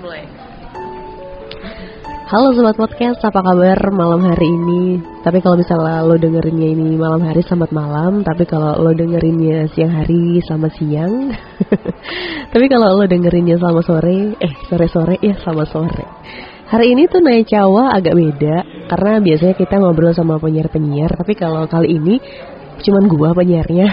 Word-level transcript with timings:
mulai. 0.00 0.24
Halo 2.32 2.56
Sobat 2.56 2.80
Podcast, 2.80 3.20
apa 3.28 3.44
kabar 3.44 3.76
malam 3.92 4.24
hari 4.24 4.48
ini? 4.48 5.04
Tapi 5.20 5.44
kalau 5.44 5.60
misalnya 5.60 6.00
lo 6.00 6.16
dengerinnya 6.16 6.64
ini 6.72 6.96
malam 6.96 7.20
hari, 7.20 7.44
selamat 7.44 7.76
malam. 7.76 8.24
Tapi 8.24 8.48
kalau 8.48 8.72
lo 8.80 8.96
dengerinnya 8.96 9.68
siang 9.76 9.92
hari, 9.92 10.40
selamat 10.40 10.72
siang. 10.80 11.28
Tapi 12.56 12.64
kalau 12.72 12.96
lo 12.96 13.04
dengerinnya 13.04 13.60
selamat 13.60 13.84
sore, 13.84 14.32
eh 14.40 14.54
sore-sore, 14.64 15.20
ya 15.20 15.36
selamat 15.44 15.68
sore. 15.68 16.06
Hari 16.72 16.96
ini 16.96 17.04
tuh 17.04 17.20
naik 17.20 17.52
Cawa 17.52 17.92
agak 17.92 18.16
beda 18.16 18.64
Karena 18.88 19.20
biasanya 19.20 19.52
kita 19.52 19.76
ngobrol 19.76 20.16
sama 20.16 20.40
penyiar-penyiar. 20.40 21.12
Tapi 21.12 21.36
kalau 21.36 21.68
kali 21.68 22.00
ini 22.00 22.16
cuman 22.80 23.12
gua 23.12 23.36
penyiarnya. 23.36 23.92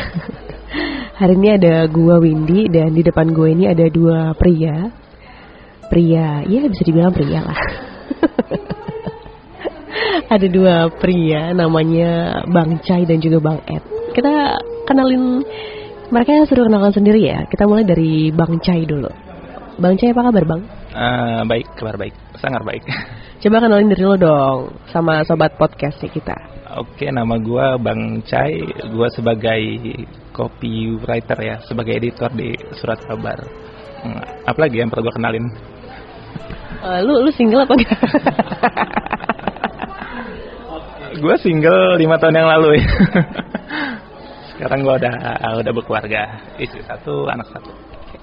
Hari 1.20 1.36
ini 1.36 1.59
ada 1.59 1.84
gua 1.91 2.23
Windy 2.23 2.71
dan 2.71 2.95
di 2.95 3.04
depan 3.04 3.36
gue 3.36 3.52
ini 3.52 3.68
ada 3.68 3.84
dua 3.91 4.31
pria 4.39 4.88
Pria, 5.89 6.45
ya 6.45 6.61
bisa 6.69 6.83
dibilang 6.85 7.11
pria 7.11 7.41
lah 7.41 7.59
ada 10.30 10.45
dua 10.45 10.93
pria 10.93 11.52
namanya 11.57 12.45
Bang 12.45 12.77
Cai 12.85 13.03
dan 13.09 13.17
juga 13.17 13.41
Bang 13.41 13.59
Ed. 13.66 13.81
Kita 14.13 14.61
kenalin 14.85 15.41
mereka 16.13 16.45
suruh 16.45 16.70
kenalan 16.70 16.94
sendiri 16.94 17.21
ya. 17.25 17.49
Kita 17.49 17.66
mulai 17.66 17.85
dari 17.85 18.30
Bang 18.30 18.61
Cai 18.61 18.85
dulu. 18.85 19.09
Bang 19.81 19.97
Cai 19.97 20.13
apa 20.13 20.21
kabar 20.30 20.44
Bang? 20.45 20.61
Uh, 20.89 21.41
baik, 21.49 21.66
kabar 21.77 21.95
baik, 21.97 22.13
sangat 22.38 22.61
baik. 22.61 22.83
Coba 23.41 23.63
kenalin 23.63 23.89
diri 23.89 24.03
lo 24.05 24.16
dong 24.19 24.59
sama 24.94 25.25
sobat 25.25 25.58
podcast 25.58 25.97
kita. 26.05 26.35
Oke, 26.77 27.09
nama 27.09 27.33
gue 27.41 27.66
Bang 27.81 28.21
Cai. 28.30 28.61
Gue 28.94 29.09
sebagai 29.09 29.61
copywriter 30.30 31.39
ya, 31.41 31.58
sebagai 31.66 31.97
editor 31.97 32.30
di 32.38 32.53
Surat 32.77 33.02
Kabar. 33.02 33.41
Hmm, 34.05 34.21
apalagi 34.45 34.77
yang 34.77 34.94
perlu 34.94 35.09
gue 35.09 35.16
kenalin? 35.17 35.45
Uh, 36.79 36.99
lu 37.03 37.27
lu 37.27 37.31
single 37.35 37.67
apa 37.67 37.73
enggak? 37.75 37.99
gue 41.19 41.36
single 41.44 41.99
lima 41.99 42.16
tahun 42.16 42.39
yang 42.39 42.47
lalu 42.47 42.80
ya. 42.80 42.88
Sekarang 44.55 44.83
gue 44.83 44.94
udah 44.95 45.16
udah 45.59 45.71
berkeluarga, 45.75 46.39
istri 46.55 46.80
satu, 46.88 47.27
anak 47.27 47.47
satu. 47.52 47.71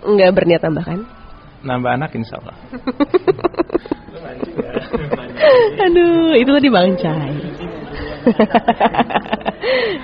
Enggak 0.09 0.33
berniat 0.37 0.61
tambah 0.65 0.85
kan? 0.85 1.05
Nambah 1.65 1.91
anak 2.01 2.13
insya 2.17 2.41
Allah. 2.41 2.57
Aduh, 5.85 6.33
itu 6.37 6.51
tadi 6.53 6.69
Bang 6.73 6.97
Cai. 6.97 7.33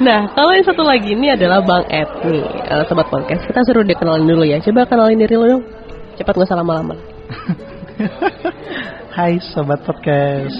nah, 0.07 0.31
kalau 0.33 0.53
yang 0.55 0.67
satu 0.67 0.83
lagi 0.85 1.13
ini 1.15 1.33
adalah 1.35 1.61
Bang 1.63 1.85
Ed 1.89 2.09
nih, 2.25 2.45
uh, 2.69 2.83
sobat 2.89 3.09
podcast. 3.09 3.47
Kita 3.47 3.61
suruh 3.65 3.85
dia 3.85 3.97
kenalin 3.97 4.27
dulu 4.29 4.45
ya. 4.45 4.61
Coba 4.61 4.87
kenalin 4.87 5.19
diri 5.21 5.35
lo 5.37 5.47
dong. 5.47 5.65
Cepat 6.19 6.35
nggak 6.37 6.49
usah 6.49 6.59
lama-lama. 6.61 6.97
Hai 9.17 9.39
sobat 9.55 9.87
podcast, 9.87 10.57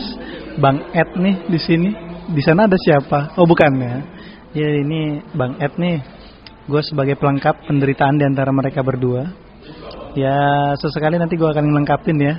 Bang 0.63 0.79
Ed 0.95 1.11
nih 1.19 1.37
di 1.51 1.59
sini. 1.59 1.91
Di 2.31 2.43
sana 2.45 2.71
ada 2.71 2.79
siapa? 2.79 3.35
Oh 3.39 3.47
bukan 3.49 3.73
ya. 3.83 3.95
Ya 4.53 4.69
ini 4.79 5.23
Bang 5.35 5.59
Ed 5.59 5.75
nih. 5.75 5.99
Gue 6.71 6.83
sebagai 6.87 7.19
pelengkap 7.19 7.67
penderitaan 7.67 8.21
di 8.21 8.25
antara 8.25 8.55
mereka 8.55 8.85
berdua. 8.87 9.27
Ya 10.15 10.71
sesekali 10.79 11.19
nanti 11.19 11.35
gue 11.35 11.49
akan 11.49 11.73
melengkapin 11.73 12.21
ya 12.21 12.35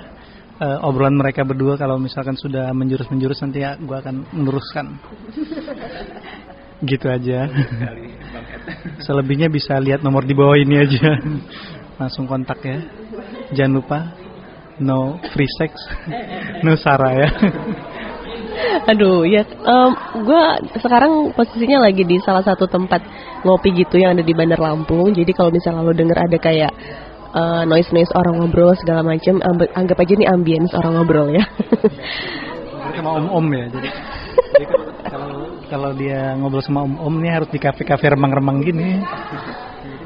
uh, 0.61 0.87
obrolan 0.87 1.17
mereka 1.17 1.41
berdua 1.43 1.75
kalau 1.75 1.97
misalkan 1.97 2.38
sudah 2.38 2.69
menjurus-menjurus 2.71 3.41
nanti 3.43 3.65
ya 3.65 3.75
gue 3.75 3.97
akan 3.97 4.23
meneruskan. 4.31 4.85
gitu 6.83 7.07
aja. 7.07 7.47
Selebihnya 9.07 9.47
bisa 9.51 9.79
lihat 9.79 10.03
nomor 10.03 10.23
di 10.23 10.35
bawah 10.35 10.55
ini 10.55 10.79
aja. 10.79 11.19
Langsung 11.99 12.27
kontak 12.27 12.59
ya. 12.63 12.79
Jangan 13.55 13.73
lupa 13.75 14.22
no 14.79 15.21
free 15.33 15.49
sex, 15.59 15.71
no 16.66 16.73
sara 16.77 17.09
ya. 17.13 17.29
Aduh, 18.83 19.25
ya, 19.25 19.45
um, 19.66 19.91
gue 20.23 20.43
sekarang 20.77 21.33
posisinya 21.33 21.89
lagi 21.89 22.05
di 22.05 22.21
salah 22.21 22.45
satu 22.45 22.69
tempat 22.69 23.01
ngopi 23.41 23.73
gitu 23.73 23.97
yang 23.97 24.13
ada 24.17 24.23
di 24.25 24.34
Bandar 24.34 24.61
Lampung. 24.61 25.13
Jadi 25.13 25.31
kalau 25.34 25.50
misalnya 25.50 25.81
lo 25.81 25.94
denger 25.94 26.17
ada 26.17 26.38
kayak 26.38 26.72
uh, 27.34 27.63
noise 27.66 27.89
noise 27.89 28.11
orang 28.13 28.39
ngobrol 28.39 28.73
segala 28.78 29.01
macam, 29.01 29.41
anggap 29.73 29.97
aja 29.97 30.13
nih 30.16 30.29
ambience 30.29 30.72
orang 30.78 31.00
ngobrol 31.00 31.28
ya. 31.34 31.44
sama 32.94 33.09
om 33.17 33.25
om 33.41 33.47
ya, 33.50 33.66
jadi, 33.73 33.90
jadi 34.53 34.66
kalau 35.09 35.50
kalau 35.66 35.90
dia 35.97 36.38
ngobrol 36.38 36.61
sama 36.61 36.85
om 36.85 36.94
om 37.01 37.16
nih 37.17 37.31
harus 37.34 37.50
di 37.50 37.57
kafe 37.57 37.81
kafe 37.84 38.05
remang-remang 38.13 38.61
gini. 38.61 39.01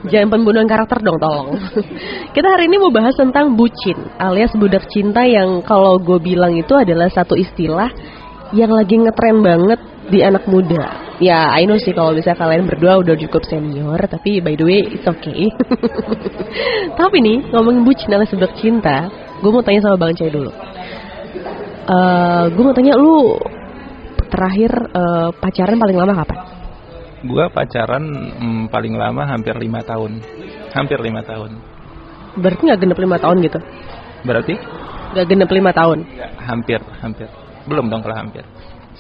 Jangan 0.08 0.28
pembunuhan 0.32 0.68
karakter 0.68 1.04
dong 1.04 1.20
tolong. 1.20 1.60
Kita 2.36 2.48
hari 2.48 2.72
ini 2.72 2.80
mau 2.80 2.92
bahas 2.92 3.16
tentang 3.16 3.60
bucin 3.60 3.98
Alias 4.16 4.56
budak 4.56 4.88
cinta 4.88 5.28
yang 5.28 5.60
kalau 5.68 6.00
gue 6.00 6.20
bilang 6.24 6.56
itu 6.56 6.72
adalah 6.74 7.12
satu 7.12 7.36
istilah 7.36 7.92
Yang 8.56 8.72
lagi 8.72 8.96
ngetren 9.04 9.44
banget 9.44 9.80
di 10.08 10.24
anak 10.24 10.48
muda. 10.48 11.20
Ya 11.20 11.52
I 11.52 11.68
know 11.68 11.76
sih 11.76 11.92
kalau 11.92 12.16
bisa 12.16 12.32
kalian 12.32 12.64
berdua 12.64 13.04
udah 13.04 13.20
cukup 13.20 13.44
senior 13.44 14.00
Tapi 14.00 14.40
by 14.40 14.56
the 14.56 14.66
way 14.66 14.80
it's 14.88 15.04
okay. 15.04 15.52
Tapi 17.00 17.18
nih 17.20 17.52
ngomongin 17.52 17.84
bucin 17.84 18.16
alias 18.16 18.32
budak 18.32 18.56
cinta 18.58 19.12
Gue 19.44 19.52
mau 19.52 19.62
tanya 19.62 19.84
sama 19.86 20.00
Bang 20.00 20.16
Cai 20.18 20.32
dulu. 20.34 20.50
Uh, 21.88 22.50
Gue 22.56 22.64
mau 22.64 22.74
tanya 22.74 22.96
lu 22.96 23.38
terakhir 24.28 24.72
uh, 24.92 25.30
pacaran 25.36 25.80
paling 25.80 25.98
lama 25.98 26.14
kapan? 26.24 26.57
Gua 27.26 27.50
pacaran 27.50 28.06
hmm, 28.38 28.64
paling 28.70 28.94
lama 28.94 29.26
hampir 29.26 29.58
lima 29.58 29.82
tahun, 29.82 30.22
hampir 30.70 31.02
lima 31.02 31.26
tahun. 31.26 31.58
Berarti 32.38 32.62
nggak 32.62 32.80
genep 32.86 33.00
lima 33.02 33.18
tahun 33.18 33.38
gitu? 33.42 33.60
Berarti? 34.22 34.54
Nggak 35.18 35.26
genep 35.26 35.50
lima 35.50 35.72
tahun? 35.74 36.06
Ya, 36.14 36.30
hampir, 36.46 36.78
hampir. 37.02 37.26
Belum 37.66 37.90
dong 37.90 38.06
kalau 38.06 38.22
hampir. 38.22 38.46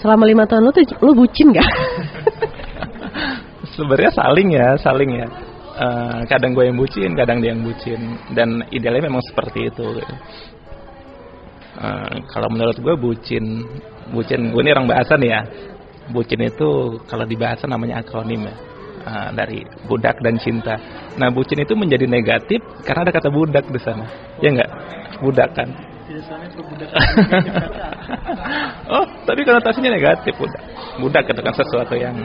Selama 0.01 0.25
lima 0.25 0.49
tahun 0.49 0.65
lu 0.65 0.73
tuh 0.73 0.81
lu 1.05 1.13
bucin 1.13 1.53
gak? 1.53 1.65
Sebenarnya 3.77 4.11
saling 4.13 4.49
ya, 4.49 4.67
saling 4.81 5.09
ya. 5.13 5.27
Uh, 5.77 6.25
kadang 6.25 6.57
gue 6.57 6.65
yang 6.65 6.73
bucin, 6.73 7.13
kadang 7.13 7.37
dia 7.37 7.53
yang 7.53 7.61
bucin, 7.61 8.17
dan 8.33 8.65
idealnya 8.73 9.13
memang 9.13 9.21
seperti 9.21 9.69
itu. 9.69 9.85
Uh, 11.77 12.17
kalau 12.33 12.49
menurut 12.49 12.81
gue 12.81 12.95
bucin, 12.97 13.61
bucin 14.09 14.49
gue 14.49 14.61
ini 14.65 14.73
orang 14.73 14.89
bahasa 14.89 15.13
nih 15.21 15.29
ya 15.29 15.41
bucin 16.11 16.43
itu 16.43 16.99
kalau 17.07 17.27
di 17.27 17.35
bahasa 17.35 17.67
namanya 17.67 18.03
akronim 18.03 18.47
ya 18.47 18.55
uh, 19.07 19.29
dari 19.31 19.63
budak 19.87 20.19
dan 20.19 20.35
cinta. 20.37 20.75
Nah 21.15 21.31
bucin 21.31 21.63
itu 21.63 21.73
menjadi 21.73 22.05
negatif 22.05 22.59
karena 22.83 23.07
ada 23.07 23.13
kata 23.15 23.31
budak 23.31 23.65
di 23.71 23.79
sana, 23.79 24.05
ya 24.43 24.51
enggak? 24.51 24.71
Budak 25.23 25.55
kan? 25.55 25.69
oh, 28.95 29.05
tapi 29.27 29.43
konotasinya 29.43 29.91
negatif 29.91 30.33
budak. 30.39 30.63
Budak 30.99 31.23
itu 31.27 31.41
kan 31.43 31.53
sesuatu 31.55 31.95
yang 31.99 32.15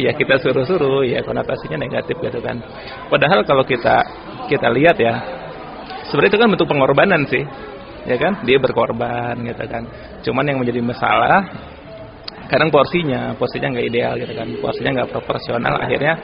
ya 0.00 0.10
kita 0.14 0.38
suruh-suruh, 0.42 1.06
ya 1.06 1.22
konotasinya 1.22 1.78
negatif 1.78 2.18
gitu 2.18 2.42
kan. 2.42 2.58
Padahal 3.06 3.46
kalau 3.46 3.62
kita 3.62 4.02
kita 4.50 4.66
lihat 4.74 4.98
ya, 4.98 5.22
sebenarnya 6.10 6.30
itu 6.34 6.40
kan 6.40 6.50
bentuk 6.50 6.66
pengorbanan 6.66 7.22
sih, 7.30 7.46
ya 8.10 8.18
kan? 8.18 8.42
Dia 8.42 8.58
berkorban 8.58 9.38
gitu 9.46 9.64
kan. 9.70 9.86
Cuman 10.26 10.48
yang 10.48 10.58
menjadi 10.58 10.82
masalah 10.82 11.46
kadang 12.50 12.70
porsinya 12.70 13.34
porsinya 13.36 13.68
nggak 13.74 13.86
ideal 13.86 14.12
gitu 14.18 14.32
kan. 14.34 14.48
Porsinya 14.58 14.90
nggak 15.02 15.10
proporsional. 15.10 15.74
Akhirnya 15.78 16.14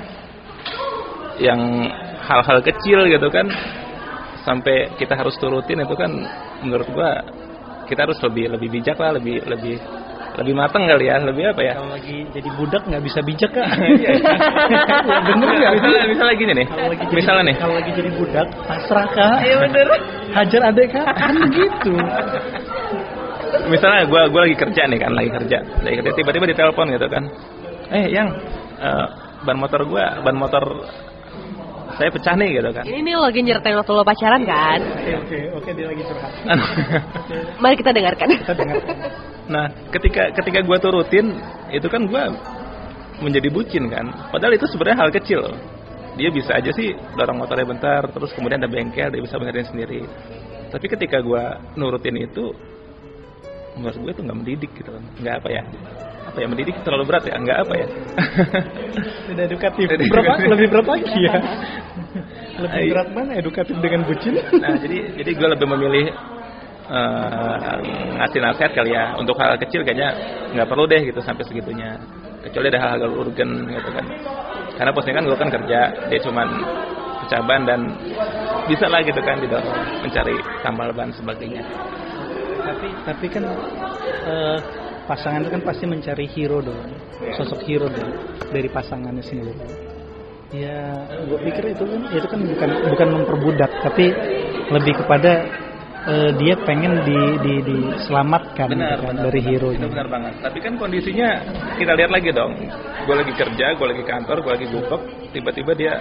yang 1.38 1.60
hal-hal 2.26 2.58
kecil 2.62 3.06
gitu 3.06 3.28
kan 3.30 3.46
sampai 4.42 4.90
kita 4.98 5.14
harus 5.14 5.36
turutin 5.38 5.82
itu 5.82 5.94
kan 5.94 6.10
menurut 6.64 6.88
gua 6.90 7.22
kita 7.86 8.04
harus 8.04 8.18
lebih 8.20 8.52
lebih 8.52 8.68
bijak 8.68 8.96
lah 9.00 9.16
lebih 9.16 9.40
lebih 9.46 9.80
lebih 10.38 10.54
matang 10.54 10.86
kali 10.86 11.10
ya. 11.10 11.18
Lebih 11.18 11.50
apa 11.50 11.60
ya? 11.66 11.74
Kalau 11.74 11.90
lagi 11.90 12.16
jadi 12.30 12.48
budak 12.54 12.82
nggak 12.86 13.02
bisa 13.02 13.20
bijak 13.26 13.50
kan 13.50 13.66
bener 15.28 15.54
nggak 15.58 15.72
misalnya 15.82 16.04
misalnya 16.06 16.34
gini 16.38 16.52
nih. 16.54 16.66
Kalau 16.70 16.86
lagi 16.86 17.02
jadi, 17.02 17.16
misalnya 17.18 17.42
nih. 17.42 17.56
kalau 17.58 17.74
lagi 17.74 17.90
jadi 17.90 18.10
budak 18.14 18.48
pasrah 18.70 19.06
kak. 19.10 19.38
Iya 19.42 19.56
bener. 19.66 19.86
Hajar 20.30 20.62
adek 20.70 20.86
kak. 20.94 21.10
Kan 21.18 21.34
begitu 21.42 21.92
misalnya 23.68 24.08
gue 24.08 24.22
gue 24.30 24.40
lagi 24.48 24.56
kerja 24.56 24.82
nih 24.88 24.98
kan 24.98 25.12
lagi 25.14 25.30
kerja. 25.30 25.58
Lagi 25.84 25.96
kerja 26.02 26.12
tiba-tiba 26.16 26.46
ditelepon 26.50 26.86
gitu 26.94 27.06
kan. 27.08 27.24
Eh 27.88 28.04
yang 28.12 28.28
uh, 28.80 29.06
ban 29.42 29.56
motor 29.56 29.80
gue 29.84 30.04
ban 30.24 30.36
motor 30.36 30.64
saya 31.98 32.14
pecah 32.14 32.34
nih 32.38 32.62
gitu 32.62 32.70
kan. 32.70 32.84
Ini 32.86 32.98
nih 33.02 33.14
lagi 33.18 33.40
nyertain 33.42 33.74
waktu 33.74 33.92
lo 33.96 34.06
pacaran 34.06 34.42
kan? 34.46 34.78
Oke 34.78 35.12
oke 35.18 35.38
oke 35.58 35.70
dia 35.74 35.86
lagi 35.90 36.02
curhat. 36.06 36.32
Mari 37.62 37.74
kita 37.74 37.90
dengarkan. 37.90 38.28
Kita 38.38 38.54
dengarkan. 38.54 38.96
Nah 39.50 39.66
ketika 39.90 40.22
ketika 40.38 40.58
gue 40.62 40.78
turutin 40.78 41.26
itu 41.74 41.86
kan 41.90 42.06
gue 42.06 42.22
menjadi 43.18 43.48
bucin 43.50 43.90
kan. 43.90 44.06
Padahal 44.30 44.54
itu 44.54 44.66
sebenarnya 44.70 44.98
hal 45.02 45.10
kecil. 45.10 45.42
Dia 46.18 46.30
bisa 46.34 46.54
aja 46.54 46.70
sih 46.74 46.94
dorong 47.14 47.42
motornya 47.42 47.66
bentar 47.66 48.02
terus 48.10 48.30
kemudian 48.34 48.62
ada 48.62 48.70
bengkel 48.70 49.10
dia 49.10 49.22
bisa 49.22 49.34
benerin 49.38 49.66
sendiri. 49.66 50.02
Tapi 50.68 50.86
ketika 50.86 51.18
gue 51.18 51.44
nurutin 51.74 52.14
itu 52.14 52.52
menurut 53.78 53.96
gue 54.02 54.10
itu 54.12 54.22
nggak 54.26 54.38
mendidik 54.38 54.70
gitu 54.74 54.90
kan. 54.90 55.04
Nggak 55.22 55.34
apa 55.40 55.48
ya? 55.48 55.62
Apa 56.28 56.38
ya 56.44 56.46
mendidik 56.50 56.76
terlalu 56.84 57.04
berat 57.08 57.24
ya? 57.24 57.34
Nggak 57.38 57.58
apa 57.64 57.74
ya? 57.74 57.86
Tidak 59.30 59.44
edukatif. 59.48 59.86
Berapa 59.88 60.32
lebih 60.44 60.66
berat 60.68 60.86
lagi 60.90 61.18
ya. 61.22 61.36
Lebih 62.58 62.86
berat 62.92 63.08
mana 63.14 63.32
edukatif 63.38 63.76
dengan 63.78 64.00
bucin? 64.04 64.34
Nah 64.36 64.74
jadi 64.82 64.98
jadi 65.22 65.30
gue 65.30 65.48
lebih 65.54 65.66
memilih 65.70 66.04
uh, 66.90 67.78
ngasih 68.18 68.38
nasihat 68.42 68.72
kali 68.74 68.92
ya. 68.92 69.14
Untuk 69.16 69.38
hal 69.38 69.56
kecil 69.56 69.86
kayaknya 69.86 70.12
nggak 70.52 70.68
perlu 70.68 70.84
deh 70.90 71.00
gitu 71.06 71.22
sampai 71.22 71.46
segitunya. 71.46 71.96
Kecuali 72.44 72.66
ada 72.70 72.80
hal-hal 72.82 73.12
urgen 73.14 73.70
gitu 73.70 73.90
kan. 73.94 74.04
Karena 74.76 74.90
posnya 74.94 75.14
kan 75.16 75.24
gue 75.24 75.38
kan 75.38 75.48
kerja 75.50 75.80
dia 76.12 76.20
cuman 76.22 76.48
caban 77.28 77.62
dan 77.68 77.80
bisa 78.66 78.88
lah 78.88 79.00
gitu 79.04 79.20
kan 79.20 79.36
tidak 79.38 79.62
mencari 80.00 80.34
tambal 80.64 80.88
ban 80.96 81.12
sebagainya 81.12 81.62
tapi 82.62 82.88
tapi 83.06 83.26
kan 83.30 83.44
uh, 84.26 84.58
pasangan 85.08 85.40
itu 85.46 85.50
kan 85.56 85.62
pasti 85.64 85.84
mencari 85.88 86.26
hero 86.28 86.60
dong. 86.60 86.88
Sosok 87.40 87.64
hero 87.64 87.88
dong 87.88 88.12
dari 88.52 88.68
pasangannya 88.68 89.24
sendiri. 89.24 89.54
Ya 90.52 91.04
gue 91.28 91.38
pikir 91.44 91.76
itu 91.76 91.84
kan 91.84 92.00
itu 92.08 92.26
kan 92.28 92.40
bukan 92.40 92.70
bukan 92.88 93.08
memperbudak 93.20 93.72
tapi 93.84 94.12
lebih 94.68 94.94
kepada 95.04 95.44
uh, 96.08 96.30
dia 96.40 96.56
pengen 96.64 97.04
di, 97.04 97.20
di 97.44 97.54
diselamatkan 97.68 98.68
benar, 98.72 98.96
gitu 98.96 99.02
kan, 99.04 99.12
benar, 99.12 99.24
dari 99.28 99.40
benar, 99.44 99.52
hero 99.52 99.68
itu 99.76 99.86
benar 99.88 100.08
banget. 100.08 100.32
Tapi 100.40 100.58
kan 100.64 100.72
kondisinya 100.80 101.28
kita 101.76 101.92
lihat 101.96 102.10
lagi 102.12 102.30
dong. 102.32 102.52
Gue 103.04 103.16
lagi 103.16 103.32
kerja 103.36 103.66
gue 103.76 103.86
lagi 103.88 104.04
kantor 104.04 104.36
gue 104.44 104.52
lagi 104.56 104.66
bubuk 104.72 105.02
tiba-tiba 105.32 105.72
dia 105.76 105.94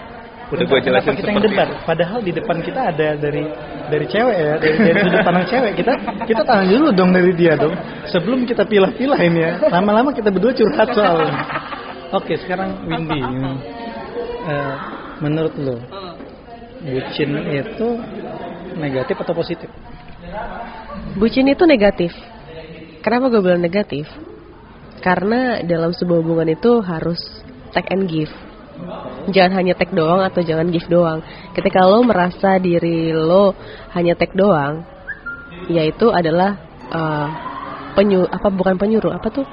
udah 0.47 0.63
gue 0.63 0.79
jelasin 0.79 1.13
kita 1.19 1.27
yang 1.27 1.43
debat? 1.43 1.69
padahal 1.83 2.19
di 2.23 2.31
depan 2.31 2.63
kita 2.63 2.95
ada 2.95 3.19
dari 3.19 3.43
dari 3.91 4.05
cewek 4.07 4.35
ya 4.35 4.53
dari, 4.55 4.75
dari 4.79 4.97
sudut 5.03 5.19
pandang 5.27 5.47
cewek. 5.51 5.71
Kita 5.75 5.91
kita 6.23 6.41
tahan 6.47 6.65
dulu 6.71 6.87
dong 6.95 7.11
dari 7.11 7.31
dia 7.35 7.59
dong. 7.59 7.75
Sebelum 8.07 8.47
kita 8.47 8.63
pilah-pilah 8.63 9.19
ini 9.19 9.39
ya. 9.43 9.51
Lama-lama 9.67 10.15
kita 10.15 10.31
berdua 10.31 10.55
curhat 10.55 10.95
soal 10.95 11.27
oke 12.15 12.33
sekarang 12.39 12.87
Windy. 12.87 13.19
Uh, 14.47 14.75
menurut 15.19 15.53
lo 15.59 15.77
bucin 16.79 17.29
itu 17.51 17.87
negatif 18.79 19.15
atau 19.19 19.33
positif? 19.35 19.67
Bucin 21.19 21.51
itu 21.51 21.67
negatif. 21.67 22.15
Kenapa 23.03 23.27
gue 23.27 23.41
bilang 23.43 23.59
negatif? 23.59 24.07
Karena 25.03 25.59
dalam 25.59 25.91
sebuah 25.91 26.23
hubungan 26.23 26.55
itu 26.55 26.79
harus 26.79 27.19
take 27.75 27.91
and 27.91 28.07
give 28.07 28.31
jangan 29.31 29.59
hanya 29.59 29.73
take 29.75 29.93
doang 29.93 30.23
atau 30.23 30.41
jangan 30.43 30.67
give 30.71 30.87
doang. 30.87 31.19
Ketika 31.51 31.83
lo 31.83 32.03
merasa 32.03 32.57
diri 32.61 33.11
lo 33.11 33.55
hanya 33.95 34.15
take 34.15 34.35
doang 34.35 34.83
yaitu 35.67 36.07
adalah 36.13 36.55
uh, 36.93 37.27
penyu 37.97 38.23
apa 38.29 38.47
bukan 38.53 38.75
penyuruh 38.79 39.15
apa 39.15 39.27
tuh? 39.31 39.47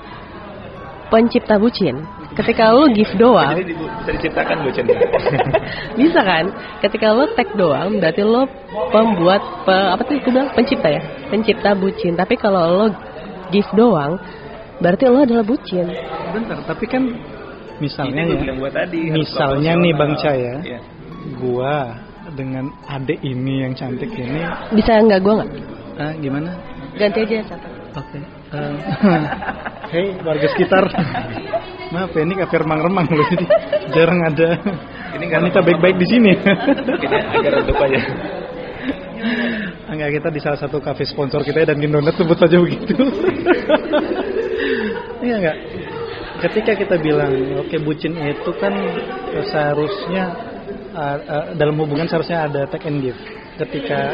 Pencipta 1.11 1.61
bucin. 1.61 2.03
Ketika 2.35 2.75
lo 2.75 2.91
give 2.91 3.15
doang 3.15 3.55
jadi 3.55 3.75
bisa 3.75 4.11
diciptakan 4.19 4.57
bucin. 4.67 4.85
Bisa 6.01 6.21
kan? 6.27 6.45
Ketika 6.83 7.15
lo 7.15 7.31
take 7.39 7.55
doang 7.55 8.03
berarti 8.03 8.23
lo 8.27 8.51
pembuat 8.91 9.43
pe, 9.63 9.77
apa 9.95 10.03
tuh 10.03 10.19
gue 10.19 10.33
bilang? 10.35 10.51
Pencipta 10.55 10.91
ya? 10.91 11.03
Pencipta 11.31 11.71
bucin. 11.79 12.19
Tapi 12.19 12.35
kalau 12.35 12.63
lo 12.75 12.87
give 13.55 13.71
doang 13.79 14.19
berarti 14.83 15.07
lo 15.07 15.23
adalah 15.23 15.47
bucin. 15.47 15.87
Bentar 16.35 16.59
tapi 16.67 16.85
kan 16.91 17.07
misalnya 17.79 18.23
Ini 18.27 18.35
ya. 18.47 18.55
gua 18.55 18.71
tadi, 18.71 19.01
misalnya 19.11 19.73
nih 19.75 19.93
bang 19.95 20.13
Caya 20.19 20.55
Iya. 20.63 20.79
gua 21.39 21.75
dengan 22.35 22.65
adik 22.89 23.21
ini 23.21 23.63
yang 23.63 23.73
cantik 23.75 24.11
ini. 24.11 24.43
Bisa 24.73 24.99
nggak 24.99 25.21
gue 25.23 25.33
nggak? 25.39 25.51
Ah, 26.01 26.13
gimana? 26.19 26.51
Ganti 26.99 27.21
aja 27.23 27.55
satu. 27.55 27.69
Oke 27.95 28.19
eh, 28.19 28.75
hei 29.95 30.07
warga 30.27 30.47
sekitar. 30.51 30.83
Maaf 31.95 32.11
ya 32.11 32.23
ini 32.27 32.35
kafe 32.35 32.59
remang-remang 32.59 33.07
loh 33.07 33.23
jadi 33.31 33.47
jarang 33.95 34.19
ada 34.27 34.59
Ini 35.15 35.31
wanita 35.31 35.63
baik-baik 35.63 35.97
di 36.03 36.07
sini. 36.11 36.33
Ini 36.35 37.17
agak 37.39 37.53
redup 37.63 37.79
aja. 37.79 38.01
Enggak 39.95 40.11
kita 40.19 40.29
di 40.35 40.41
salah 40.43 40.59
satu 40.59 40.83
kafe 40.83 41.07
sponsor 41.07 41.47
kita 41.47 41.63
ya, 41.63 41.67
dan 41.71 41.79
Donut 41.79 42.19
sebut 42.19 42.35
saja 42.35 42.57
begitu. 42.59 42.95
Iya 45.25 45.41
enggak? 45.41 45.57
Ketika 46.45 46.77
kita 46.77 47.01
bilang 47.01 47.33
oke 47.57 47.73
bucin 47.81 48.21
itu 48.21 48.53
kan 48.61 48.77
seharusnya 49.49 50.25
uh, 50.93 51.19
uh, 51.25 51.45
dalam 51.57 51.81
hubungan 51.81 52.05
seharusnya 52.05 52.45
ada 52.45 52.69
take 52.69 52.85
and 52.85 53.01
give. 53.01 53.17
Ketika 53.57 54.13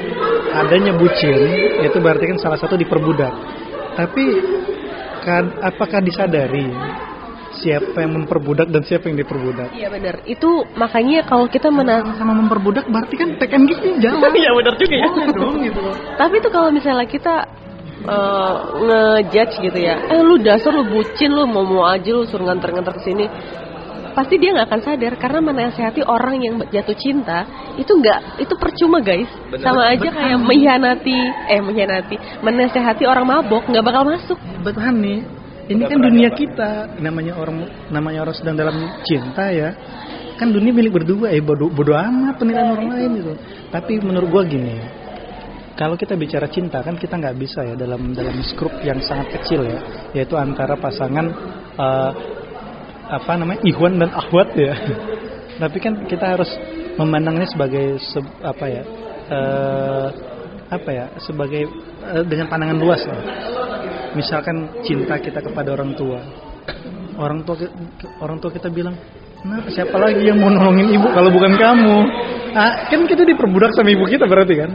adanya 0.55 0.95
bucin 0.95 1.39
itu 1.83 1.99
berarti 1.99 2.31
kan 2.31 2.39
salah 2.39 2.59
satu 2.61 2.79
diperbudak. 2.79 3.33
Tapi 3.99 4.25
kan, 5.27 5.59
apakah 5.61 5.99
disadari 6.01 6.71
siapa 7.61 7.99
yang 8.01 8.15
memperbudak 8.23 8.71
dan 8.71 8.87
siapa 8.87 9.11
yang 9.11 9.19
diperbudak? 9.19 9.75
Iya 9.75 9.91
benar. 9.91 10.23
Itu 10.25 10.65
makanya 10.79 11.27
kalau 11.27 11.51
kita 11.51 11.69
mena 11.69 12.15
Sama 12.15 12.33
memperbudak 12.33 12.87
berarti 12.87 13.15
kan 13.19 13.29
take 13.43 13.59
and 13.59 13.67
give 13.67 13.81
jalan. 13.99 14.23
Iya 14.41 14.51
benar 14.55 14.75
juga 14.79 14.95
ya. 14.97 15.09
Boleh 15.11 15.29
dong 15.35 15.55
gitu. 15.67 15.81
Tapi 16.15 16.35
itu 16.39 16.49
kalau 16.53 16.71
misalnya 16.71 17.07
kita 17.11 17.35
uh, 18.07 18.55
ngejudge 18.79 19.55
gitu 19.65 19.79
ya, 19.81 19.97
eh 20.09 20.21
lu 20.21 20.41
dasar 20.41 20.73
lu 20.73 20.85
bucin 20.89 21.33
lu 21.33 21.45
mau 21.49 21.65
mau 21.65 21.85
aja 21.89 22.11
lu 22.13 22.25
suruh 22.29 22.47
nganter-nganter 22.47 22.95
ke 22.97 23.03
sini. 23.05 23.27
Pasti 24.11 24.43
dia 24.43 24.51
nggak 24.51 24.67
akan 24.67 24.83
sadar 24.83 25.15
karena 25.23 25.39
menasehati 25.39 26.03
orang 26.03 26.43
yang 26.43 26.55
jatuh 26.67 26.99
cinta 26.99 27.47
itu 27.79 27.95
nggak 27.95 28.43
itu 28.43 28.55
percuma 28.59 28.99
guys. 28.99 29.31
Bener. 29.49 29.63
Sama 29.63 29.87
aja 29.87 30.09
kayak 30.11 30.39
mengkhianati 30.43 31.19
eh 31.47 31.61
mengkhianati 31.63 32.17
menasehati 32.43 33.07
orang 33.07 33.27
mabok 33.27 33.71
nggak 33.71 33.85
bakal 33.87 34.03
masuk. 34.03 34.39
Betul 34.67 34.83
nih. 34.99 35.23
Ini 35.71 35.87
Udah 35.87 35.91
kan 35.95 35.99
dunia 36.03 36.31
kita, 36.35 36.71
namanya 36.99 37.39
orang 37.39 37.63
namanya 37.95 38.27
orang 38.27 38.35
sedang 38.35 38.59
dalam 38.59 38.75
cinta 39.07 39.55
ya. 39.55 39.71
Kan 40.35 40.51
dunia 40.51 40.75
milik 40.75 40.91
berdua, 40.91 41.31
eh 41.31 41.39
bodo, 41.39 41.71
bodo 41.71 41.95
amat 41.95 42.43
penilaian 42.43 42.75
orang 42.75 42.91
lain 42.91 43.11
gitu. 43.23 43.33
Tapi 43.71 44.03
menurut 44.03 44.27
gua 44.35 44.43
gini, 44.43 44.83
kalau 45.81 45.97
kita 45.97 46.13
bicara 46.13 46.45
cinta 46.53 46.85
kan 46.85 47.01
kita 47.01 47.17
nggak 47.17 47.41
bisa 47.41 47.65
ya 47.65 47.73
dalam 47.73 48.13
dalam 48.13 48.37
skrup 48.45 48.85
yang 48.85 49.01
sangat 49.01 49.41
kecil 49.41 49.65
ya, 49.65 49.81
yaitu 50.13 50.37
antara 50.37 50.77
pasangan 50.77 51.25
eh, 51.81 52.13
apa 53.09 53.33
namanya 53.41 53.65
ikhwan 53.65 53.97
dan 53.97 54.13
akhwat 54.13 54.53
ya. 54.53 54.77
Tapi 55.65 55.77
kan 55.81 56.05
kita 56.05 56.37
harus 56.37 56.53
memandangnya 57.01 57.49
sebagai 57.49 57.97
se- 57.97 58.37
apa 58.45 58.67
ya, 58.69 58.83
eh, 59.33 60.09
apa 60.69 60.91
ya, 60.93 61.05
sebagai 61.25 61.65
eh, 62.13 62.25
dengan 62.29 62.53
pandangan 62.53 62.77
luas 62.77 63.01
lah 63.09 63.21
misalkan 64.15 64.83
cinta 64.83 65.15
kita 65.23 65.39
kepada 65.39 65.71
orang 65.71 65.95
tua 65.95 66.19
orang 67.15 67.47
tua 67.47 67.57
orang 68.19 68.43
tua 68.43 68.51
kita 68.51 68.67
bilang 68.67 68.99
kenapa? 69.43 69.67
Siapa 69.73 69.97
lagi 69.97 70.23
yang 70.29 70.39
mau 70.39 70.53
nolongin 70.53 70.89
ibu 70.95 71.09
kalau 71.11 71.31
bukan 71.33 71.53
kamu? 71.57 71.97
Ah, 72.51 72.91
kan 72.91 73.07
kita 73.07 73.23
diperbudak 73.23 73.71
sama 73.75 73.95
ibu 73.95 74.05
kita 74.07 74.27
berarti 74.27 74.55
kan? 74.59 74.71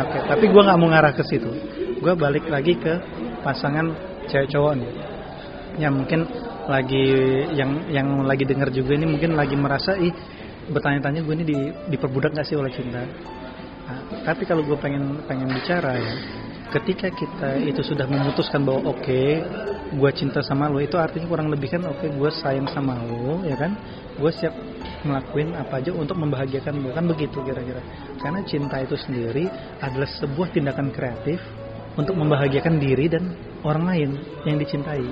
Oke 0.00 0.18
tapi 0.26 0.44
gue 0.50 0.62
nggak 0.62 0.78
mau 0.78 0.88
ngarah 0.90 1.12
ke 1.14 1.22
situ. 1.26 1.50
Gue 2.00 2.12
balik 2.16 2.48
lagi 2.48 2.76
ke 2.76 2.92
pasangan 3.42 3.92
cewek 4.28 4.48
cowok 4.52 4.72
nih. 4.80 4.90
Yang 5.80 5.94
mungkin 6.04 6.20
lagi 6.68 7.06
yang 7.56 7.70
yang 7.90 8.08
lagi 8.22 8.44
dengar 8.46 8.68
juga 8.70 8.94
ini 8.94 9.06
mungkin 9.08 9.34
lagi 9.34 9.56
merasa 9.56 9.96
ih 9.96 10.12
bertanya-tanya 10.70 11.26
gue 11.26 11.34
ini 11.34 11.44
di, 11.44 11.58
diperbudak 11.90 12.36
gak 12.36 12.46
sih 12.46 12.54
oleh 12.54 12.70
cinta? 12.70 13.02
Nah, 13.90 14.22
tapi 14.22 14.46
kalau 14.46 14.62
gue 14.62 14.78
pengen 14.78 15.18
pengen 15.26 15.50
bicara 15.50 15.98
ya, 15.98 16.14
ketika 16.70 17.10
kita 17.10 17.58
itu 17.60 17.82
sudah 17.82 18.06
memutuskan 18.06 18.62
bahwa 18.62 18.94
oke, 18.94 19.22
gue 19.90 20.10
cinta 20.14 20.38
sama 20.40 20.70
lo, 20.70 20.78
itu 20.78 20.94
artinya 20.94 21.26
kurang 21.26 21.50
lebih 21.50 21.66
kan 21.66 21.82
oke, 21.82 22.06
gue 22.06 22.30
sayang 22.38 22.70
sama 22.70 22.94
lo, 23.02 23.42
ya 23.42 23.58
kan, 23.58 23.74
gue 24.16 24.30
siap 24.30 24.54
ngelakuin 25.02 25.58
apa 25.58 25.82
aja 25.82 25.90
untuk 25.90 26.14
membahagiakan 26.14 26.78
lo, 26.78 26.94
kan 26.94 27.04
begitu 27.10 27.42
kira-kira. 27.42 27.82
Karena 28.22 28.40
cinta 28.46 28.78
itu 28.78 28.94
sendiri 28.94 29.50
adalah 29.82 30.06
sebuah 30.06 30.54
tindakan 30.54 30.94
kreatif 30.94 31.42
untuk 31.98 32.14
membahagiakan 32.14 32.78
diri 32.78 33.10
dan 33.10 33.34
orang 33.66 33.84
lain 33.84 34.10
yang 34.46 34.56
dicintai. 34.56 35.02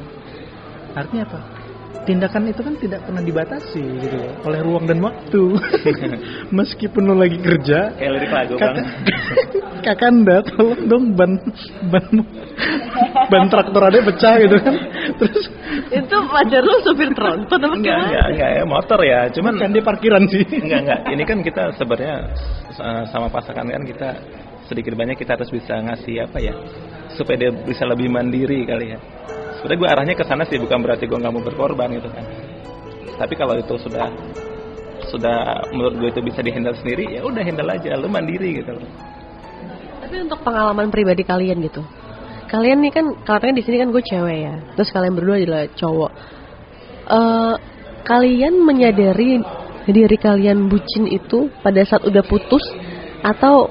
Artinya 0.94 1.26
apa? 1.26 1.57
Tindakan 2.08 2.48
itu 2.48 2.60
kan 2.64 2.74
tidak 2.80 3.04
pernah 3.04 3.20
dibatasi 3.20 3.84
gitu 3.84 4.16
loh, 4.16 4.32
oleh 4.48 4.60
ruang 4.64 4.88
dan 4.88 4.96
waktu. 5.04 5.42
Meskipun 6.56 7.04
lo 7.04 7.20
lagi 7.20 7.36
kerja, 7.36 7.92
Kayak 8.00 8.12
lirik 8.16 8.32
lagu 8.32 8.54
bang. 8.56 8.76
Kakak, 9.78 9.78
kakanda 9.84 10.36
tolong 10.42 10.82
dong 10.88 11.04
ban 11.14 11.38
ban 11.92 12.06
ban 13.30 13.44
traktor 13.46 13.82
ada 13.86 14.00
pecah 14.02 14.34
gitu 14.42 14.56
kan 14.58 14.74
terus 15.22 15.46
itu 15.88 16.16
pacar 16.28 16.62
lu 16.64 16.76
supir 16.82 17.10
tronton 17.14 17.60
apa 17.62 17.76
Enggak, 17.78 17.98
enggak, 18.10 18.26
enggak 18.34 18.50
ya 18.52 18.62
motor 18.66 19.00
ya. 19.04 19.20
Cuman 19.30 19.54
kan 19.56 19.70
di 19.70 19.80
parkiran 19.80 20.24
sih 20.26 20.44
enggak, 20.44 20.80
enggak. 20.84 21.00
Ini 21.14 21.22
kan 21.24 21.38
kita 21.44 21.62
sebenarnya 21.78 22.16
eh, 22.74 23.02
sama 23.12 23.28
pasangan 23.30 23.68
kan 23.68 23.82
kita 23.86 24.08
sedikit 24.68 24.92
banyak 24.98 25.16
kita 25.16 25.38
harus 25.38 25.48
bisa 25.48 25.80
ngasih 25.80 26.28
apa 26.28 26.38
ya 26.42 26.54
supaya 27.16 27.36
dia 27.48 27.50
bisa 27.52 27.88
lebih 27.88 28.10
mandiri 28.12 28.66
kali 28.66 28.96
ya. 28.96 28.98
Sebenarnya 29.58 29.78
gue 29.82 29.88
arahnya 29.90 30.14
ke 30.14 30.24
sana 30.24 30.46
sih 30.46 30.58
bukan 30.62 30.78
berarti 30.78 31.10
gue 31.10 31.18
nggak 31.18 31.34
mau 31.34 31.42
berkorban 31.42 31.90
gitu 31.98 32.06
kan. 32.14 32.24
Tapi 33.18 33.34
kalau 33.34 33.58
itu 33.58 33.74
sudah 33.82 34.06
sudah 35.10 35.66
menurut 35.74 35.94
gue 35.98 36.08
itu 36.14 36.20
bisa 36.22 36.38
dihandle 36.44 36.78
sendiri 36.78 37.18
ya 37.18 37.26
udah 37.26 37.42
handle 37.42 37.66
aja 37.66 37.98
lu 37.98 38.06
mandiri 38.06 38.62
gitu 38.62 38.70
loh. 38.78 38.86
Tapi 40.04 40.14
untuk 40.22 40.40
pengalaman 40.46 40.94
pribadi 40.94 41.26
kalian 41.26 41.58
gitu. 41.66 41.82
Kalian 42.48 42.80
nih 42.80 42.92
kan 42.94 43.06
katanya 43.26 43.60
di 43.60 43.62
sini 43.66 43.76
kan 43.82 43.88
gue 43.90 44.02
cewek 44.06 44.38
ya. 44.46 44.54
Terus 44.78 44.88
kalian 44.94 45.14
berdua 45.18 45.36
adalah 45.42 45.64
cowok. 45.74 46.12
Eh 47.10 47.54
kalian 48.06 48.54
menyadari 48.62 49.42
diri 49.90 50.16
kalian 50.20 50.70
bucin 50.70 51.10
itu 51.10 51.50
pada 51.64 51.82
saat 51.82 52.06
udah 52.06 52.22
putus 52.22 52.62
atau 53.26 53.66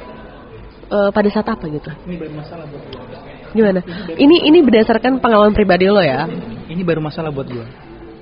eh, 0.91 1.10
pada 1.15 1.29
saat 1.32 1.48
apa 1.48 1.63
gitu? 1.72 1.89
Ini 2.03 2.27
masalah 2.36 2.67
buat 2.67 2.84
gue. 2.91 3.37
Gimana? 3.58 3.82
Ini 4.14 4.46
ini 4.46 4.62
berdasarkan 4.62 5.18
pengalaman 5.18 5.58
pribadi 5.58 5.90
lo 5.90 5.98
ya? 5.98 6.30
Ini 6.70 6.82
baru 6.86 7.02
masalah 7.02 7.34
buat 7.34 7.50
gue. 7.50 7.66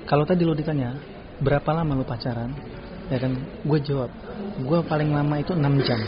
Kalau 0.08 0.24
tadi 0.24 0.48
lo 0.48 0.56
ditanya 0.56 0.96
berapa 1.44 1.76
lama 1.76 1.92
lo 1.92 2.04
pacaran, 2.08 2.56
ya 3.12 3.20
kan? 3.20 3.36
Gue 3.60 3.76
jawab, 3.84 4.08
gue 4.56 4.78
paling 4.88 5.12
lama 5.12 5.36
itu 5.36 5.52
6 5.52 5.60
jam 5.84 6.00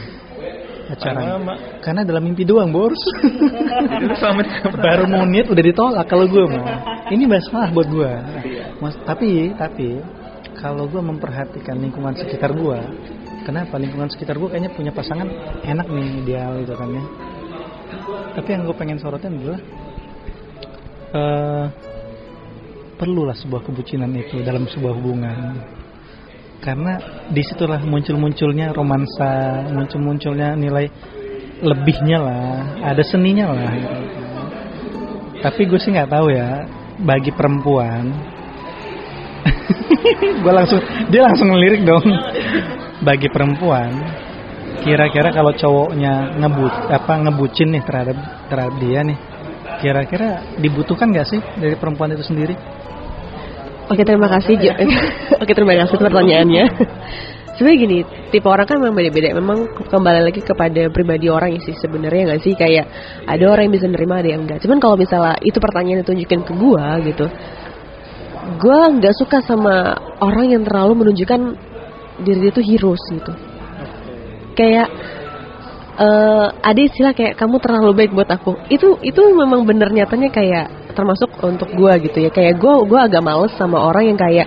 pacaran. 0.89 1.45
Karena 1.85 2.01
dalam 2.09 2.25
mimpi 2.25 2.49
doang, 2.49 2.73
bos. 2.73 2.97
Baru 4.89 5.05
monit 5.05 5.53
udah 5.53 5.65
ditolak 5.65 6.07
kalau 6.09 6.25
gue 6.25 6.45
mah. 6.49 7.05
Ini 7.13 7.29
masalah 7.29 7.69
buat 7.69 7.89
gue. 7.93 8.13
Mas, 8.81 8.97
tapi 9.05 9.53
tapi 9.53 10.01
kalau 10.57 10.89
gue 10.89 11.03
memperhatikan 11.05 11.77
lingkungan 11.77 12.17
sekitar 12.17 12.57
gue, 12.57 12.79
kenapa 13.45 13.77
lingkungan 13.77 14.09
sekitar 14.09 14.41
gue 14.41 14.49
kayaknya 14.49 14.73
punya 14.73 14.93
pasangan 14.97 15.29
enak 15.63 15.87
nih 15.87 16.09
ideal 16.25 16.65
gitu 16.65 16.75
kan 16.75 16.89
ya. 16.89 17.05
Tapi 18.37 18.49
yang 18.55 18.63
gue 18.69 18.77
pengen 18.77 18.99
sorotin 19.01 19.39
adalah 19.39 19.61
eh 21.09 21.67
perlulah 22.99 23.37
sebuah 23.39 23.63
kebucinan 23.63 24.11
itu 24.19 24.43
dalam 24.43 24.67
sebuah 24.67 24.93
hubungan 24.99 25.55
karena 26.59 26.99
di 27.31 27.43
situlah 27.47 27.79
muncul-munculnya 27.87 28.75
romansa, 28.75 29.63
muncul-munculnya 29.71 30.59
nilai 30.59 30.91
lebihnya 31.63 32.19
lah, 32.19 32.59
ada 32.83 33.03
seninya 33.07 33.55
lah. 33.55 33.73
Tapi 35.39 35.71
gue 35.71 35.79
sih 35.79 35.95
nggak 35.95 36.11
tahu 36.11 36.35
ya, 36.35 36.67
bagi 36.99 37.31
perempuan, 37.31 38.11
gue 40.43 40.53
langsung 40.53 40.83
dia 41.15 41.23
langsung 41.23 41.47
ngelirik 41.55 41.87
dong. 41.87 42.07
Bagi 42.99 43.31
perempuan, 43.31 43.95
kira-kira 44.83 45.29
kalau 45.35 45.53
cowoknya 45.55 46.39
ngebut 46.39 46.75
apa 46.91 47.13
ngebucin 47.27 47.69
nih 47.75 47.83
terhadap 47.83 48.17
terhadap 48.49 48.75
dia 48.79 49.01
nih, 49.05 49.19
kira-kira 49.83 50.29
dibutuhkan 50.59 51.11
nggak 51.11 51.27
sih 51.27 51.41
dari 51.59 51.75
perempuan 51.79 52.15
itu 52.15 52.25
sendiri? 52.27 52.55
Oke 53.89 54.05
terima 54.05 54.29
kasih. 54.29 54.55
Oke 55.43 55.53
terima 55.57 55.75
kasih 55.81 55.97
pertanyaannya. 55.97 56.65
Sebenarnya 57.59 57.79
gini, 57.83 57.99
tipe 58.31 58.47
orang 58.47 58.71
kan 58.71 58.79
memang 58.79 58.95
beda-beda. 58.95 59.35
Memang 59.35 59.67
kembali 59.91 60.31
lagi 60.31 60.47
kepada 60.47 60.87
pribadi 60.95 61.27
orang 61.27 61.59
sih 61.59 61.75
sebenarnya 61.75 62.31
nggak 62.31 62.43
sih 62.47 62.55
kayak 62.55 62.87
ada 63.27 63.45
orang 63.51 63.67
yang 63.67 63.75
bisa 63.75 63.91
nerima 63.91 64.23
ada 64.23 64.31
yang 64.31 64.47
enggak. 64.47 64.63
Cuman 64.63 64.79
kalau 64.79 64.95
misalnya 64.95 65.35
itu 65.43 65.59
pertanyaan 65.59 66.07
ditunjukin 66.07 66.47
ke 66.47 66.53
gua 66.55 67.03
gitu, 67.03 67.27
gua 68.63 68.95
nggak 68.95 69.11
suka 69.19 69.43
sama 69.43 69.91
orang 70.23 70.55
yang 70.55 70.63
terlalu 70.63 71.03
menunjukkan 71.03 71.41
diri 72.23 72.47
dia 72.47 72.53
tuh 72.55 72.63
heroes 72.63 73.03
gitu. 73.11 73.33
Kayak 74.59 74.89
eh 75.99 76.47
ada 76.51 76.81
istilah 76.83 77.15
kayak 77.15 77.39
kamu 77.39 77.63
terlalu 77.63 77.93
baik 77.95 78.13
buat 78.15 78.27
aku. 78.27 78.59
Itu 78.71 78.99
itu 79.07 79.21
memang 79.35 79.63
bener 79.63 79.91
nyatanya 79.95 80.35
kayak 80.35 80.67
termasuk 80.99 81.31
untuk 81.47 81.71
gua 81.79 81.95
gitu 82.03 82.19
ya. 82.19 82.31
Kayak 82.35 82.59
gua 82.59 82.83
gua 82.83 83.01
agak 83.07 83.23
males 83.23 83.55
sama 83.55 83.79
orang 83.79 84.11
yang 84.15 84.19
kayak 84.19 84.47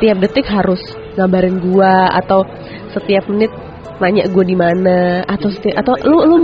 tiap 0.00 0.16
detik 0.20 0.44
harus 0.48 0.80
ngabarin 1.16 1.56
gua 1.60 2.12
atau 2.20 2.44
setiap 2.92 3.24
menit 3.32 3.52
nanya 4.00 4.24
gua 4.32 4.44
di 4.44 4.56
mana 4.56 5.20
atau 5.28 5.48
setiap, 5.52 5.84
atau 5.84 5.92
lu 6.04 6.24
lu 6.24 6.36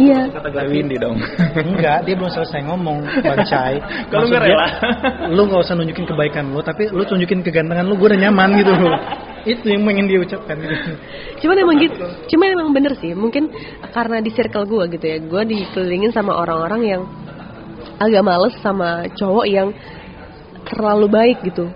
iya 0.00 0.20
Kata 0.32 0.48
gue 0.48 0.64
Windy 0.72 0.96
dong. 0.96 1.20
Enggak, 1.52 2.08
dia 2.08 2.14
belum 2.16 2.32
selesai 2.32 2.64
ngomong, 2.64 3.04
Bang. 3.20 3.44
Kalau 4.10 4.24
Maksud 4.24 4.32
nggak 4.32 4.42
dia, 4.42 4.56
rela. 4.56 4.68
lu 5.28 5.42
nggak 5.44 5.60
usah 5.60 5.74
nunjukin 5.76 6.06
kebaikan 6.08 6.44
lu, 6.56 6.64
tapi 6.64 6.88
lu 6.88 7.04
tunjukin 7.04 7.44
kegantengan 7.44 7.84
lu, 7.84 8.00
gue 8.00 8.08
udah 8.08 8.20
nyaman 8.24 8.48
gitu. 8.56 8.72
Itu 9.40 9.72
yang 9.72 9.88
pengen 9.88 10.04
dia 10.04 10.20
ucapkan 10.20 10.52
gitu. 10.60 10.92
cuman 11.40 11.56
emang 11.64 11.76
gitu 11.80 12.04
cuman 12.28 12.46
emang 12.52 12.68
bener 12.76 12.92
sih 13.00 13.16
mungkin 13.16 13.48
karena 13.88 14.20
di 14.20 14.28
circle 14.36 14.68
gua 14.68 14.84
gitu 14.92 15.00
ya 15.00 15.16
gua 15.24 15.48
dikelilingin 15.48 16.12
sama 16.12 16.36
orang-orang 16.36 16.82
yang 16.84 17.02
agak 17.96 18.20
males 18.20 18.52
sama 18.60 19.08
cowok 19.16 19.46
yang 19.48 19.72
terlalu 20.68 21.08
baik 21.08 21.40
gitu 21.40 21.72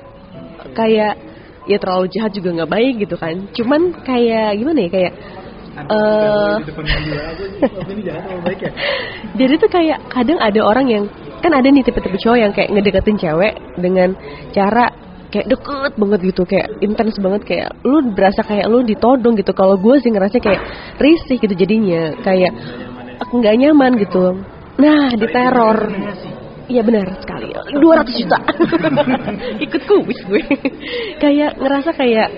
kayak 0.76 1.16
ya 1.64 1.76
terlalu 1.80 2.12
jahat 2.12 2.36
juga 2.36 2.52
nggak 2.52 2.70
baik 2.70 2.94
gitu 3.08 3.16
kan 3.16 3.48
cuman 3.56 3.96
kayak 4.04 4.60
gimana 4.60 4.78
ya 4.84 4.90
kayak 4.92 5.12
eh. 5.82 6.54
ya. 8.04 8.20
jadi 9.38 9.54
tuh 9.58 9.70
kayak 9.70 9.98
kadang 10.10 10.38
ada 10.38 10.60
orang 10.62 10.86
yang 10.86 11.04
kan 11.42 11.52
ada 11.52 11.68
nih 11.68 11.84
tipe-tipe 11.84 12.16
cowok 12.16 12.38
yang 12.40 12.52
kayak 12.56 12.72
ngedeketin 12.72 13.20
cewek 13.20 13.52
dengan 13.76 14.16
cara 14.54 14.88
kayak 15.34 15.50
deket 15.50 15.92
banget 15.98 16.20
gitu 16.30 16.42
kayak 16.46 16.68
intens 16.78 17.18
banget 17.18 17.42
kayak 17.42 17.68
lu 17.82 18.14
berasa 18.14 18.40
kayak 18.46 18.70
lu 18.70 18.86
ditodong 18.86 19.34
gitu. 19.34 19.50
Kalau 19.50 19.74
gue 19.74 19.98
sih 19.98 20.14
ngerasa 20.14 20.38
kayak 20.38 20.62
risih 21.02 21.42
gitu 21.42 21.54
jadinya 21.58 22.14
kayak 22.22 22.54
nggak 23.34 23.54
nyaman 23.58 23.98
gitu. 23.98 24.40
Nah 24.78 25.10
diteror. 25.18 25.78
Iya 26.64 26.80
benar 26.80 27.20
sekali. 27.20 27.52
200 27.52 28.20
juta. 28.24 28.38
Ikut 29.68 29.82
kuis 29.84 30.20
gue. 30.24 30.42
Kayak 31.20 31.60
ngerasa 31.60 31.92
kayak 31.92 32.28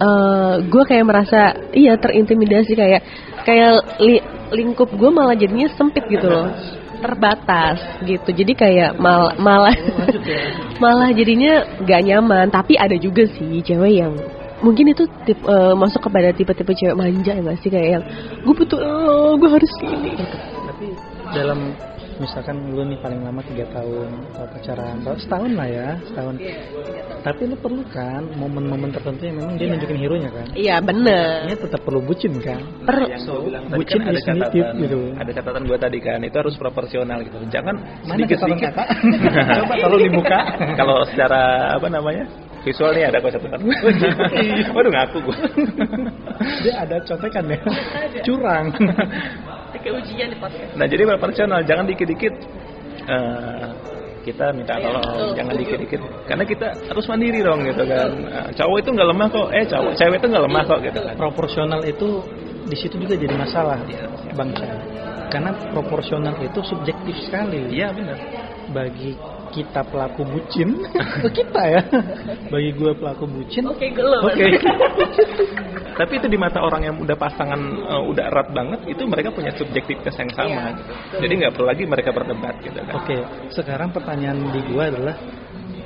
eh 0.00 0.54
gue 0.64 0.82
kayak 0.88 1.04
merasa 1.04 1.52
iya 1.76 1.92
terintimidasi 2.00 2.72
kayak 2.72 3.02
kayak 3.44 4.00
li- 4.00 4.24
lingkup 4.56 4.88
gue 4.96 5.10
malah 5.12 5.36
jadinya 5.36 5.68
sempit 5.76 6.08
gitu 6.08 6.24
loh. 6.26 6.48
Terbatas 7.00 7.80
gitu. 8.04 8.28
Jadi 8.32 8.52
kayak 8.56 8.96
mal 8.96 9.36
malah 9.36 9.76
malah 10.82 11.12
jadinya 11.12 11.64
gak 11.84 12.04
nyaman. 12.04 12.48
Tapi 12.48 12.76
ada 12.80 12.96
juga 12.96 13.28
sih 13.28 13.60
cewek 13.60 13.92
yang 14.04 14.12
mungkin 14.60 14.92
itu 14.92 15.08
tip, 15.24 15.40
eh, 15.40 15.74
masuk 15.76 16.08
kepada 16.08 16.32
tipe-tipe 16.36 16.72
cewek 16.76 16.96
manja 16.96 17.32
ya 17.36 17.40
gak 17.40 17.60
sih? 17.60 17.68
Kayak 17.72 17.88
yang 18.00 18.04
gue 18.44 18.54
butuh 18.56 18.80
oh, 18.80 19.32
gue 19.36 19.48
harus 19.48 19.72
ini. 19.84 20.12
Tapi 20.64 20.86
dalam 21.36 21.72
misalkan 22.20 22.56
lu 22.76 22.84
nih 22.84 23.00
paling 23.00 23.20
lama 23.24 23.40
tiga 23.48 23.64
tahun 23.72 24.08
kalau 24.36 24.48
pacaran. 24.52 24.96
Atau 25.00 25.16
setahun 25.16 25.50
lah 25.56 25.68
ya 25.68 25.88
setahun. 26.04 26.34
Tapi 27.20 27.42
lu 27.48 27.56
perlu 27.56 27.82
kan 27.88 28.22
momen-momen 28.36 28.92
tertentu 28.92 29.24
yang 29.24 29.36
memang 29.40 29.54
dia 29.56 29.66
nunjukin 29.72 29.98
hero 29.98 30.16
nya 30.20 30.30
kan? 30.30 30.46
Iya 30.52 30.76
bener. 30.84 31.48
Ini 31.48 31.56
tetap 31.56 31.80
perlu 31.82 32.00
bucin 32.04 32.36
kan? 32.44 32.60
Per 32.84 32.96
Yang 33.08 33.22
gue 33.24 33.40
bilang 33.48 33.64
tadi 33.72 33.78
Bucin 33.80 34.00
kan 34.00 34.12
ada 34.12 34.20
catatan, 34.20 34.74
gitu. 34.84 34.98
ada 35.16 35.30
catatan 35.32 35.62
gue 35.64 35.78
tadi 35.80 35.98
kan 35.98 36.18
itu 36.20 36.36
harus 36.36 36.54
proporsional 36.60 37.18
gitu. 37.24 37.36
Jangan 37.48 37.74
mana 38.04 38.16
sedikit 38.20 38.38
sedikit. 38.44 38.72
coba 39.64 39.74
kalau 39.80 39.96
dibuka. 39.96 40.40
Kalau 40.76 40.96
secara 41.08 41.42
apa 41.80 41.88
namanya 41.88 42.24
visual 42.60 42.92
nih 42.92 43.08
ada 43.08 43.16
kok 43.24 43.32
catatan. 43.32 43.60
Waduh. 44.76 44.90
Ngaku 44.92 45.18
gue. 45.24 45.36
dia 46.68 46.74
ada 46.84 46.96
contekan 47.08 47.44
ya. 47.48 47.58
Curang 48.24 48.66
kayak 49.82 49.94
ujian 50.04 50.28
di 50.32 50.38
podcast 50.38 50.70
Nah 50.76 50.86
jadi 50.86 51.02
proporsional, 51.16 51.60
jangan 51.64 51.84
dikit-dikit 51.88 52.34
eh, 53.08 53.66
kita 54.20 54.52
minta 54.52 54.76
tolong, 54.76 55.32
jangan 55.32 55.54
dikit-dikit, 55.56 56.00
karena 56.28 56.44
kita 56.44 56.68
harus 56.92 57.08
mandiri 57.08 57.40
dong 57.40 57.64
gitu 57.64 57.82
kan. 57.88 58.10
Eh, 58.20 58.48
cowok 58.52 58.76
itu 58.84 58.88
nggak 58.92 59.08
lemah 59.08 59.28
kok, 59.32 59.48
eh 59.56 59.64
cowok, 59.64 59.92
cewek 59.96 60.16
itu 60.20 60.26
nggak 60.28 60.44
lemah 60.44 60.62
kok 60.68 60.78
gitu 60.84 60.98
kan. 61.00 61.14
proporsional 61.16 61.80
itu 61.88 62.08
di 62.70 62.76
situ 62.78 62.94
juga 63.02 63.16
jadi 63.18 63.34
masalah 63.34 63.82
bang 64.30 64.50
Chan. 64.54 64.70
karena 65.32 65.50
proporsional 65.74 66.38
itu 66.38 66.60
subjektif 66.62 67.18
sekali 67.26 67.66
Iya 67.66 67.90
benar. 67.90 68.14
bagi 68.70 69.18
kita 69.50 69.82
pelaku 69.82 70.22
bucin 70.22 70.78
kita 71.38 71.62
ya 71.66 71.82
bagi 72.46 72.70
gue 72.70 72.92
pelaku 72.94 73.26
bucin 73.26 73.66
oke 73.66 73.82
gue 73.82 74.06
lo 74.06 74.22
Oke. 74.22 74.46
Tapi 76.00 76.12
itu 76.16 76.26
di 76.32 76.38
mata 76.40 76.64
orang 76.64 76.82
yang 76.88 76.96
udah 76.96 77.16
pasangan 77.20 77.60
eh, 77.60 78.02
udah 78.08 78.24
erat 78.32 78.48
banget, 78.56 78.80
itu 78.88 79.04
mereka 79.04 79.28
punya 79.36 79.52
subjektivitas 79.52 80.16
yang 80.16 80.32
sama. 80.32 80.72
Iya, 80.72 80.78
gitu. 80.80 80.92
Jadi 81.20 81.32
nggak 81.44 81.52
perlu 81.52 81.66
lagi 81.68 81.82
mereka 81.84 82.10
berdebat 82.16 82.54
gitu 82.64 82.80
kan. 82.80 82.94
Oke, 82.96 83.16
sekarang 83.52 83.92
pertanyaan 83.92 84.48
di 84.48 84.60
gua 84.72 84.88
adalah 84.88 85.16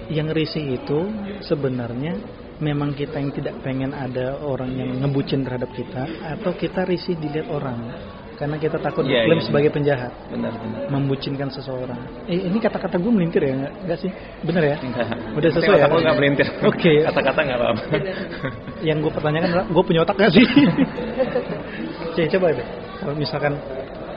yang 0.07 0.31
risih 0.31 0.79
itu 0.79 0.99
sebenarnya 1.43 2.15
memang 2.63 2.95
kita 2.95 3.19
yang 3.19 3.35
tidak 3.35 3.59
pengen 3.67 3.91
ada 3.91 4.39
orang 4.39 4.71
yang 4.71 4.91
ngebucin 5.03 5.43
terhadap 5.43 5.75
kita 5.75 6.07
atau 6.23 6.55
kita 6.55 6.87
risih 6.87 7.19
dilihat 7.19 7.51
orang 7.51 7.79
karena 8.35 8.57
kita 8.59 8.77
takut 8.79 9.07
Iya, 9.07 9.25
diklaim 9.25 9.39
iya. 9.39 9.47
sebagai 9.47 9.71
penjahat 9.71 10.13
Benar 10.27 10.53
benar. 10.53 10.81
membucinkan 10.91 11.49
seseorang. 11.49 12.01
Eh, 12.27 12.43
ini 12.45 12.59
kata-kata 12.59 12.99
gue 12.99 13.09
melintir 13.09 13.43
ya, 13.43 13.55
nggak 13.55 13.73
nggak 13.87 13.99
sih? 13.99 14.11
Bener 14.43 14.63
ya? 14.65 14.77
Enggak. 14.83 15.07
Udah 15.33 15.51
sesuai 15.55 15.79
ya? 15.79 15.87
Aku 15.87 15.97
nggak 16.03 16.17
melintir. 16.19 16.47
Oke. 16.63 16.93
Kata-kata 17.07 17.41
nggak 17.41 17.59
apa-apa. 17.59 17.83
Yang 18.89 18.99
gue 19.07 19.13
pertanyakan 19.15 19.49
adalah, 19.49 19.67
gue 19.71 19.83
punya 19.87 20.01
otak 20.03 20.17
gak 20.19 20.33
sih? 20.35 20.45
Oke, 22.11 22.23
coba 22.29 22.47
deh. 22.53 22.67
Kalau 23.01 23.15
misalkan 23.15 23.53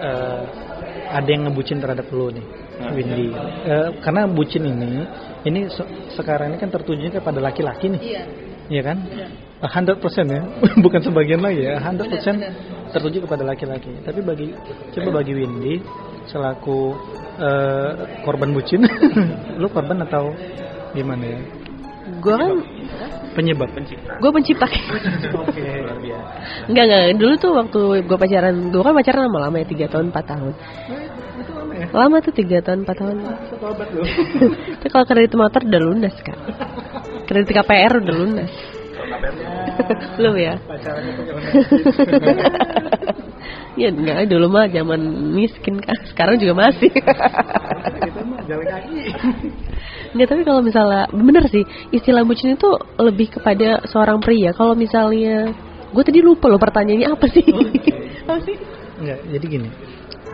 eh, 0.02 0.42
ada 1.08 1.30
yang 1.30 1.48
ngebucin 1.48 1.78
terhadap 1.78 2.08
lo 2.12 2.30
nih, 2.30 2.46
Nah. 2.78 2.94
Windy. 2.94 3.34
Eh, 3.66 3.90
karena 4.06 4.30
bucin 4.30 4.62
ini, 4.62 5.02
ini 5.42 5.66
se- 5.66 5.90
sekarang 6.14 6.54
ini 6.54 6.58
kan 6.58 6.70
tertujunya 6.70 7.10
kepada 7.10 7.42
laki-laki 7.42 7.90
nih, 7.90 8.02
iya 8.04 8.22
Iya 8.68 8.82
kan? 8.84 8.98
A 9.58 9.66
100% 9.66 9.98
ya, 10.30 10.42
bukan 10.86 11.02
sebagian 11.02 11.42
lagi 11.42 11.66
ya, 11.66 11.82
100% 11.82 12.38
tertuju 12.90 13.24
kepada 13.24 13.44
laki-laki. 13.44 13.92
Tapi 14.02 14.20
bagi 14.22 14.48
coba 14.94 15.22
bagi 15.22 15.34
Windy 15.34 15.76
selaku 16.28 16.96
eh, 17.38 17.92
korban 18.22 18.52
bucin, 18.52 18.84
lu 19.62 19.68
korban 19.68 20.02
atau 20.02 20.32
gimana 20.92 21.24
ya? 21.24 21.40
gue 22.08 22.32
kan 22.34 22.52
Penyebab. 23.36 23.68
pencipta 23.76 24.16
gue 24.24 24.32
pencipta 24.32 24.64
Oke. 25.44 25.60
luar 25.60 26.00
biasa 26.00 26.30
Enggak 26.72 26.84
enggak 26.88 27.04
dulu 27.20 27.34
tuh 27.36 27.52
waktu 27.52 27.80
gue 28.08 28.18
pacaran 28.18 28.56
gue 28.72 28.80
kan 28.80 28.96
pacaran 28.96 29.22
lama 29.28 29.40
lama 29.44 29.56
ya 29.60 29.68
tiga 29.68 29.86
tahun 29.92 30.16
4 30.16 30.24
tahun 30.24 30.54
lama 31.52 31.74
ya? 31.76 31.88
lama 31.92 32.16
tuh 32.24 32.32
tiga 32.32 32.64
tahun 32.64 32.88
4 32.88 32.96
tahun 32.96 33.16
Satu 33.52 33.66
abad 33.68 33.90
loh. 33.92 34.08
itu 34.80 34.86
kalau 34.88 35.04
kredit 35.04 35.36
motor 35.36 35.62
udah 35.68 35.82
lunas 35.84 36.16
kan 36.24 36.38
kredit 37.28 37.52
KPR 37.52 37.94
udah 38.00 38.16
lunas 38.16 38.52
lu 40.22 40.32
ya 40.36 40.56
Pacaran 40.68 41.04
itu 41.08 41.22
ya 43.78 43.90
enggak 43.94 44.26
dulu 44.28 44.48
mah 44.50 44.66
zaman 44.68 45.00
miskin 45.38 45.78
kan 45.78 45.98
sekarang 46.10 46.42
juga 46.42 46.54
masih 46.58 46.90
Kita 46.92 48.22
mah 48.26 48.42
jalan 48.50 48.66
kaki. 48.68 49.00
Enggak 50.18 50.28
tapi 50.34 50.42
kalau 50.44 50.62
misalnya 50.66 51.06
bener 51.14 51.46
sih 51.48 51.64
istilah 51.94 52.26
bucin 52.26 52.58
itu 52.58 52.70
lebih 52.98 53.38
kepada 53.38 53.86
seorang 53.86 54.18
pria 54.20 54.52
kalau 54.58 54.74
misalnya 54.74 55.54
gue 55.94 56.04
tadi 56.04 56.20
lupa 56.26 56.50
loh 56.50 56.60
pertanyaannya 56.60 57.08
apa 57.14 57.26
sih 57.30 57.46
apa 58.26 58.42
sih 58.44 58.58
Enggak, 58.98 59.20
jadi 59.30 59.46
gini. 59.46 59.70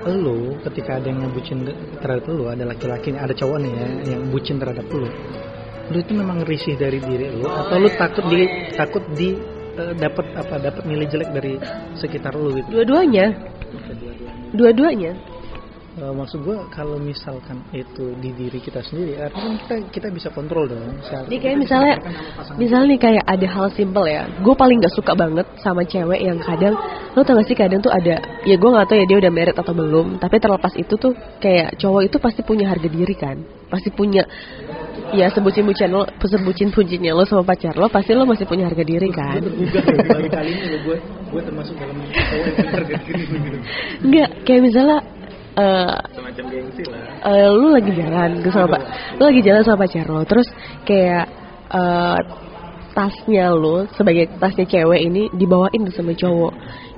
Lu 0.04 0.56
ketika 0.68 1.00
ada 1.00 1.08
yang 1.08 1.24
ngebucin 1.28 1.68
terhadap 2.00 2.28
lu, 2.32 2.48
ada 2.48 2.64
laki-laki, 2.68 3.16
ada 3.16 3.32
cowok 3.36 3.58
nih 3.60 3.72
ya 3.72 3.88
yang 4.16 4.22
bucin 4.32 4.56
terhadap 4.60 4.88
lu. 4.92 5.08
Lu 5.94 6.02
itu 6.02 6.14
memang 6.18 6.42
risih 6.42 6.74
dari 6.74 6.98
diri 6.98 7.30
lu 7.30 7.46
atau 7.46 7.78
lu 7.78 7.90
takut 7.94 8.26
di 8.26 8.42
takut 8.74 9.04
di 9.14 9.38
eh, 9.78 9.94
dapat 9.94 10.26
apa 10.34 10.58
dapat 10.58 10.84
nilai 10.90 11.06
jelek 11.06 11.30
dari 11.30 11.54
sekitar 11.94 12.34
lu 12.34 12.58
gitu. 12.58 12.82
dua-duanya 12.82 13.26
dua-duanya 14.58 15.14
Eh, 15.94 16.10
maksud 16.10 16.42
gua 16.42 16.66
kalau 16.74 16.98
misalkan 16.98 17.62
itu 17.70 18.18
di 18.18 18.34
diri 18.34 18.58
kita 18.58 18.82
sendiri, 18.82 19.14
artinya 19.14 19.62
kita 19.62 19.76
kita 19.94 20.08
bisa 20.10 20.34
kontrol 20.34 20.66
dong. 20.66 20.82
Ini 21.30 21.38
kayak 21.38 21.58
misalnya, 21.62 21.96
misalnya 22.58 22.98
nih 22.98 23.02
kayak 23.06 23.24
ada 23.30 23.48
hal 23.54 23.70
simpel 23.78 24.10
ya. 24.10 24.26
Gue 24.42 24.58
paling 24.58 24.82
gak 24.82 24.90
suka 24.98 25.14
banget 25.14 25.46
sama 25.62 25.86
cewek 25.86 26.18
yang 26.18 26.42
kadang, 26.42 26.74
lo 27.14 27.22
tau 27.22 27.38
gak 27.38 27.46
sih 27.46 27.54
kadang 27.54 27.78
tuh 27.78 27.94
ada, 27.94 28.18
ya 28.42 28.56
gue 28.58 28.70
gak 28.74 28.90
tahu 28.90 28.98
ya 28.98 29.06
dia 29.06 29.18
udah 29.22 29.32
merit 29.38 29.54
atau 29.54 29.70
belum. 29.78 30.18
Tapi 30.18 30.36
terlepas 30.42 30.74
itu 30.82 30.98
tuh 30.98 31.14
kayak 31.38 31.78
cowok 31.78 32.10
itu 32.10 32.18
pasti 32.18 32.42
punya 32.42 32.74
harga 32.74 32.90
diri 32.90 33.14
kan, 33.14 33.38
pasti 33.70 33.94
punya, 33.94 34.26
ya 35.14 35.30
sebutin 35.30 35.64
bucin 35.70 35.90
lo, 35.94 36.04
sebutin 36.20 36.70
pujinya 36.74 37.14
lo 37.14 37.24
sama 37.24 37.46
pacar 37.46 37.78
lo, 37.78 37.88
pasti 37.88 38.18
lo 38.18 38.26
masih 38.26 38.50
punya 38.50 38.66
harga 38.68 38.84
diri 38.84 39.10
kan. 39.14 39.40
Ya, 39.40 40.30
kali 40.30 40.52
ini 40.52 40.78
gue 40.84 40.98
gue 41.30 41.42
termasuk 41.42 41.76
dalam 41.78 41.96
cowok 42.02 42.46
yang 42.50 42.72
harga 42.74 42.96
diri 43.06 43.24
gitu. 43.26 43.58
Enggak, 44.04 44.30
kayak 44.46 44.62
misalnya. 44.66 45.00
eh 45.54 45.98
semacam 46.18 46.46
gengsi 46.50 46.82
lah 46.90 47.14
eh, 47.30 47.50
lu 47.54 47.78
lagi 47.78 47.94
jalan 47.94 48.42
gitu 48.42 48.50
sama 48.50 48.74
pak 48.74 48.82
lu 49.22 49.24
lagi 49.30 49.42
jalan 49.46 49.62
sama 49.62 49.78
pacar 49.86 50.06
lo 50.10 50.26
terus 50.26 50.50
kayak 50.82 51.30
eh, 51.70 52.20
tasnya 52.94 53.54
lu 53.54 53.86
sebagai 53.94 54.34
tasnya 54.42 54.66
cewek 54.66 55.02
ini 55.06 55.30
dibawain 55.34 55.86
sama 55.94 56.18
cowok 56.18 56.54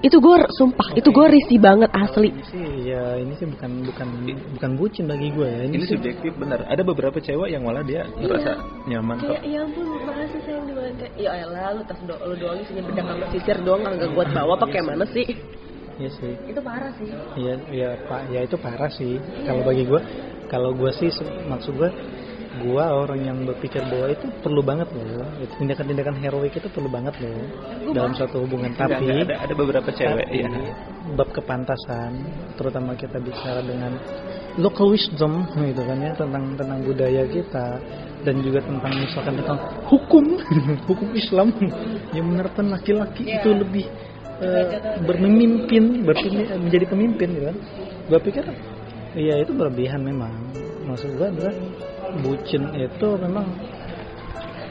itu 0.06 0.18
gue 0.22 0.38
sumpah 0.54 0.94
itu 0.94 1.10
gue 1.10 1.26
risih 1.34 1.58
banget 1.58 1.90
asli. 1.90 2.30
Ini 2.30 2.46
sih 2.46 2.68
ya 2.94 3.18
ini 3.18 3.34
sih 3.42 3.50
bukan 3.50 3.72
bukan 3.90 4.08
bukan 4.54 4.72
bucin 4.78 5.10
bagi 5.10 5.34
gue 5.34 5.50
ya. 5.50 5.62
Ini, 5.66 5.74
ini 5.74 5.86
sih 5.90 5.98
subjektif 5.98 6.38
benar. 6.38 6.62
Ada 6.70 6.86
beberapa 6.86 7.18
cewek 7.18 7.50
yang 7.50 7.66
malah 7.66 7.82
dia 7.82 8.06
merasa 8.22 8.62
nyaman 8.86 9.18
kok 9.18 9.34
kayak 9.34 9.44
ya 9.50 9.60
ampun 9.66 9.86
makasih 10.06 10.42
sayang? 10.46 10.66
Di 10.70 10.74
mana 10.78 11.08
ya 11.18 11.32
elah 11.42 11.74
lu 11.74 11.82
tas 11.90 12.00
do 12.06 12.16
lu 12.22 12.36
doang 12.38 12.62
isinya 12.62 12.84
bedak 12.86 13.06
sama 13.10 13.26
sisir 13.34 13.58
doang 13.66 13.82
nggak 13.82 14.12
kuat 14.14 14.30
bawa 14.30 14.54
pakai 14.62 14.82
mana 14.86 15.06
sih? 15.10 15.26
Iya 15.96 16.12
sih. 16.12 16.34
itu 16.52 16.60
parah 16.62 16.92
sih. 17.02 17.10
Iya 17.40 17.54
ya 17.72 17.90
pak 18.06 18.22
ya 18.30 18.40
itu 18.46 18.56
parah 18.62 18.92
sih. 18.94 19.18
Kalau 19.50 19.66
bagi 19.66 19.90
gue 19.90 20.02
kalau 20.54 20.70
gue 20.78 20.92
sih 21.02 21.10
maksud 21.50 21.74
gue 21.82 21.90
gue 22.60 22.86
orang 22.86 23.22
yang 23.24 23.38
berpikir 23.48 23.82
bahwa 23.88 24.08
itu 24.12 24.26
perlu 24.44 24.62
banget 24.62 24.88
loh. 24.92 25.26
Tindakan-tindakan 25.58 26.16
heroik 26.20 26.54
itu 26.56 26.68
perlu 26.70 26.90
banget 26.92 27.16
loh. 27.24 27.40
Dalam 27.96 28.12
suatu 28.14 28.44
hubungan. 28.44 28.76
Tapi 28.76 29.08
ada 29.24 29.36
ada 29.48 29.54
beberapa 29.56 29.90
cewek 29.92 30.26
tapi 30.26 30.42
ya 30.42 30.50
bab 31.14 31.30
kepantasan 31.30 32.18
terutama 32.58 32.98
kita 32.98 33.22
bicara 33.22 33.62
dengan 33.62 33.94
local 34.58 34.90
wisdom 34.90 35.46
gitu 35.54 35.82
kan 35.86 36.02
ya 36.02 36.12
tentang 36.18 36.58
tentang 36.58 36.80
budaya 36.82 37.24
kita 37.30 37.78
dan 38.26 38.36
juga 38.42 38.66
tentang 38.66 38.94
misalkan 38.98 39.34
tentang 39.38 39.60
hukum 39.86 40.26
hukum 40.90 41.10
Islam 41.14 41.54
yang 42.10 42.26
menerapkan 42.26 42.66
laki-laki 42.74 43.38
itu 43.38 43.50
lebih 43.54 43.86
eh, 44.42 44.66
bermemimpin 45.06 46.02
menjadi 46.58 46.86
pemimpin 46.90 47.28
gitu 47.38 47.46
kan. 47.54 47.58
Gua 48.10 48.20
pikir 48.20 48.44
iya 49.14 49.46
itu 49.46 49.54
berlebihan 49.54 50.02
memang. 50.02 50.34
Maksud 50.90 51.14
gua 51.22 51.30
adalah 51.30 51.54
bucin 52.24 52.64
itu 52.76 53.08
memang 53.20 53.48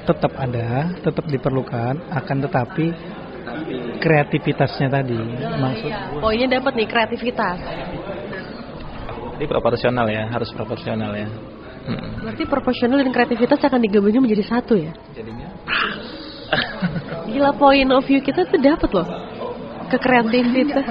tetap 0.04 0.32
ada 0.36 0.92
tetap 1.00 1.24
diperlukan 1.24 1.96
akan 2.12 2.36
tetapi 2.44 2.86
kreativitasnya 4.00 4.88
tadi 4.92 5.20
maksud 5.60 5.92
poinnya 6.20 6.60
dapat 6.60 6.72
nih 6.76 6.88
kreativitas. 6.88 7.58
Jadi 9.34 9.50
proporsional 9.50 10.06
ya, 10.06 10.30
harus 10.30 10.46
proporsional 10.54 11.10
ya. 11.10 11.26
Hmm. 11.84 12.22
berarti 12.24 12.48
proporsional 12.48 12.96
dan 12.96 13.12
kreativitas 13.12 13.60
akan 13.60 13.76
digabungin 13.84 14.24
menjadi 14.24 14.44
satu 14.46 14.72
ya? 14.72 14.96
Jadinya? 15.12 15.52
Gila 17.28 17.52
point 17.60 17.90
of 17.92 18.08
view 18.08 18.24
kita 18.24 18.48
tuh 18.48 18.56
dapat 18.56 18.88
loh 18.88 19.04
ke 19.94 19.98
kreativitas. 20.02 20.86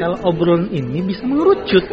kalau 0.00 0.16
obrolan 0.24 0.72
ini 0.72 1.04
bisa 1.04 1.22
mengerucut 1.28 1.84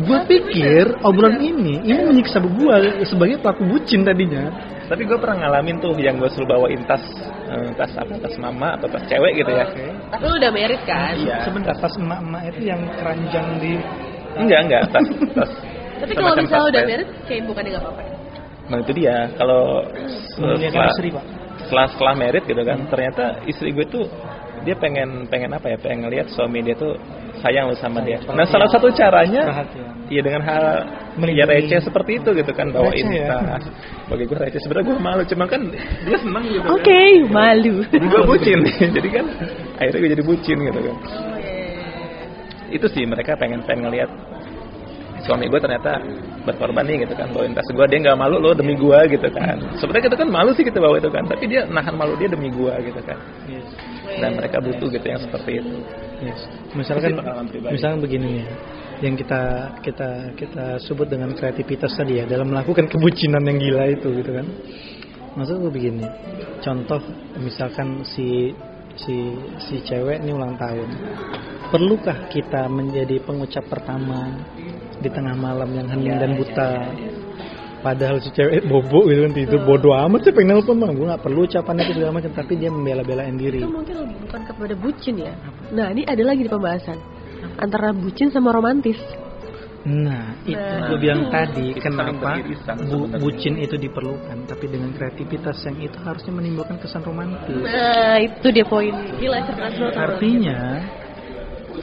gue 0.00 0.18
pikir 0.32 0.96
obrolan 1.04 1.40
ini 1.44 1.84
ini 1.84 2.00
menyiksa 2.08 2.40
gue 2.40 3.04
sebagai 3.04 3.36
pelaku 3.44 3.68
bucin 3.68 4.00
tadinya 4.04 4.48
Tapi 4.82 5.08
gue 5.08 5.16
pernah 5.16 5.48
ngalamin 5.48 5.80
tuh 5.80 5.96
yang 5.96 6.20
gue 6.20 6.28
suruh 6.28 6.44
bawain 6.44 6.84
tas, 6.84 7.00
eh, 7.48 7.72
tas 7.80 7.88
apa, 7.96 8.12
tas 8.20 8.36
mama 8.36 8.76
atau 8.76 8.92
tas 8.92 9.00
cewek 9.08 9.40
gitu 9.40 9.48
ya. 9.48 9.64
Tapi 10.12 10.24
lu 10.28 10.36
udah 10.36 10.52
merit 10.52 10.82
kan? 10.84 11.16
Iya. 11.16 11.48
sebentar 11.48 11.72
tas 11.80 11.96
emak-emak 11.96 12.42
itu 12.52 12.60
yang 12.68 12.80
keranjang 13.00 13.46
di 13.56 13.72
Enggak 14.36 14.60
enggak 14.68 14.82
tas 14.92 15.06
tas. 15.32 15.52
Tapi 15.96 16.12
kalau 16.12 16.36
misalnya 16.36 16.60
tas 16.60 16.72
udah 16.76 16.82
merit 16.84 17.08
kayak 17.24 17.42
bukan 17.48 17.62
nggak 17.72 17.82
apa-apa. 17.88 18.02
Nah 18.68 18.78
itu 18.84 18.92
dia 18.92 19.16
kalau 19.40 19.62
Memuliakan 20.36 20.68
setelah, 20.68 20.92
istri 20.92 21.08
pak 21.08 21.24
setelah 21.62 21.86
setelah 21.88 22.14
merit 22.18 22.44
gitu 22.44 22.62
kan, 22.66 22.78
ternyata 22.92 23.24
istri 23.48 23.68
gue 23.72 23.86
tuh 23.88 24.04
dia 24.62 24.74
pengen 24.78 25.26
pengen 25.26 25.50
apa 25.50 25.72
ya, 25.72 25.76
pengen 25.80 26.06
ngelihat 26.06 26.30
suami 26.30 26.62
dia 26.62 26.76
tuh 26.76 26.94
sayang 27.42 27.66
lu 27.66 27.76
sama 27.76 27.98
dia. 28.04 28.22
Nah 28.30 28.46
salah 28.46 28.68
satu 28.70 28.86
caranya 28.94 29.42
perhatian 29.50 29.90
Iya 30.12 30.20
dengan 30.20 30.44
hal 30.44 30.62
ya 30.62 31.16
Melindungi. 31.16 31.72
receh 31.72 31.80
seperti 31.88 32.20
itu 32.20 32.30
gitu 32.36 32.52
kan 32.52 32.68
bawain 32.68 33.00
Receh 33.00 33.24
ya? 33.24 33.56
Bagi 34.12 34.24
gue 34.28 34.36
receh 34.38 34.60
sebenarnya 34.60 34.86
gue 34.92 34.96
malu 35.00 35.22
cuma 35.24 35.44
kan 35.48 35.60
dia 36.04 36.18
senang 36.20 36.44
gitu. 36.44 36.66
Oke, 36.68 37.00
malu. 37.32 37.80
Jadi 37.88 38.06
gue 38.06 38.22
bucin 38.28 38.58
jadi 39.00 39.08
kan 39.08 39.24
akhirnya 39.80 39.98
gue 40.04 40.10
jadi 40.20 40.24
bucin 40.24 40.58
gitu 40.68 40.80
kan. 40.84 40.96
Itu 42.72 42.86
sih 42.92 43.04
mereka 43.08 43.36
pengen 43.40 43.64
pengen 43.64 43.88
ngelihat 43.88 44.10
suami 45.22 45.46
gue 45.46 45.60
ternyata 45.62 46.02
berkorban 46.42 46.82
nih 46.82 47.06
gitu 47.06 47.14
kan 47.14 47.30
bawain 47.30 47.54
tas 47.54 47.62
gue 47.70 47.86
dia 47.86 47.98
nggak 48.02 48.18
malu 48.18 48.42
loh 48.42 48.58
demi 48.58 48.74
gue 48.74 48.98
gitu 49.06 49.28
kan 49.30 49.54
sebenarnya 49.78 50.10
kita 50.10 50.16
kan 50.18 50.28
malu 50.28 50.50
sih 50.50 50.66
kita 50.66 50.82
bawa 50.82 50.98
itu 50.98 51.06
kan 51.14 51.22
tapi 51.30 51.46
dia 51.46 51.62
nahan 51.70 51.94
malu 51.94 52.18
dia 52.18 52.26
demi 52.26 52.50
gue 52.50 52.74
gitu 52.90 52.98
kan 53.06 53.14
Yes. 53.46 53.62
Dan 54.20 54.36
mereka 54.36 54.58
butuh 54.60 54.88
gitu 54.92 55.06
yang 55.06 55.22
seperti 55.22 55.62
itu 55.62 55.76
Yes. 56.22 56.40
Misalkan 56.78 57.18
misalkan 57.74 57.98
begini 57.98 58.26
nih 58.30 58.44
ya, 58.46 58.54
yang 59.02 59.14
kita 59.18 59.42
kita 59.82 60.10
kita 60.38 60.64
sebut 60.86 61.10
dengan 61.10 61.34
kreativitas 61.34 61.98
tadi 61.98 62.22
ya 62.22 62.24
dalam 62.30 62.54
melakukan 62.54 62.86
kebucinan 62.86 63.42
yang 63.42 63.58
gila 63.58 63.84
itu 63.90 64.08
gitu 64.22 64.30
kan. 64.30 64.46
Maksud 65.34 65.64
gue 65.66 65.72
begini, 65.72 66.06
contoh 66.62 67.02
misalkan 67.42 68.06
si 68.06 68.54
si 68.94 69.34
si 69.66 69.82
cewek 69.82 70.22
ini 70.22 70.30
ulang 70.30 70.54
tahun, 70.54 70.88
perlukah 71.74 72.30
kita 72.30 72.70
menjadi 72.70 73.18
pengucap 73.26 73.66
pertama 73.66 74.38
di 75.02 75.08
tengah 75.10 75.34
malam 75.34 75.72
yang 75.74 75.88
hening 75.90 76.16
dan 76.22 76.32
buta? 76.38 76.70
Padahal 77.82 78.22
si 78.22 78.30
cewek 78.30 78.62
bobo 78.70 79.10
gitu 79.10 79.26
kan 79.26 79.32
tidur 79.34 79.60
bodoh 79.66 79.90
amat 80.06 80.22
sih 80.22 80.30
pengen 80.30 80.54
nelfon 80.54 80.78
bang, 80.78 80.94
gue 80.94 81.02
nggak 81.02 81.22
perlu 81.22 81.42
ucapan 81.42 81.82
itu 81.82 81.90
segala 81.98 82.12
macam, 82.14 82.30
tapi 82.30 82.52
dia 82.54 82.70
membela-belain 82.70 83.34
diri. 83.34 83.58
Itu 83.58 83.74
mungkin 83.74 84.06
lebih 84.06 84.16
bukan 84.22 84.40
kepada 84.46 84.74
bucin 84.78 85.14
ya. 85.18 85.34
Nah, 85.74 85.90
ini 85.90 86.06
ada 86.06 86.22
lagi 86.22 86.46
di 86.46 86.50
pembahasan 86.50 86.98
antara 87.58 87.90
bucin 87.90 88.30
sama 88.30 88.54
romantis. 88.54 88.94
Nah, 89.82 90.38
itu 90.46 90.54
Nah, 90.54 90.86
gue 90.86 90.98
bilang 91.02 91.26
itu- 91.26 91.32
tadi 91.34 91.66
itu 91.74 91.82
kenapa 91.82 92.38
bu- 92.86 93.10
bucin 93.18 93.58
itu 93.58 93.74
diperlukan, 93.74 94.46
tapi 94.46 94.70
dengan 94.70 94.94
kreativitas 94.94 95.58
yang 95.66 95.74
itu 95.82 95.98
harusnya 96.06 96.30
menimbulkan 96.30 96.78
kesan 96.78 97.02
romantis. 97.02 97.50
Nah, 97.50 98.14
itu 98.22 98.46
dia 98.54 98.62
poin. 98.62 98.94
Gila 99.18 99.42
cerdas 99.42 99.74
lo. 99.82 99.90
Artinya 99.90 100.86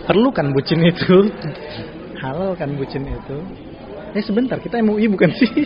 perlukan 0.07 0.47
bucin 0.55 0.79
itu, 0.79 1.27
halal 2.23 2.55
kan 2.55 2.71
bucin 2.79 3.03
itu. 3.03 3.37
Eh 4.15 4.23
sebentar, 4.25 4.57
kita 4.57 4.81
MUI 4.81 5.05
bukan 5.11 5.29
sih? 5.37 5.49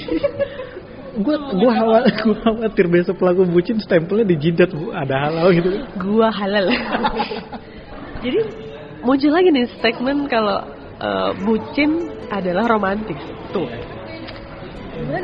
Gua 1.13 1.37
gua 1.53 1.71
khawatir, 1.77 2.13
gua 2.25 2.37
khawatir 2.41 2.85
besok 2.89 3.21
pelaku 3.21 3.45
bucin 3.45 3.77
stempelnya 3.77 4.25
di 4.25 4.33
jidat 4.33 4.73
bu, 4.73 4.89
ada 4.89 5.29
halal 5.29 5.53
gitu. 5.53 5.69
gua 6.01 6.33
halal. 6.33 6.73
Jadi 8.25 8.39
muncul 9.05 9.29
lagi 9.29 9.53
nih 9.53 9.69
statement 9.77 10.25
kalau 10.25 10.65
eh, 10.97 11.31
bucin 11.45 12.09
adalah 12.33 12.65
romantis. 12.65 13.21
Tuh. 13.53 13.69
Tuh? 13.69 15.17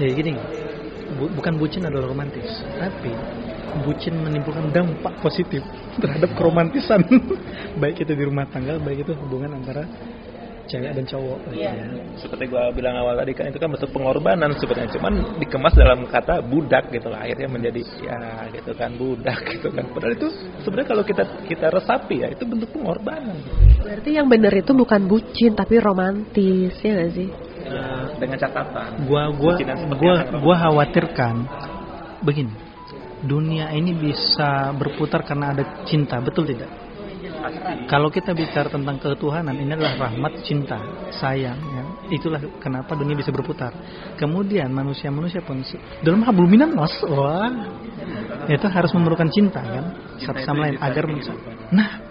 Jadi 0.00 0.12
gini, 0.16 0.32
bu- 1.20 1.28
bukan 1.36 1.60
bucin 1.60 1.84
adalah 1.84 2.08
romantis, 2.08 2.64
tapi 2.80 3.12
bucin 3.84 4.16
menimbulkan 4.24 4.72
dampak 4.72 5.20
positif 5.20 5.60
terhadap 6.00 6.32
keromantisan 6.32 7.04
baik 7.82 8.02
itu 8.02 8.12
di 8.16 8.24
rumah 8.24 8.48
tangga 8.50 8.80
baik 8.82 9.06
itu 9.06 9.12
hubungan 9.14 9.52
antara 9.54 9.84
cewek 10.70 10.90
dan 10.94 11.04
cowok. 11.04 11.38
Iya. 11.50 11.72
ya. 11.74 11.86
seperti 12.22 12.44
gua 12.46 12.70
bilang 12.70 12.94
awal 12.94 13.18
tadi 13.18 13.34
kan 13.34 13.50
itu 13.50 13.58
kan 13.58 13.68
bentuk 13.74 13.90
pengorbanan 13.90 14.54
sebenarnya. 14.54 14.90
Cuman 14.94 15.12
dikemas 15.42 15.74
dalam 15.74 16.06
kata 16.06 16.46
budak 16.46 16.94
gitu 16.94 17.10
lah. 17.10 17.26
Akhirnya 17.26 17.50
menjadi 17.50 17.82
ya 18.06 18.18
gitu 18.54 18.70
kan 18.78 18.94
budak 18.94 19.38
gitu 19.50 19.68
kan. 19.74 19.84
Padahal 19.90 20.14
itu 20.14 20.28
sebenarnya 20.62 20.88
kalau 20.94 21.02
kita 21.02 21.24
kita 21.50 21.66
resapi 21.74 22.16
ya 22.22 22.28
itu 22.30 22.44
bentuk 22.46 22.70
pengorbanan. 22.70 23.36
Berarti 23.82 24.10
yang 24.14 24.30
bener 24.30 24.54
itu 24.54 24.70
bukan 24.70 25.10
bucin 25.10 25.58
tapi 25.58 25.82
romantis 25.82 26.78
ya 26.78 26.90
gak 26.94 27.10
sih? 27.18 27.28
Nah, 27.70 28.14
dengan 28.16 28.38
catatan. 28.38 28.88
Gua 29.10 29.34
gua 29.34 29.54
gua 29.98 30.14
gua 30.38 30.56
khawatirkan 30.56 31.34
begini. 32.22 32.54
Dunia 33.20 33.68
ini 33.76 33.92
bisa 33.92 34.72
berputar 34.72 35.20
karena 35.28 35.52
ada 35.52 35.84
cinta 35.84 36.16
betul 36.24 36.48
tidak 36.48 36.89
kalau 37.88 38.08
kita 38.12 38.36
bicara 38.36 38.68
tentang 38.68 38.96
ketuhanan 39.00 39.56
ini 39.56 39.72
adalah 39.74 40.08
rahmat 40.08 40.44
cinta 40.44 40.78
sayang 41.18 41.58
ya 41.58 41.84
itulah 42.12 42.40
kenapa 42.60 42.92
dunia 42.94 43.16
bisa 43.16 43.32
berputar 43.32 43.72
kemudian 44.20 44.70
manusia-manusia 44.70 45.42
pun 45.42 45.62
dalam 46.04 46.22
hablum 46.24 46.50
minas 46.50 46.92
wah 47.06 47.50
itu 48.48 48.66
harus 48.66 48.90
memerlukan 48.96 49.28
cinta 49.30 49.60
kan 49.62 49.84
satu 50.20 50.40
sama 50.42 50.68
lain 50.68 50.76
agar 50.80 51.04
kehidupan. 51.06 51.54
nah 51.70 52.10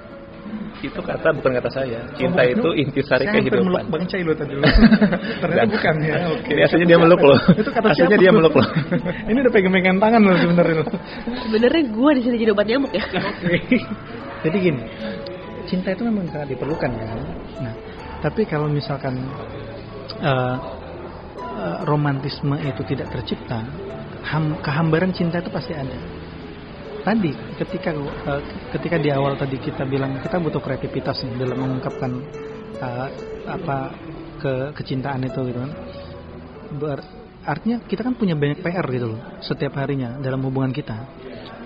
itu 0.79 0.95
kata 1.03 1.35
bukan 1.35 1.51
kata 1.59 1.69
saya 1.69 1.99
cinta 2.15 2.39
Oh, 2.39 2.47
itu 2.47 2.69
intisari 2.87 3.27
Saya 3.27 3.35
hampir 3.35 3.51
meluk 3.59 3.83
kehidupan 3.83 3.91
Bang 3.91 4.03
Cai 4.07 4.23
lo 4.23 4.31
tadi. 4.31 4.53
Ternyata 5.43 5.59
Dan- 5.67 5.71
bukan 5.75 5.95
ya. 5.99 6.15
Oke. 6.31 6.51
Biasanya 6.55 6.85
dia 6.87 6.97
meluk 6.97 7.19
loh. 7.19 7.39
Itu 7.51 7.69
kata 7.69 7.87
Aslinya 7.91 8.07
siapa? 8.15 8.23
dia 8.23 8.31
meluk 8.31 8.53
loh. 8.55 8.67
Ini 9.29 9.37
udah 9.43 9.53
pegang-pegang 9.53 9.97
tangan 9.99 10.21
loh 10.23 10.37
sebenarnya 10.39 10.75
lo. 10.79 10.85
Sebenarnya 11.43 11.83
gue 11.83 12.11
di 12.15 12.21
sini 12.23 12.35
jadi 12.39 12.51
obat 12.55 12.65
nyamuk 12.71 12.91
ya. 12.95 13.03
Jadi 14.39 14.57
gini, 14.63 14.81
cinta 15.69 15.93
itu 15.93 16.01
memang 16.01 16.25
sangat 16.33 16.57
diperlukan 16.57 16.89
kan. 16.89 17.19
Nah, 17.61 17.73
tapi 18.25 18.43
kalau 18.49 18.65
misalkan 18.67 19.15
eh, 20.19 20.57
romantisme 21.85 22.57
itu 22.65 22.81
tidak 22.89 23.13
tercipta, 23.13 23.61
ham- 24.25 24.57
kehambaran 24.59 25.13
cinta 25.13 25.39
itu 25.39 25.53
pasti 25.53 25.77
ada. 25.77 25.99
Tadi 27.05 27.31
ketika 27.61 27.93
eh, 27.95 28.41
ketika 28.75 28.97
di 28.97 29.13
awal 29.13 29.37
tadi 29.37 29.61
kita 29.61 29.85
bilang 29.85 30.17
kita 30.19 30.41
butuh 30.41 30.59
kreativitas 30.59 31.21
nih 31.23 31.37
dalam 31.37 31.57
mengungkapkan 31.61 32.11
eh, 32.81 33.07
apa 33.45 33.77
ke 34.41 34.53
kecintaan 34.73 35.21
itu 35.23 35.39
gitu 35.53 35.59
kan. 35.61 35.71
Ber- 36.69 37.07
artinya 37.39 37.81
kita 37.81 38.03
kan 38.03 38.13
punya 38.13 38.35
banyak 38.35 38.59
PR 38.61 38.85
gitu 38.91 39.15
loh 39.15 39.21
setiap 39.41 39.79
harinya 39.79 40.19
dalam 40.19 40.43
hubungan 40.43 40.75
kita. 40.75 41.07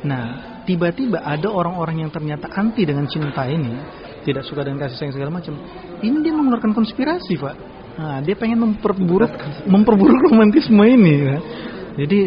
Nah, 0.06 0.53
tiba-tiba 0.64 1.22
ada 1.24 1.48
orang-orang 1.52 2.08
yang 2.08 2.12
ternyata 2.12 2.50
anti 2.52 2.84
dengan 2.84 3.08
cinta 3.08 3.48
ini, 3.48 3.76
tidak 4.24 4.48
suka 4.48 4.64
dengan 4.64 4.88
kasih 4.88 4.98
sayang 4.98 5.14
segala 5.16 5.32
macam. 5.32 5.54
Ini 6.00 6.18
dia 6.24 6.34
mengeluarkan 6.34 6.72
konspirasi, 6.72 7.40
Pak. 7.40 7.56
Nah, 7.94 8.18
dia 8.26 8.34
pengen 8.34 8.58
memperburuk 8.58 9.30
memperburuk 9.70 10.34
romantisme 10.34 10.82
ini. 10.82 11.14
Ya. 11.14 11.38
Jadi, 12.04 12.20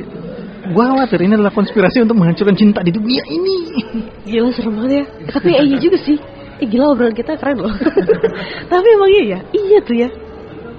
gua 0.70 0.94
khawatir 0.94 1.26
ini 1.26 1.34
adalah 1.34 1.50
konspirasi 1.50 2.06
untuk 2.06 2.14
menghancurkan 2.14 2.54
cinta 2.54 2.80
di 2.86 2.94
dunia 2.94 3.24
ini. 3.26 3.56
Gila 4.30 4.50
serem 4.54 4.78
banget 4.78 4.92
ya. 4.92 5.04
Tapi 5.34 5.50
eh, 5.56 5.64
iya 5.66 5.78
juga 5.82 5.98
sih. 5.98 6.18
Eh 6.56 6.66
gila 6.70 6.96
obrolan 6.96 7.12
kita 7.12 7.36
keren 7.36 7.60
loh. 7.60 7.74
Tapi 8.72 8.86
emang 8.86 9.10
iya 9.12 9.24
ya? 9.36 9.38
Iya 9.52 9.78
tuh 9.84 9.96
ya. 9.96 10.08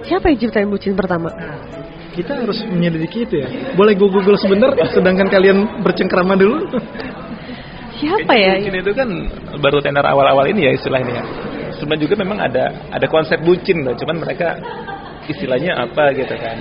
Siapa 0.07 0.31
yang 0.31 0.39
ciptain 0.39 0.69
bucin 0.71 0.95
pertama? 0.95 1.29
Kita 2.17 2.33
harus 2.33 2.65
menyelidiki 2.65 3.29
itu 3.29 3.35
ya. 3.45 3.47
Boleh 3.77 3.93
gue 3.93 4.09
google 4.09 4.39
sebentar, 4.41 4.73
sedangkan 4.89 5.29
kalian 5.29 5.85
bercengkrama 5.85 6.33
dulu. 6.33 6.65
Siapa 7.97 8.33
ya? 8.33 8.53
Bucin 8.57 8.75
itu 8.77 8.91
kan 8.93 9.09
baru 9.57 9.77
tenar 9.81 10.05
awal-awal 10.05 10.45
ini 10.47 10.65
ya 10.65 10.71
istilahnya. 10.71 11.13
ya. 11.13 11.23
Sebenarnya 11.75 12.03
juga 12.05 12.15
memang 12.17 12.37
ada 12.39 12.63
ada 12.89 13.05
konsep 13.05 13.37
bucin 13.41 13.81
loh, 13.81 13.93
cuman 13.93 14.17
mereka 14.17 14.57
istilahnya 15.25 15.77
apa 15.77 16.09
gitu 16.13 16.33
kan. 16.33 16.57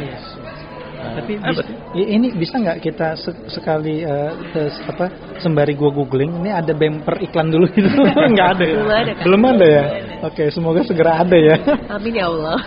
Nah, 0.96 1.12
Tapi 1.22 1.32
apa 1.38 1.60
bis- 1.62 1.70
ini 1.94 2.28
bisa 2.32 2.56
nggak 2.56 2.78
kita 2.80 3.14
se- 3.14 3.46
sekali 3.46 4.02
tes- 4.50 4.80
apa 4.82 5.06
sembari 5.38 5.72
gua 5.72 5.92
googling 5.92 6.40
ini 6.40 6.50
ada 6.50 6.72
bumper 6.72 7.20
iklan 7.22 7.48
dulu 7.48 7.68
gitu 7.70 7.88
nggak 8.34 8.48
ada 8.58 8.64
ya? 8.64 8.74
Belum 8.74 8.90
ada, 8.90 9.12
kan? 9.12 9.22
belum 9.22 9.42
ada 9.46 9.66
ya 9.66 9.84
oke 10.24 10.44
semoga 10.50 10.80
segera 10.82 11.20
ada 11.20 11.36
ya 11.36 11.56
Amin 11.88 12.16
ya 12.16 12.26
Allah. 12.26 12.58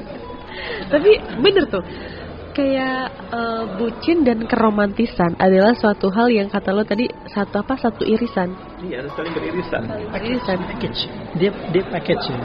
Tapi 0.92 1.10
bener 1.38 1.64
tuh. 1.66 1.82
Kayak 2.56 3.12
eh, 3.36 3.64
bucin 3.76 4.24
dan 4.24 4.48
keromantisan 4.48 5.36
adalah 5.36 5.76
suatu 5.76 6.08
hal 6.08 6.32
yang 6.32 6.48
kata 6.48 6.72
lo 6.72 6.88
tadi 6.88 7.04
satu 7.28 7.60
apa 7.60 7.76
satu 7.76 8.00
irisan. 8.08 8.56
Iya, 8.80 9.04
harus 9.04 9.12
saling 9.12 9.32
beririsan. 9.36 9.82
Irisan. 10.16 10.58
package 10.64 11.00
dia 11.36 11.50
dia 11.70 11.84
package 11.92 12.26
ya 12.32 12.40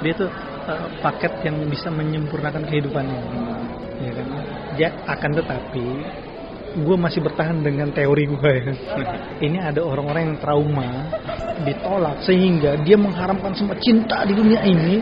dia 0.00 0.12
tuh 0.14 0.30
eh, 0.70 0.88
paket 1.02 1.32
yang 1.42 1.56
bisa 1.66 1.88
menyempurnakan 1.90 2.62
kehidupannya 2.68 3.20
ya 3.96 4.12
kan 4.12 4.26
dia 4.76 4.88
akan 5.08 5.30
tetapi 5.40 5.86
gue 6.76 6.96
masih 7.00 7.24
bertahan 7.24 7.64
dengan 7.64 7.88
teori 7.88 8.24
gue 8.28 8.52
ya 8.60 8.74
ini 9.40 9.56
ada 9.56 9.80
orang-orang 9.80 10.32
yang 10.32 10.38
trauma 10.38 11.08
ditolak 11.64 12.20
sehingga 12.20 12.76
dia 12.84 13.00
mengharamkan 13.00 13.56
semua 13.56 13.80
cinta 13.80 14.20
di 14.28 14.36
dunia 14.36 14.60
ini 14.60 15.00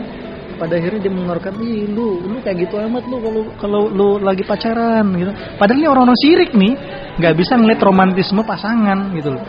pada 0.55 0.79
akhirnya 0.79 0.99
dia 1.05 1.13
mengeluarkan 1.13 1.53
ih 1.61 1.87
lu 1.91 2.23
lu 2.23 2.37
kayak 2.41 2.67
gitu 2.67 2.75
amat 2.79 3.03
lu 3.07 3.17
kalau 3.21 3.41
kalau 3.59 3.81
lu 3.91 4.09
lagi 4.23 4.43
pacaran 4.47 5.05
gitu 5.15 5.31
padahal 5.59 5.79
ini 5.79 5.87
orang-orang 5.87 6.19
sirik 6.19 6.51
nih 6.55 6.73
nggak 7.19 7.33
bisa 7.35 7.55
ngeliat 7.59 7.79
romantisme 7.83 8.41
pasangan 8.43 9.11
gitu 9.15 9.35
loh 9.35 9.43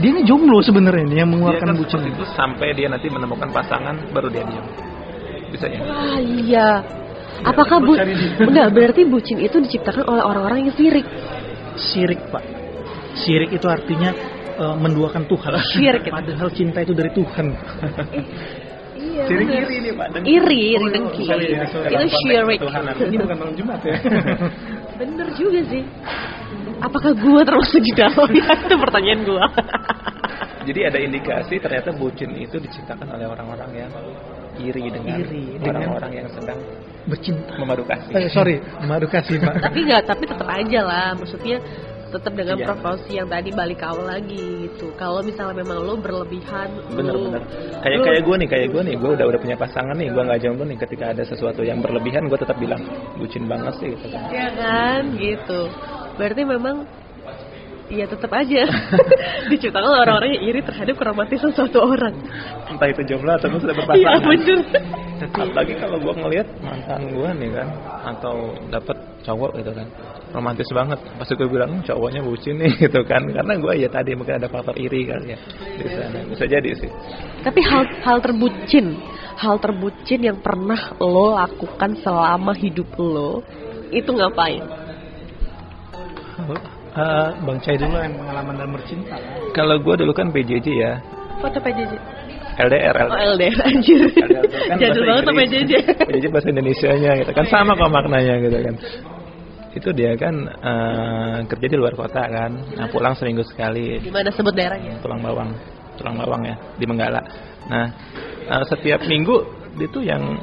dia 0.00 0.10
ini 0.16 0.22
jomblo 0.24 0.64
sebenarnya 0.64 1.04
nih 1.04 1.16
yang 1.20 1.28
Dia 1.28 1.36
mengeluarkan 1.36 1.68
kan 1.68 1.76
bucin 1.76 1.98
seperti 2.00 2.10
itu 2.16 2.24
sampai 2.32 2.68
dia 2.72 2.88
nanti 2.88 3.06
menemukan 3.12 3.48
pasangan 3.52 3.94
baru 4.16 4.28
dia 4.32 4.44
diam. 4.48 4.66
Bisa 5.52 5.66
ya? 5.68 5.78
Wah 5.84 6.18
iya. 6.22 6.68
Apakah 7.44 7.84
bu 7.84 7.92
enggak 8.48 8.68
berarti 8.72 9.02
bucin 9.04 9.38
itu 9.44 9.56
diciptakan 9.60 10.08
oleh 10.08 10.24
orang-orang 10.24 10.68
yang 10.68 10.72
sirik? 10.72 11.04
Sirik 11.76 12.20
pak 12.32 12.44
Sirik 13.20 13.50
itu 13.52 13.66
artinya 13.68 14.10
eh, 14.56 14.76
menduakan 14.80 15.28
Tuhan 15.28 15.52
Syirik 15.76 16.08
itu. 16.08 16.12
Padahal 16.12 16.48
cinta 16.56 16.78
itu 16.80 16.92
dari 16.96 17.10
Tuhan 17.12 17.46
Iya. 19.20 19.36
Bener. 19.36 19.58
iri 19.60 19.76
nih 19.80 19.92
Pak. 19.92 20.06
Dan- 20.10 20.24
Iri, 20.24 20.60
iri 20.72 20.76
Oh, 20.80 20.88
dengki. 20.88 21.22
sorry 21.24 21.46
ya, 21.48 21.64
sorry. 21.66 21.86
Itu 21.86 21.94
Dalam 21.94 22.08
syirik. 22.10 22.58
Ini 23.02 23.16
bukan 23.18 23.36
malam 23.36 23.54
Jumat 23.54 23.80
ya 23.82 23.96
Bener 25.00 25.28
juga 25.32 25.60
sih. 25.66 25.82
Apakah 26.80 27.12
gua 27.14 27.40
termasuk 27.42 27.80
di 27.80 27.92
dalamnya? 27.92 28.44
itu 28.64 28.74
pertanyaan 28.74 29.20
gua. 29.22 29.44
Jadi 30.68 30.80
ada 30.82 30.98
indikasi 30.98 31.56
ternyata 31.56 31.90
bucin 31.90 32.30
itu 32.36 32.56
diciptakan 32.56 33.08
oleh 33.10 33.26
orang-orang 33.26 33.70
yang 33.74 33.92
iri 34.58 34.88
dengan 34.88 35.16
orang-orang 35.62 36.12
yang 36.14 36.28
sedang 36.28 36.60
Bercinta 37.00 37.56
memadu 37.56 37.80
kasih. 37.82 38.12
eh, 38.12 38.28
Sorry 38.28 38.60
Madu 38.84 39.08
kasih 39.08 39.40
pak 39.40 39.56
tapi 39.58 39.88
enggak, 39.88 40.04
tapi 40.04 40.28
tetap 40.28 40.44
aja 40.46 40.80
lah. 40.84 41.08
Maksudnya 41.16 41.56
tetap 42.10 42.32
dengan 42.34 42.58
Iya. 42.58 42.66
proporsi 42.66 43.10
yang 43.14 43.28
tadi 43.30 43.50
balik 43.50 43.78
ke 43.78 43.86
awal 43.86 44.06
lagi 44.06 44.44
gitu. 44.66 44.90
Kalau 44.98 45.22
misalnya 45.22 45.62
memang 45.62 45.78
lo 45.80 45.94
berlebihan, 45.96 46.68
Bener-bener. 46.90 47.42
lo- 47.42 47.80
Kayak 47.80 47.98
lo- 47.98 48.06
kayak 48.10 48.22
gue 48.26 48.36
nih, 48.42 48.48
kayak 48.50 48.68
gue 48.74 48.82
nih, 48.90 48.94
gue 48.98 49.10
udah 49.14 49.26
udah 49.30 49.40
punya 49.40 49.56
pasangan 49.56 49.94
nih, 49.94 50.08
gue 50.10 50.22
nggak 50.26 50.40
jomblo 50.42 50.64
nih. 50.66 50.78
Ketika 50.78 51.04
ada 51.14 51.22
sesuatu 51.22 51.62
yang 51.62 51.78
berlebihan, 51.78 52.26
gue 52.26 52.38
tetap 52.38 52.58
bilang 52.58 52.82
bucin 53.16 53.46
banget 53.46 53.74
sih. 53.78 53.88
Gitu 53.94 54.06
kan. 54.10 54.26
Ya 54.28 54.48
kan, 54.52 55.02
gitu. 55.16 55.60
Berarti 56.18 56.42
memang 56.44 56.76
ya 57.90 58.06
tetap 58.06 58.30
aja 58.30 58.62
diciptakan 59.50 59.90
orang-orang 60.00 60.38
yang 60.38 60.44
iri 60.48 60.60
terhadap 60.62 60.94
keromantisan 60.94 61.50
suatu 61.50 61.82
orang. 61.82 62.14
Entah 62.70 62.88
itu 62.88 63.02
jomblo 63.04 63.34
atau 63.34 63.50
sudah 63.58 63.74
Iya 63.76 63.82
berpasangan. 63.82 64.22
bener. 64.24 64.58
Apalagi 65.20 65.74
kalau 65.76 65.96
gue 66.00 66.14
ngelihat 66.16 66.48
mantan 66.64 67.00
gue 67.12 67.28
nih 67.36 67.50
kan, 67.52 67.68
atau 68.08 68.34
dapet 68.72 68.96
cowok 69.20 69.52
gitu 69.60 69.70
kan, 69.76 69.84
romantis 70.32 70.70
banget. 70.72 70.96
Pasti 71.20 71.36
gue 71.36 71.44
bilang 71.44 71.70
"Hmm, 71.76 71.84
cowoknya 71.84 72.20
bucin 72.24 72.56
nih 72.56 72.72
gitu 72.88 73.00
kan, 73.04 73.20
karena 73.28 73.52
gue 73.52 73.72
ya 73.76 73.88
tadi 73.92 74.16
mungkin 74.16 74.40
ada 74.40 74.48
faktor 74.48 74.72
iri 74.80 75.04
kali 75.04 75.34
ya 75.34 75.38
di 75.76 75.86
sana. 75.92 76.18
Bisa 76.24 76.44
jadi 76.48 76.70
sih. 76.72 76.90
Tapi 77.44 77.60
hal 77.60 77.84
hal 78.00 78.18
terbucin, 78.24 78.96
hal 79.36 79.60
terbucin 79.60 80.20
yang 80.24 80.38
pernah 80.40 80.96
lo 80.96 81.36
lakukan 81.36 82.00
selama 82.00 82.56
hidup 82.56 82.88
lo 82.96 83.44
itu 83.90 84.08
ngapain? 84.08 84.64
Eh, 86.90 87.28
Bang 87.46 87.58
Cai 87.62 87.78
dulu 87.78 88.02
yang 88.02 88.18
pengalaman 88.18 88.54
dalam 88.58 88.72
bercinta 88.74 89.14
Kalau 89.54 89.78
gue 89.78 89.94
dulu 89.94 90.10
kan 90.10 90.34
PJJ 90.34 90.66
ya, 90.74 90.98
Foto 91.40 91.58
PJJ. 91.62 91.92
LDR, 92.60 92.96
Oh 93.08 93.16
LDR 93.16 93.58
anjir. 93.64 94.00
Kan 94.68 94.76
Jadul 94.82 95.04
banget 95.08 95.24
bahasa 95.24 95.40
PJJ. 95.40 95.72
PJJ 96.04 96.24
bahasa 96.28 96.48
Indonesianya 96.52 97.10
gitu 97.24 97.32
kan 97.32 97.46
sama 97.48 97.72
kok 97.72 97.88
maknanya 97.88 98.34
gitu 98.44 98.58
kan. 98.60 98.74
Itu 99.70 99.88
dia 99.94 100.12
kan 100.18 100.34
eh, 100.50 101.36
kerja 101.48 101.66
di 101.70 101.76
luar 101.78 101.94
kota 101.96 102.20
kan. 102.26 102.50
Nah, 102.76 102.86
pulang 102.92 103.16
seminggu 103.16 103.46
sekali. 103.46 104.02
Gimana 104.02 104.28
sebut 104.34 104.52
daerahnya? 104.52 105.00
Tulang 105.00 105.22
bawang. 105.24 105.50
Tulang 105.96 106.20
bawang 106.20 106.42
ya 106.44 106.56
di 106.76 106.84
Menggala. 106.84 107.22
Nah, 107.70 107.86
eh, 108.50 108.64
setiap 108.68 109.00
minggu 109.08 109.40
itu 109.80 110.04
yang 110.04 110.36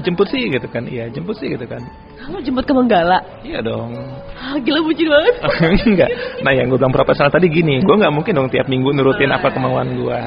jemput 0.00 0.26
sih 0.26 0.46
gitu 0.46 0.66
kan 0.66 0.84
iya 0.84 1.06
jemput 1.08 1.36
sih 1.36 1.48
gitu 1.48 1.64
kan 1.64 1.80
Kamu 2.16 2.40
jemput 2.40 2.64
ke 2.64 2.72
Menggala? 2.72 3.18
iya 3.42 3.60
dong 3.60 3.92
Ah, 4.34 4.56
gila 4.56 4.80
bucin 4.80 5.08
banget. 5.08 5.34
enggak 5.88 6.10
nah 6.40 6.52
yang 6.52 6.68
gue 6.68 6.76
bilang 6.76 6.92
profesional 6.92 7.28
tadi 7.28 7.48
gini 7.48 7.80
gue 7.80 7.94
nggak 7.94 8.12
mungkin 8.12 8.32
dong 8.34 8.48
tiap 8.48 8.66
minggu 8.66 8.90
nurutin 8.90 9.30
apa 9.30 9.48
kemauan 9.48 9.94
gue 9.94 10.20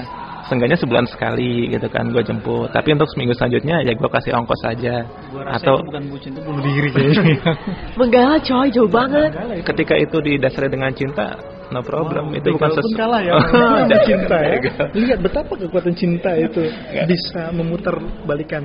Seenggaknya 0.48 0.80
sebulan 0.80 1.04
sekali 1.12 1.68
gitu 1.68 1.92
kan 1.92 2.08
gue 2.08 2.24
jemput 2.24 2.72
tapi 2.72 2.96
untuk 2.96 3.12
seminggu 3.12 3.36
selanjutnya 3.36 3.84
ya 3.84 3.92
gue 3.92 4.08
kasih 4.08 4.32
ongkos 4.32 4.64
saja 4.64 5.04
Gua 5.28 5.44
rasa 5.44 5.60
atau 5.60 5.76
itu 5.76 5.88
bukan 5.92 6.04
bucin 6.08 6.32
itu 6.32 6.42
bunuh 6.42 6.62
diri 6.64 6.88
kayaknya. 6.88 7.52
Menggala 8.00 8.36
coy, 8.40 8.68
jauh 8.72 8.88
banget. 8.88 9.30
ketika 9.68 10.00
itu 10.00 10.18
didasari 10.24 10.72
dengan 10.72 10.96
cinta 10.96 11.36
no 11.68 11.84
problem 11.84 12.32
itu 12.32 12.48
bukan 12.56 12.70
sesuatu 12.72 12.96
kalah 12.96 13.20
ya. 13.20 13.36
Cinta 14.08 14.38
ya. 14.40 14.56
Lihat 14.96 15.20
betapa 15.20 15.52
kekuatan 15.60 15.94
cinta 16.00 16.32
itu 16.32 16.64
bisa 17.04 17.52
memutar 17.52 18.00
balikan 18.24 18.64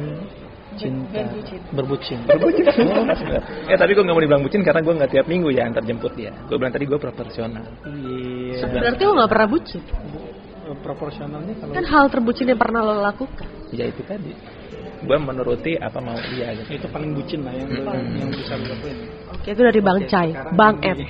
cinta 0.79 1.21
berbucin. 1.73 2.19
Berbucin. 2.25 2.77
eh 3.73 3.77
tapi 3.77 3.91
gue 3.93 4.05
nggak 4.05 4.17
mau 4.17 4.23
dibilang 4.23 4.43
bucin 4.43 4.61
karena 4.61 4.81
gue 4.81 4.95
nggak 4.97 5.11
tiap 5.13 5.27
minggu 5.29 5.49
ya 5.53 5.69
antar 5.69 5.83
jemput 5.83 6.13
dia 6.13 6.33
gue 6.49 6.57
bilang 6.57 6.73
tadi 6.73 6.85
gue 6.89 6.99
proporsional 6.99 7.65
Iya. 7.83 8.69
Berarti 8.69 9.03
lo 9.03 9.13
gak 9.19 9.31
pernah 9.33 9.49
bucin? 9.49 9.83
Proporsionalnya 10.73 11.55
kalau 11.61 11.73
Kan 11.75 11.85
hal 11.85 12.05
terbucin 12.09 12.47
yang 12.49 12.61
pernah 12.61 12.81
lo 12.81 12.95
lakukan. 13.01 13.49
ya 13.73 13.85
itu 13.89 14.01
tadi 14.05 14.33
gue 15.03 15.19
menuruti 15.19 15.75
apa 15.77 15.99
mau 15.99 16.15
dia 16.15 16.55
gitu 16.55 16.79
itu 16.79 16.87
paling 16.87 17.11
bucin 17.13 17.43
lah 17.43 17.51
yang 17.51 17.69
yang 18.17 18.31
bisa 18.31 18.55
dilakuin. 18.55 18.97
Oke, 19.43 19.59
itu 19.59 19.63
dari 19.67 19.83
Bang 19.83 19.99
Cai, 20.07 20.31
Bang 20.55 20.79
Ed. 20.87 21.03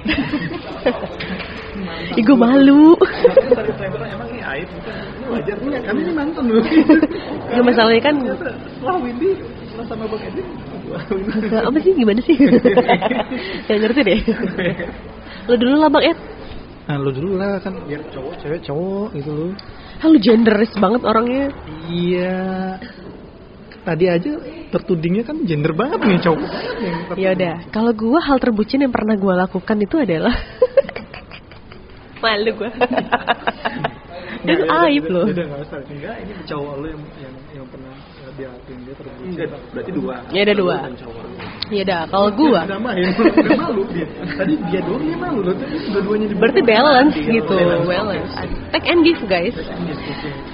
Ih, 2.17 2.25
gue 2.25 2.33
malu. 2.33 2.97
Emang 2.97 4.29
ini 4.33 4.41
aib 4.41 4.73
bukan? 4.73 4.95
Ini 4.97 5.27
wajar 5.29 5.57
punya 5.61 5.79
kan 5.85 5.95
ini 6.01 6.13
mantan 6.17 6.45
dulu. 6.49 6.65
Gak 7.53 7.61
masalahnya 7.61 8.01
kan 8.01 8.17
Wah 8.81 8.97
Windy 9.05 9.37
sama 9.85 10.09
Bang. 10.09 10.21
Gak, 11.45 11.61
apa 11.61 11.77
sih 11.85 11.93
gimana 11.93 12.25
sih? 12.25 12.33
Gak 13.69 13.79
ngerti 13.85 14.01
deh. 14.01 14.21
Lo 15.53 15.55
dulu 15.61 15.77
lah 15.77 15.93
Bang 15.93 16.05
Ed. 16.09 16.17
Nah 16.89 16.97
lu 16.97 17.13
dulu 17.13 17.37
lah 17.37 17.61
kan 17.61 17.77
biar 17.85 18.01
cowok 18.17 18.33
cewek 18.41 18.65
cowok 18.65 19.13
gitu 19.13 19.29
lu. 19.29 19.49
Lu 20.09 20.17
genderis 20.25 20.73
banget 20.81 21.05
orangnya. 21.05 21.53
Iya. 21.85 22.81
Tadi 23.83 24.07
aja 24.07 24.31
tertudingnya 24.71 25.27
kan 25.27 25.43
gender 25.43 25.75
banget 25.75 25.99
nih 26.07 26.23
cowok. 26.23 26.51
Ya 27.19 27.35
udah, 27.35 27.55
kalau 27.75 27.91
gua 27.91 28.23
hal 28.23 28.39
terbucin 28.39 28.79
yang 28.79 28.95
pernah 28.95 29.19
gua 29.19 29.43
lakukan 29.43 29.75
itu 29.83 29.99
adalah 29.99 30.31
malu 32.23 32.51
gua. 32.63 32.71
itu 34.47 34.65
aib 34.71 35.05
loh. 35.11 35.27
Udah 35.27 35.45
nggak 35.51 35.61
usah. 35.67 35.79
Enggak, 35.91 36.15
ini 36.23 36.33
cowok 36.47 36.75
lu 36.79 36.87
yang 36.95 37.03
yang 37.19 37.35
yang 37.59 37.67
pernah 37.67 37.95
dia 38.37 38.49
dia 38.67 38.95
terbucin. 38.97 39.29
Enggak, 39.33 39.49
berarti 39.73 39.91
dua. 39.93 40.15
Ya 40.33 40.41
ada 40.45 40.55
dua. 40.57 40.77
Dan 40.89 40.95
cowok. 40.97 41.25
Ya 41.73 41.83
udah, 41.89 42.03
kalau 42.13 42.29
gua 42.37 42.61
Udah 42.69 42.81
main, 42.81 43.05
udah 43.17 43.57
malu 43.57 43.83
dia. 43.93 44.07
Tadi 44.37 44.55
dia 44.69 44.81
doang 44.85 45.03
dia 45.05 45.17
malu 45.17 45.41
loh. 45.41 45.55
Tadi 45.57 45.77
dua-duanya 45.89 46.27
di 46.29 46.37
berarti 46.37 46.61
balance 46.65 47.17
gitu, 47.17 47.57
balance. 47.89 48.33
Take 48.73 48.87
and 48.89 49.01
give 49.05 49.23
guys. 49.29 49.57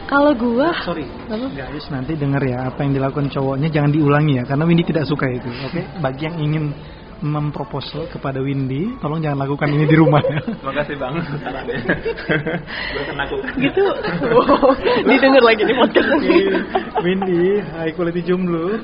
Kalau 0.06 0.32
gua 0.34 0.70
Sorry. 0.86 1.06
Guys, 1.28 1.86
nanti 1.90 2.14
denger 2.14 2.42
ya 2.46 2.70
apa 2.70 2.86
yang 2.86 2.94
dilakukan 2.94 3.28
cowoknya 3.34 3.68
jangan 3.68 3.90
diulangi 3.90 4.40
ya 4.40 4.44
karena 4.46 4.64
Windy 4.66 4.84
tidak 4.86 5.04
suka 5.10 5.26
itu. 5.30 5.48
Oke, 5.66 5.82
bagi 5.98 6.22
yang 6.28 6.36
ingin 6.38 6.64
memproposal 7.18 8.06
kepada 8.06 8.38
Windy, 8.38 8.94
tolong 9.02 9.18
jangan 9.18 9.42
lakukan 9.42 9.66
ini 9.74 9.90
di 9.90 9.96
rumah 9.98 10.22
ya. 10.22 10.38
makasih 10.62 10.94
bang 10.94 11.14
sarannya 11.42 11.78
gue 12.94 13.00
akan 13.02 13.16
lakukan 13.18 13.52
gitu. 13.58 13.82
Wow, 14.28 14.70
didengar 15.02 15.42
lagi 15.42 15.62
nih 15.66 15.76
podcast. 15.82 16.10
Windy, 17.02 17.58
high 17.58 17.92
quality 17.98 18.22
jomblo. 18.22 18.78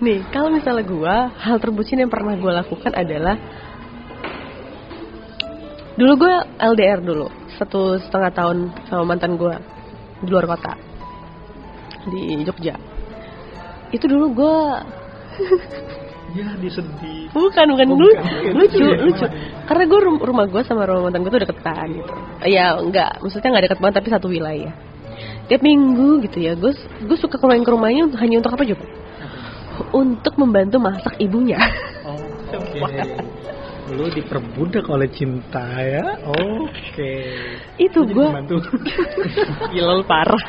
Nih, 0.00 0.24
kalau 0.32 0.48
misalnya 0.48 0.84
gua 0.88 1.28
hal 1.36 1.60
terbucin 1.60 2.00
yang 2.00 2.08
pernah 2.08 2.40
gua 2.40 2.64
lakukan 2.64 2.92
adalah 2.96 3.36
dulu 5.98 6.12
gue 6.24 6.34
LDR 6.62 7.02
dulu 7.02 7.26
satu 7.58 7.98
setengah 7.98 8.30
tahun 8.32 8.56
sama 8.86 9.02
mantan 9.02 9.36
gua 9.36 9.60
di 10.24 10.28
luar 10.32 10.48
kota 10.48 10.72
di 12.08 12.40
Jogja. 12.48 12.80
Itu 13.92 14.08
dulu 14.08 14.26
gua 14.32 14.80
Ya, 16.28 16.52
disedih. 16.54 17.32
bukan 17.32 17.66
bukan 17.72 17.88
Oh, 17.88 17.96
lucu 17.96 18.20
bukan. 18.20 18.52
lucu 18.52 18.84
Iya, 18.84 19.00
lucu 19.00 19.26
gimana? 19.26 19.64
karena 19.64 19.84
gue 19.84 19.98
rumah 20.20 20.44
gue 20.44 20.62
sama 20.62 20.84
rumah 20.84 21.08
mantan 21.08 21.24
gue 21.24 21.32
tuh 21.32 21.40
deketan 21.40 21.88
gitu 21.94 22.12
ya 22.44 22.76
enggak 22.76 23.16
maksudnya 23.18 23.48
nggak 23.48 23.64
deket 23.64 23.78
banget 23.78 23.94
tapi 23.96 24.08
satu 24.10 24.26
wilayah 24.28 24.72
tiap 25.46 25.62
minggu 25.62 26.20
gitu 26.22 26.38
ya 26.38 26.52
gue 26.52 26.72
gue 26.76 27.16
suka 27.16 27.40
main 27.42 27.60
ke 27.60 27.70
rumahnya 27.70 28.06
untuk- 28.06 28.20
hanya 28.20 28.36
untuk 28.38 28.52
apa 28.52 28.62
juga 28.62 28.84
untuk 29.90 30.34
membantu 30.36 30.76
masak 30.78 31.16
ibunya 31.16 31.56
Oke. 32.48 32.80
Lu 33.88 34.04
diperbudak 34.06 34.84
oleh 34.84 35.08
cinta 35.08 35.64
ya. 35.78 36.04
Oke. 36.28 37.12
itu 37.78 37.98
Lu 37.98 38.04
jadi 38.04 38.14
gue 38.14 38.60
gilal 39.70 40.00
parah 40.10 40.44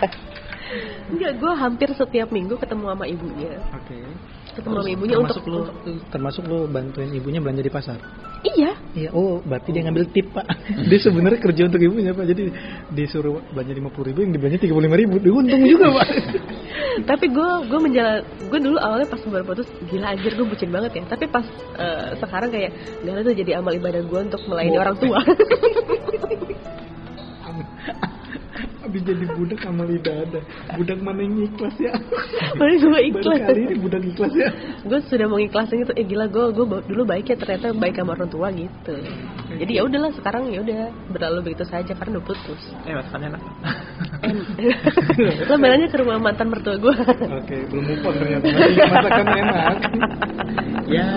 enggak 1.09 1.33
gue 1.35 1.53
hampir 1.55 1.89
setiap 1.93 2.29
minggu 2.29 2.55
ketemu 2.55 2.83
sama 2.89 3.05
ibunya 3.05 3.57
Oke. 3.71 3.95
Ketemu 4.59 4.75
sama 4.75 4.89
ibunya 4.91 5.15
untuk 5.17 5.39
termasuk 5.39 5.43
lu 5.47 5.59
termasuk 6.11 6.43
lu 6.45 6.59
bantuin 6.67 7.09
ibunya 7.15 7.39
belanja 7.39 7.63
di 7.63 7.71
pasar. 7.71 7.97
iya 8.43 8.75
Iya, 8.89 9.13
oh 9.13 9.37
berarti 9.45 9.69
dia 9.69 9.85
ngambil 9.85 10.09
tip 10.09 10.33
pak. 10.33 10.49
Dia 10.89 10.97
sebenarnya 10.97 11.37
kerja 11.37 11.69
untuk 11.69 11.77
ibunya 11.77 12.09
pak. 12.09 12.25
Jadi 12.25 12.49
disuruh 12.89 13.37
belanja 13.53 13.77
lima 13.77 13.93
puluh 13.93 14.09
ribu, 14.09 14.25
yang 14.25 14.33
dibelanja 14.33 14.65
tiga 14.65 14.73
puluh 14.73 14.89
lima 14.89 14.97
ribu. 14.97 15.21
Dia 15.21 15.29
untung 15.29 15.61
juga 15.61 15.93
pak. 15.93 16.07
tapi 17.09 17.25
gue 17.31 17.49
gue 17.69 17.79
menjalan 17.79 18.21
gue 18.49 18.59
dulu 18.59 18.77
awalnya 18.81 19.07
pas 19.07 19.21
baru 19.23 19.45
putus 19.47 19.69
gila 19.87 20.11
anjir 20.11 20.35
gue 20.35 20.43
bucin 20.43 20.67
banget 20.67 20.99
ya 20.99 21.03
tapi 21.07 21.31
pas 21.31 21.45
eh, 21.79 22.11
sekarang 22.19 22.49
kayak 22.51 22.71
gak 23.05 23.23
tuh 23.23 23.35
jadi 23.35 23.51
amal 23.61 23.71
ibadah 23.71 24.03
gue 24.03 24.19
untuk 24.19 24.41
melayani 24.49 24.77
Oh. 24.79 24.83
orang 24.83 24.97
tua 24.99 25.19
Habis 28.89 29.05
jadi 29.05 29.25
budak 29.37 29.59
sama 29.61 29.85
lidah 29.85 30.15
ada. 30.25 30.41
Budak 30.73 30.97
mana 31.05 31.21
yang 31.21 31.45
ikhlas 31.45 31.77
ya? 31.77 31.93
Baru 32.57 32.73
gue 32.73 32.89
Baru 32.89 33.05
ikhlas 33.05 33.37
kali 33.45 33.59
ini 33.69 33.75
budak 33.77 34.01
ikhlas 34.01 34.33
ya. 34.33 34.49
gue 34.79 34.99
sudah 35.05 35.27
mengikhlasin 35.29 35.85
itu 35.85 35.93
eh 35.93 36.05
gila 36.07 36.25
gue 36.25 36.45
gue 36.49 36.65
dulu 36.89 37.01
baik 37.05 37.29
ya 37.29 37.35
ternyata 37.37 37.69
baik 37.75 37.93
sama 37.93 38.17
orang 38.17 38.29
tua 38.31 38.47
gitu 38.49 38.95
jadi 39.59 39.71
ya 39.77 39.81
udahlah 39.85 40.09
sekarang 40.15 40.49
ya 40.49 40.63
udah 40.63 40.89
berlalu 41.11 41.51
begitu 41.51 41.67
saja 41.67 41.91
karena 41.93 42.17
udah 42.17 42.25
putus 42.25 42.61
eh 42.87 42.95
masakannya 42.95 43.27
enak 43.35 43.43
lo 45.45 45.55
belannya 45.59 45.87
ke 45.91 45.97
rumah 45.99 46.17
mantan 46.17 46.47
mertua 46.49 46.75
gue 46.79 46.95
Oke, 47.43 47.57
belum 47.69 47.83
move 47.85 48.07
on 48.07 48.13
ternyata. 48.17 48.45
Masakan 48.89 49.27
enak. 49.29 49.75
ya, 50.89 51.07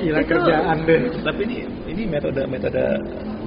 gila 0.00 0.20
kerjaan 0.24 0.76
deh. 0.88 1.00
tapi 1.20 1.40
ini 1.44 1.56
ini 1.90 2.02
metode 2.08 2.42
metode 2.48 2.84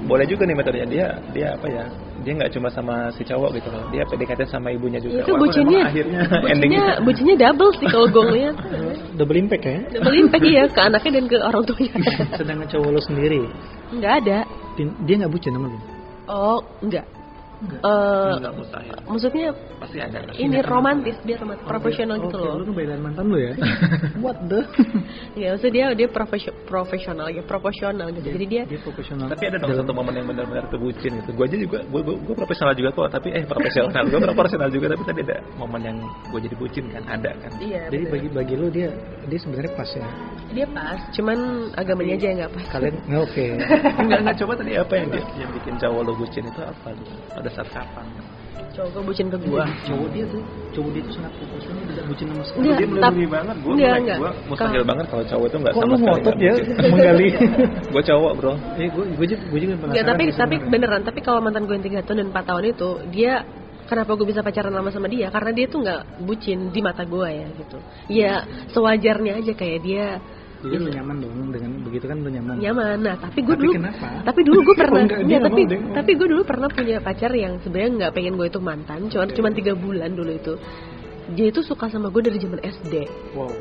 boleh 0.04 0.26
juga 0.28 0.44
nih 0.44 0.56
metodenya 0.56 0.86
dia 0.86 1.06
dia 1.32 1.48
apa 1.56 1.66
ya 1.66 1.84
dia 2.24 2.32
nggak 2.34 2.52
cuma 2.56 2.68
sama 2.72 3.12
si 3.14 3.22
cowok 3.22 3.60
gitu 3.60 3.68
loh. 3.68 3.84
Dia 3.92 4.02
PDKT 4.08 4.48
sama 4.48 4.72
ibunya 4.72 4.98
juga. 4.98 5.22
Itu 5.22 5.36
bucinnya 5.36 5.80
akhirnya 5.92 6.20
bucinnya 6.28 6.50
endingnya 6.56 6.86
bucinnya 7.04 7.36
double 7.36 7.72
sih 7.78 7.86
kalau 7.86 8.06
gue 8.08 8.22
ngeliat 8.24 8.56
Double 9.20 9.36
impact 9.38 9.64
ya. 9.68 9.78
double 9.94 10.16
impact 10.18 10.44
iya 10.48 10.64
ke 10.66 10.80
anaknya 10.80 11.10
dan 11.20 11.24
ke 11.30 11.36
orang 11.38 11.62
tuanya. 11.68 11.92
Sedangkan 12.34 12.66
cowok 12.72 12.88
lo 12.90 13.00
sendiri, 13.04 13.40
nggak 13.94 14.12
ada. 14.24 14.38
Dia 15.06 15.14
nggak 15.22 15.30
bucin 15.30 15.52
sama 15.54 15.68
lo. 15.70 15.78
oh 16.26 16.58
enggak 17.64 17.80
Enggak. 17.80 18.28
Eh, 18.30 18.36
nggak 18.38 18.54
mustahil 18.54 18.96
maksudnya 19.04 19.46
pasti 19.76 19.98
ada 19.98 20.18
ini 20.34 20.58
romantis 20.60 21.16
dia 21.20 21.36
romantis 21.36 21.64
profesional 21.64 22.16
gitu 22.18 22.36
Oke, 22.36 22.44
loh 22.44 22.54
Lu 22.54 22.64
ngebedain 22.66 23.00
mantan 23.00 23.24
lu 23.26 23.38
ya? 23.38 23.52
What 24.24 24.38
the? 24.44 24.60
ya 25.40 25.48
maksudnya 25.52 25.72
dia 25.72 25.86
dia 25.96 26.08
profesio- 26.08 26.56
profesional 26.64 27.26
ya 27.28 27.42
proporsional 27.42 28.06
gitu 28.10 28.28
jadi 28.28 28.46
dia 28.46 28.62
dia 28.64 28.80
profesional. 28.80 29.26
tapi 29.26 29.44
ada 29.46 29.56
dong 29.58 29.72
satu 29.74 29.92
momen 29.92 30.14
yang 30.14 30.26
benar-benar 30.26 30.64
terbucin 30.66 31.12
gitu 31.14 31.30
gue 31.30 31.44
aja 31.44 31.56
juga 31.58 31.78
gue 31.82 32.00
gue 32.04 32.34
profesional 32.34 32.72
juga 32.72 32.90
kok 32.90 33.08
tapi 33.10 33.28
eh 33.30 33.44
profesional 33.44 34.04
gue 34.10 34.18
profesional 34.20 34.68
juga 34.68 34.86
tapi 34.90 35.02
tadi 35.04 35.20
ada 35.22 35.36
momen 35.54 35.80
yang 35.82 35.96
gue 36.28 36.40
jadi 36.40 36.56
bucin 36.56 36.84
kan 36.88 37.02
ada 37.06 37.30
kan 37.34 37.50
iya 37.58 37.82
Jadi 37.86 38.04
bagi 38.06 38.28
bagi 38.28 38.54
lu 38.54 38.68
dia 38.68 38.90
dia 39.24 39.38
sebenarnya 39.38 39.72
pas 39.72 39.90
ya. 39.90 40.06
dia 40.50 40.66
pas 40.68 41.00
cuman 41.10 41.38
agamanya 41.74 42.14
aja 42.14 42.26
yang 42.26 42.38
nggak 42.38 42.52
pas 42.52 42.64
Kalian 42.70 42.94
oke. 43.16 43.46
enggak 43.98 44.18
enggak 44.20 44.36
coba 44.36 44.52
tadi 44.54 44.72
apa 44.74 44.92
yang 44.94 45.08
dia, 45.08 45.24
yang 45.36 45.50
bikin 45.52 45.74
cowok 45.76 46.00
lo 46.00 46.12
bucin 46.14 46.44
itu 46.44 46.60
apa 46.60 46.88
gitu 46.92 47.14
pada 47.54 47.70
saat 47.70 47.86
kapan 47.86 48.06
cowok 48.74 48.90
gue 48.90 49.02
bucin 49.06 49.26
ke 49.30 49.38
gua 49.46 49.62
Cowok 49.86 50.08
dia 50.10 50.24
tuh, 50.26 50.42
cowok 50.74 50.90
dia 50.90 51.02
tuh 51.06 51.12
sangat 51.14 51.32
proporsional 51.38 51.78
dia 51.78 51.86
tidak 51.94 52.04
bucin 52.10 52.26
sama 52.26 52.42
sekali. 52.42 52.58
Enggak, 52.66 52.78
dia 52.78 52.88
melindungi 52.90 53.26
banget 53.30 53.56
gue 53.62 53.72
enggak, 53.74 53.94
enggak. 54.02 54.18
gue 54.18 54.30
mustahil 54.50 54.58
Kalau- 54.74 54.88
banget 54.90 55.06
kalau 55.06 55.24
cowok 55.30 55.46
itu 55.46 55.56
nggak 55.62 55.72
Kok 55.74 55.82
sama 55.82 55.94
sekali 55.94 56.10
ngotot 56.10 56.36
ya 56.42 56.52
menggali? 56.90 57.28
gue 57.94 58.02
cowok 58.02 58.32
bro 58.34 58.52
eh 58.74 58.88
gue 58.90 59.04
gue 59.14 59.26
juga 59.30 59.42
gue 59.46 59.58
juga 59.62 59.72
penasaran. 59.78 59.90
Enggak, 59.94 60.06
tapi 60.10 60.24
tapi 60.34 60.56
beneran 60.66 61.00
tapi 61.06 61.20
kalau 61.22 61.38
mantan 61.38 61.62
gue 61.70 61.74
yang 61.78 61.86
tiga 61.86 61.98
tahun 62.02 62.16
dan 62.18 62.28
empat 62.34 62.44
tahun 62.50 62.64
itu 62.74 62.88
dia 63.14 63.32
kenapa 63.86 64.10
gue 64.18 64.26
bisa 64.26 64.40
pacaran 64.42 64.74
lama 64.74 64.90
sama 64.90 65.06
dia 65.06 65.26
karena 65.30 65.50
dia 65.54 65.66
tuh 65.70 65.78
nggak 65.84 66.00
bucin 66.26 66.58
di 66.74 66.80
mata 66.82 67.02
gue 67.06 67.28
ya 67.30 67.46
gitu 67.54 67.78
ya 68.10 68.34
sewajarnya 68.74 69.32
aja 69.38 69.52
kayak 69.54 69.78
dia 69.86 70.06
Jadi 70.66 70.80
lu 70.80 70.90
nyaman 70.90 71.16
dong 71.18 71.32
dengan 71.50 71.70
begitu 71.80 72.04
kan 72.04 72.16
lu 72.16 72.28
nyaman. 72.28 72.54
nyaman 72.56 72.96
nah 72.98 73.14
tapi 73.16 73.38
gue 73.40 73.54
dulu 73.54 73.72
kenapa? 73.74 74.06
tapi 74.22 74.40
dulu 74.42 74.58
gue 74.62 74.76
pernah 74.82 74.92
Oh, 74.94 75.04
enggak, 75.04 75.20
nggak 75.20 75.42
tapi 75.44 75.62
mau. 75.66 75.92
tapi 75.92 76.10
gue 76.14 76.26
dulu 76.28 76.42
pernah 76.42 76.68
punya 76.68 76.96
pacar 76.98 77.30
yang 77.30 77.52
sebenarnya 77.60 77.90
nggak 77.98 78.12
pengen 78.12 78.34
gue 78.34 78.46
itu 78.46 78.58
mantan 78.58 79.00
cuma 79.06 79.24
cuma 79.26 79.48
tiga 79.50 79.72
bulan 79.74 80.10
dulu 80.10 80.30
itu 80.30 80.54
dia 81.30 81.46
itu 81.46 81.60
suka 81.60 81.86
sama 81.86 82.08
gue 82.08 82.22
dari 82.22 82.36
zaman 82.36 82.60
SD 82.60 82.94
Wow. 83.32 83.52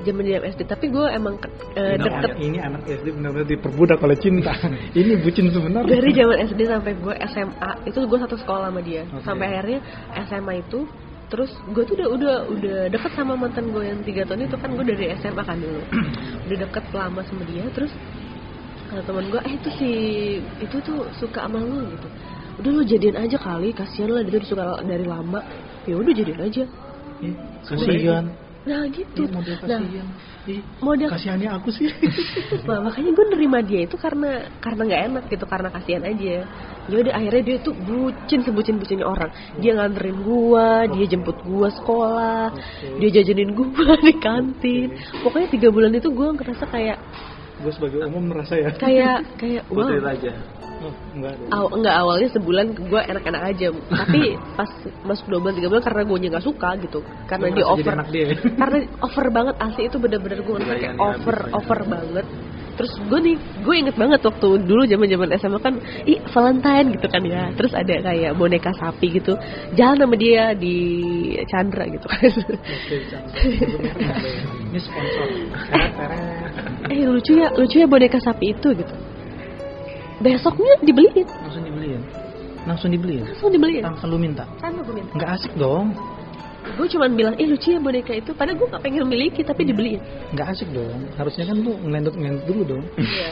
zaman 0.00 0.22
dia 0.22 0.40
SD 0.42 0.64
tapi 0.64 0.88
gue 0.88 1.06
emang 1.06 1.36
Ini 1.70 1.96
deket 1.98 2.32
ini 2.38 2.58
anak 2.58 2.82
SD 2.84 3.06
benar-benar 3.12 3.46
diperbudak 3.46 3.98
oleh 3.98 4.16
cinta. 4.16 4.52
ini 4.98 5.12
bucin 5.16 5.48
sebenarnya. 5.48 5.88
dari 5.90 6.10
zaman 6.10 6.36
SD 6.46 6.60
sampai 6.64 6.92
gue 6.94 7.14
SMA 7.28 7.70
itu 7.84 7.98
gue 8.00 8.18
satu 8.18 8.34
sekolah 8.34 8.68
sama 8.68 8.80
dia 8.80 9.04
Oke. 9.06 9.20
sampai 9.22 9.46
akhirnya 9.50 9.80
SMA 10.24 10.54
itu 10.58 10.88
terus 11.30 11.50
gue 11.70 11.82
tuh 11.86 11.94
udah 11.94 12.08
udah 12.10 12.36
udah 12.50 12.78
deket 12.90 13.12
sama 13.14 13.38
mantan 13.38 13.70
gue 13.70 13.84
yang 13.86 14.02
tiga 14.02 14.26
tahun 14.26 14.50
itu 14.50 14.56
kan 14.58 14.70
gue 14.74 14.84
dari 14.84 15.14
SMA 15.22 15.42
kan 15.46 15.56
dulu. 15.62 15.82
Udah 16.50 16.56
deket 16.66 16.84
lama 16.90 17.20
sama 17.22 17.42
dia 17.46 17.62
terus 17.70 17.94
kata 18.90 19.06
teman 19.06 19.30
gue 19.30 19.40
eh 19.46 19.54
itu 19.54 19.68
si 19.78 19.90
itu 20.58 20.76
tuh 20.82 21.06
suka 21.22 21.46
sama 21.46 21.62
lu 21.62 21.86
gitu. 21.94 22.08
Udah 22.58 22.70
lu 22.74 22.82
jadian 22.82 23.16
aja 23.22 23.38
kali 23.38 23.70
kasihan 23.70 24.10
lah 24.10 24.26
dia 24.26 24.42
suka 24.42 24.82
dari 24.82 25.06
lama. 25.06 25.40
Ya 25.86 25.94
udah 25.94 26.12
jadian 26.12 26.40
aja. 26.42 26.64
Ih, 27.22 27.34
kasihan. 27.62 28.26
Nah 28.60 28.84
gitu. 28.92 29.24
Ih, 29.24 29.32
model 29.32 29.56
nah. 29.64 29.80
Ih, 30.44 30.60
model 30.84 31.08
kasihannya 31.08 31.48
aku 31.48 31.68
sih. 31.72 31.88
Nah, 32.68 32.84
makanya 32.84 33.10
gue 33.16 33.26
nerima 33.34 33.58
dia 33.64 33.88
itu 33.88 33.96
karena 33.96 34.46
karena 34.60 34.82
nggak 34.84 35.02
enak 35.10 35.24
gitu 35.32 35.44
karena 35.48 35.68
kasihan 35.72 36.04
aja. 36.04 36.44
Ya 36.90 36.96
udah 37.00 37.12
akhirnya 37.16 37.42
dia 37.46 37.56
tuh 37.62 37.74
bucin 37.74 38.40
sebucin 38.44 38.76
bucinnya 38.76 39.06
orang. 39.08 39.30
Dia 39.62 39.78
nganterin 39.78 40.18
gua 40.20 40.84
dia 40.90 41.06
jemput 41.06 41.38
gua 41.46 41.70
sekolah 41.72 42.50
dia 43.00 43.08
jajanin 43.20 43.54
gua 43.56 43.96
di 44.06 44.14
kantin. 44.18 44.88
Pokoknya 45.24 45.48
tiga 45.50 45.68
bulan 45.72 45.94
itu 45.96 46.08
gua 46.12 46.34
ngerasa 46.34 46.64
kayak 46.68 46.98
gue 47.60 47.72
sebagai 47.76 47.98
umum 48.08 48.24
merasa 48.32 48.54
ya. 48.56 48.70
kayak 48.80 49.18
kayak 49.36 49.62
wow 49.68 49.84
Putri 49.84 50.00
Raja. 50.00 50.32
Oh, 50.80 50.94
enggak. 51.12 51.36
Aw, 51.52 51.66
enggak 51.76 51.92
awalnya 52.00 52.28
sebulan 52.32 52.66
gue 52.72 53.00
enak-enak 53.04 53.42
aja 53.52 53.68
tapi 53.68 54.32
pas 54.56 54.70
masuk 55.04 55.28
dua 55.28 55.38
bulan 55.44 55.54
tiga 55.60 55.68
bulan 55.68 55.84
karena 55.84 56.02
gue 56.08 56.18
nggak 56.32 56.46
suka 56.46 56.70
gitu 56.80 56.98
karena 57.28 57.46
jadi 57.52 57.64
over 57.68 57.94
dia 58.08 58.24
ya? 58.32 58.36
karena 58.64 58.78
over 59.04 59.26
banget 59.28 59.54
asli 59.60 59.82
itu 59.92 59.96
bener-bener 60.00 60.40
gue 60.40 60.54
ngerasa 60.56 60.72
kayak 60.72 60.94
Dilayani 60.96 61.04
over 61.04 61.36
habis 61.36 61.52
aja. 61.52 61.56
over 61.60 61.80
banget 61.84 62.26
terus 62.80 62.96
gue 62.96 63.20
nih 63.20 63.36
gue 63.60 63.74
inget 63.76 63.96
banget 64.00 64.20
waktu 64.24 64.48
dulu 64.64 64.82
zaman 64.88 65.04
zaman 65.12 65.28
SMA 65.36 65.60
kan 65.60 65.74
ih 66.08 66.16
Valentine 66.32 66.88
gitu 66.96 67.06
kan 67.12 67.22
ya 67.28 67.52
terus 67.52 67.76
ada 67.76 67.94
kayak 68.00 68.32
boneka 68.40 68.72
sapi 68.72 69.20
gitu 69.20 69.36
jalan 69.76 70.00
sama 70.00 70.16
dia 70.16 70.56
di 70.56 70.76
Chandra 71.44 71.84
gitu 71.92 72.08
kan 72.08 72.24
Oke, 72.24 72.96
Ini 74.70 74.78
sponsor. 74.80 75.26
Eh 76.90 77.06
lucu 77.06 77.38
ya 77.38 77.54
lucu 77.54 77.78
ya 77.78 77.86
boneka 77.86 78.18
sapi 78.18 78.50
itu 78.50 78.74
gitu 78.74 78.94
besoknya 80.20 80.74
dibeliin 80.82 81.22
Langsung 81.46 81.62
dibeliin. 81.62 82.02
Langsung 82.66 82.90
dibeliin. 82.90 83.22
langsung 83.30 83.50
dibeliin 83.54 83.82
Langsung 83.86 84.08
lu 84.10 84.18
minta. 84.18 84.44
sama 84.58 84.82
gue 84.82 84.94
minta 84.98 85.12
Nggak 85.14 85.30
asik 85.38 85.52
dong. 85.54 85.94
Gue 86.74 86.86
cuman 86.90 87.10
bilang 87.14 87.34
eh 87.36 87.46
lucu 87.46 87.68
ya 87.72 87.80
boneka 87.80 88.12
itu 88.12 88.30
padahal 88.32 88.56
gue 88.58 88.68
gak 88.70 88.82
pengen 88.82 89.04
miliki 89.06 89.40
tapi 89.42 89.62
dibeliin 89.64 90.00
Nggak 90.30 90.46
asik 90.54 90.68
dong. 90.70 91.00
Harusnya 91.18 91.44
kan 91.46 91.56
lu 91.58 91.74
ngelendut 91.82 92.14
ngelendut 92.14 92.44
dulu 92.46 92.62
dong. 92.64 92.84
Iya. 92.96 93.30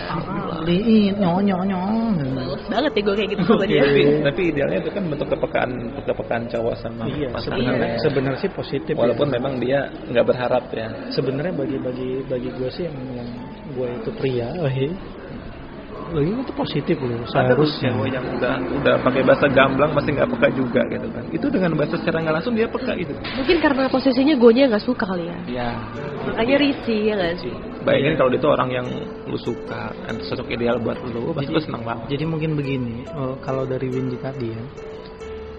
Beliin, 0.66 1.14
nyong 1.16 1.40
nyong 1.46 1.64
nyong. 1.70 2.14
Males 2.34 2.62
banget 2.66 2.92
ya 2.94 3.00
gue 3.06 3.14
kayak 3.14 3.30
gitu 3.34 3.42
sama 3.46 3.64
dia 3.64 3.82
Tapi, 3.86 4.02
tapi 4.26 4.40
idealnya 4.50 4.78
itu 4.82 4.90
kan 4.90 5.02
bentuk 5.06 5.28
kepekaan 5.30 5.70
kepekaan 6.02 6.42
cowok 6.50 6.74
sama 6.82 7.02
Iya, 7.06 7.28
sebenarnya 7.38 7.88
Iya. 7.94 8.00
sebenarnya 8.02 8.38
sih 8.42 8.50
positif. 8.52 8.94
ya. 8.94 8.98
Walaupun 8.98 9.28
memang 9.30 9.54
dia 9.62 9.78
nggak 10.10 10.26
berharap 10.26 10.64
ya. 10.74 10.88
sebenarnya 11.10 11.54
bagi 11.54 11.78
bagi 11.78 12.10
bagi 12.26 12.48
gue 12.50 12.70
sih 12.70 12.84
yang 12.86 12.96
yang 13.14 13.28
gue 13.78 13.88
itu 14.00 14.10
pria, 14.16 14.48
gue 16.08 16.22
itu 16.24 16.54
positif 16.56 16.96
loh. 16.98 17.20
Ada 17.22 17.52
Seharusnya. 17.54 17.90
cowok 17.94 18.08
yang 18.08 18.24
udah 18.36 18.54
udah 18.80 18.94
pakai 19.04 19.22
bahasa 19.24 19.46
gamblang 19.48 19.90
masih 19.92 20.10
nggak 20.16 20.28
peka 20.34 20.48
juga 20.56 20.80
gitu 20.88 21.06
kan. 21.12 21.24
Itu 21.28 21.46
dengan 21.52 21.70
bahasa 21.76 21.94
secara 22.00 22.16
nggak 22.24 22.34
langsung 22.40 22.54
dia 22.56 22.68
peka 22.68 22.92
itu. 22.96 23.12
mungkin 23.36 23.56
karena 23.60 23.82
posisinya 23.88 24.34
gue 24.36 24.50
nya 24.52 24.64
nggak 24.68 24.84
suka 24.84 25.04
kali 25.06 25.24
ya 25.30 25.38
Ya. 25.48 25.70
makanya 26.26 26.56
risih 26.58 27.00
ya 27.08 27.14
nggak 27.16 27.36
sih 27.40 27.54
Bayangin 27.78 28.14
kalau 28.18 28.28
dia 28.28 28.40
tuh 28.42 28.52
orang 28.52 28.68
yang 28.74 28.86
lu 29.24 29.38
suka, 29.38 29.94
kan 29.94 30.14
sosok 30.26 30.50
ideal 30.52 30.76
buat 30.82 30.98
lu, 31.08 31.30
pasti 31.32 31.48
lu 31.54 31.62
senang 31.62 31.86
banget. 31.86 32.18
Jadi 32.18 32.24
mungkin 32.26 32.52
begini, 32.52 33.06
oh, 33.16 33.38
kalau 33.40 33.64
dari 33.64 33.88
Windy 33.88 34.18
tadi 34.20 34.50
ya, 34.52 34.60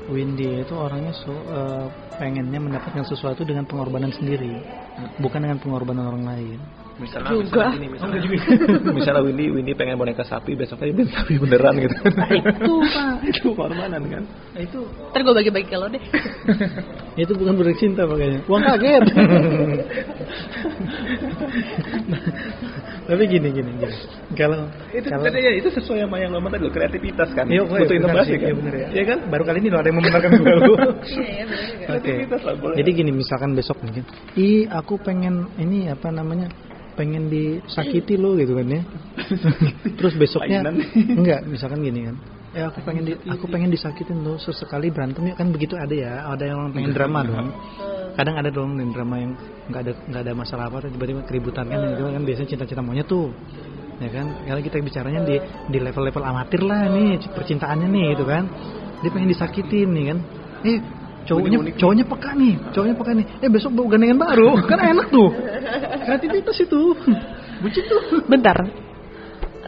Windy 0.10 0.62
itu 0.62 0.74
orangnya 0.76 1.14
so, 1.16 1.32
eh, 1.32 1.86
pengennya 2.20 2.60
mendapatkan 2.60 3.02
sesuatu 3.08 3.42
dengan 3.46 3.66
pengorbanan 3.66 4.10
sendiri, 4.10 4.52
bukan 5.18 5.40
dengan 5.42 5.58
pengorbanan 5.58 6.06
orang 6.06 6.24
lain. 6.28 6.60
Misalnya, 7.00 7.32
Juga. 7.32 7.72
misalnya, 7.72 7.72
gini, 7.80 7.88
misalnya, 7.96 8.20
misalnya 9.00 9.22
Windy, 9.24 9.46
Windy 9.56 9.72
pengen 9.72 9.96
boneka 9.96 10.28
sapi, 10.28 10.52
besoknya 10.52 10.92
dia 10.92 10.96
beli 11.00 11.08
sapi 11.16 11.34
beneran 11.40 11.74
gitu. 11.80 11.96
itu 11.96 12.74
pak 12.92 13.16
itu 13.32 13.48
pengorbanan 13.56 14.02
kan. 14.12 14.24
Nah, 14.28 14.62
itu 14.62 14.80
ntar 15.16 15.20
gue 15.24 15.34
bagi-bagi 15.40 15.68
ke 15.72 15.78
lo 15.80 15.88
deh 15.88 16.04
itu 17.24 17.34
bukan 17.40 17.54
budak 17.56 17.76
cinta 17.80 18.04
makanya, 18.04 18.40
uang 18.52 18.64
kaget. 18.68 19.04
Tapi 23.10 23.24
gini 23.26 23.50
gini 23.50 23.72
gini, 23.74 23.96
kalau 24.38 24.70
Itu 24.94 25.08
kalau 25.10 25.24
tadi 25.26 25.42
ya, 25.42 25.52
itu 25.58 25.70
sesuai 25.74 26.06
sama 26.06 26.22
yang 26.22 26.32
ngomong 26.38 26.54
tadi 26.54 26.64
lo, 26.68 26.72
kreativitas 26.72 27.30
kan. 27.34 27.50
Iya, 27.50 27.66
Butuh 27.66 27.96
inovasi 27.98 28.36
sih, 28.36 28.38
kan. 28.38 28.46
iya 28.46 28.54
benar 28.54 28.74
ya. 28.76 28.88
Iya 28.94 29.04
kan? 29.10 29.20
Baru 29.34 29.44
kali 29.50 29.58
ini 29.66 29.70
loh 29.74 29.80
ada 29.82 29.90
yang 29.90 29.98
membenarkan 29.98 30.30
gue. 30.38 30.46
iya 30.46 31.26
ya 31.26 31.44
bener 31.50 31.64
juga 31.66 31.86
Oke. 31.90 32.06
Kreativitas 32.06 32.42
lah, 32.46 32.56
boleh. 32.62 32.76
Jadi 32.78 32.90
gini 32.94 33.12
misalkan 33.16 33.50
besok 33.58 33.78
mungkin, 33.82 34.04
ih 34.38 34.70
aku 34.70 34.94
pengen 35.02 35.50
ini 35.58 35.90
apa 35.90 36.14
namanya, 36.14 36.54
pengen 37.00 37.32
disakiti 37.32 38.20
lo 38.20 38.36
gitu 38.36 38.60
kan 38.60 38.68
ya. 38.68 38.82
Terus 39.96 40.14
besoknya 40.20 40.68
enggak, 40.92 41.48
misalkan 41.48 41.80
gini 41.80 42.12
kan. 42.12 42.16
Eh 42.52 42.66
aku 42.66 42.84
pengen 42.84 43.08
di, 43.08 43.14
aku 43.16 43.46
pengen 43.48 43.72
disakitin 43.72 44.20
lo 44.20 44.36
sesekali 44.36 44.92
berantem 44.92 45.24
ya 45.32 45.36
kan 45.40 45.48
begitu 45.56 45.80
ada 45.80 45.96
ya. 45.96 46.28
Ada 46.28 46.44
yang 46.52 46.76
pengen 46.76 46.92
drama 46.92 47.24
dong. 47.24 47.48
Kadang 48.20 48.36
ada 48.36 48.52
dong 48.52 48.76
yang 48.76 48.92
drama 48.92 49.16
yang 49.16 49.32
nggak 49.72 49.82
ada 49.88 49.94
nggak 50.12 50.22
ada 50.28 50.34
masalah 50.36 50.68
apa 50.68 50.92
tiba-tiba 50.92 51.24
keributan 51.24 51.72
kan 51.72 51.80
gitu 51.96 52.04
kan 52.04 52.24
biasanya 52.28 52.50
cinta-cinta 52.52 52.82
maunya 52.84 53.06
tuh 53.08 53.32
ya 54.02 54.10
kan 54.12 54.28
kalau 54.44 54.62
kita 54.66 54.76
bicaranya 54.82 55.22
di 55.24 55.36
di 55.72 55.78
level-level 55.80 56.24
amatir 56.26 56.62
lah 56.66 56.90
nih 56.90 57.22
percintaannya 57.32 57.88
nih 57.88 58.06
gitu 58.18 58.26
kan 58.26 58.44
dia 59.00 59.10
pengen 59.14 59.30
disakitin 59.30 59.88
nih 59.94 60.06
kan 60.12 60.18
eh 60.66 60.80
cowoknya 61.30 61.58
cowoknya 61.78 62.06
peka 62.10 62.32
nih 62.34 62.54
cowoknya 62.74 62.96
peka 62.98 63.12
nih. 63.14 63.26
Eh 63.46 63.50
besok 63.54 63.72
bawa 63.78 63.88
gandengan 63.94 64.18
baru 64.18 64.50
kan 64.70 64.80
enak 64.82 65.08
tuh. 65.14 65.30
Kreativitas 66.10 66.58
itu. 66.58 66.82
Bucin 67.62 67.84
tuh. 67.86 68.02
Bentar. 68.26 68.58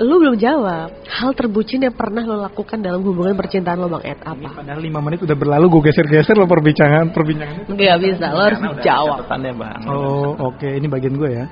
Lu 0.01 0.17
belum 0.17 0.39
jawab 0.39 1.03
hal 1.03 1.31
terbucin 1.35 1.83
yang 1.83 1.93
pernah 1.93 2.23
lo 2.23 2.39
lakukan 2.41 2.79
dalam 2.79 3.03
hubungan 3.03 3.35
percintaan 3.35 3.75
lo 3.75 3.91
bang 3.91 4.15
Ed? 4.15 4.19
Apa? 4.23 4.63
Padahal 4.63 4.81
lima 4.81 5.03
menit 5.03 5.19
udah 5.21 5.35
berlalu 5.35 5.67
gue 5.77 5.91
geser-geser 5.91 6.33
lo 6.39 6.47
perbincangan 6.47 7.11
perbincangannya 7.11 7.69
nggak 7.69 7.97
bisa 7.99 8.25
lo 8.31 8.41
harus 8.41 8.59
jawab. 8.81 9.27
catatannya 9.27 9.51
bang. 9.51 9.81
oh 9.91 10.31
oke 10.47 10.63
ini 10.65 10.87
bagian 10.87 11.13
gue 11.19 11.29
ya. 11.29 11.45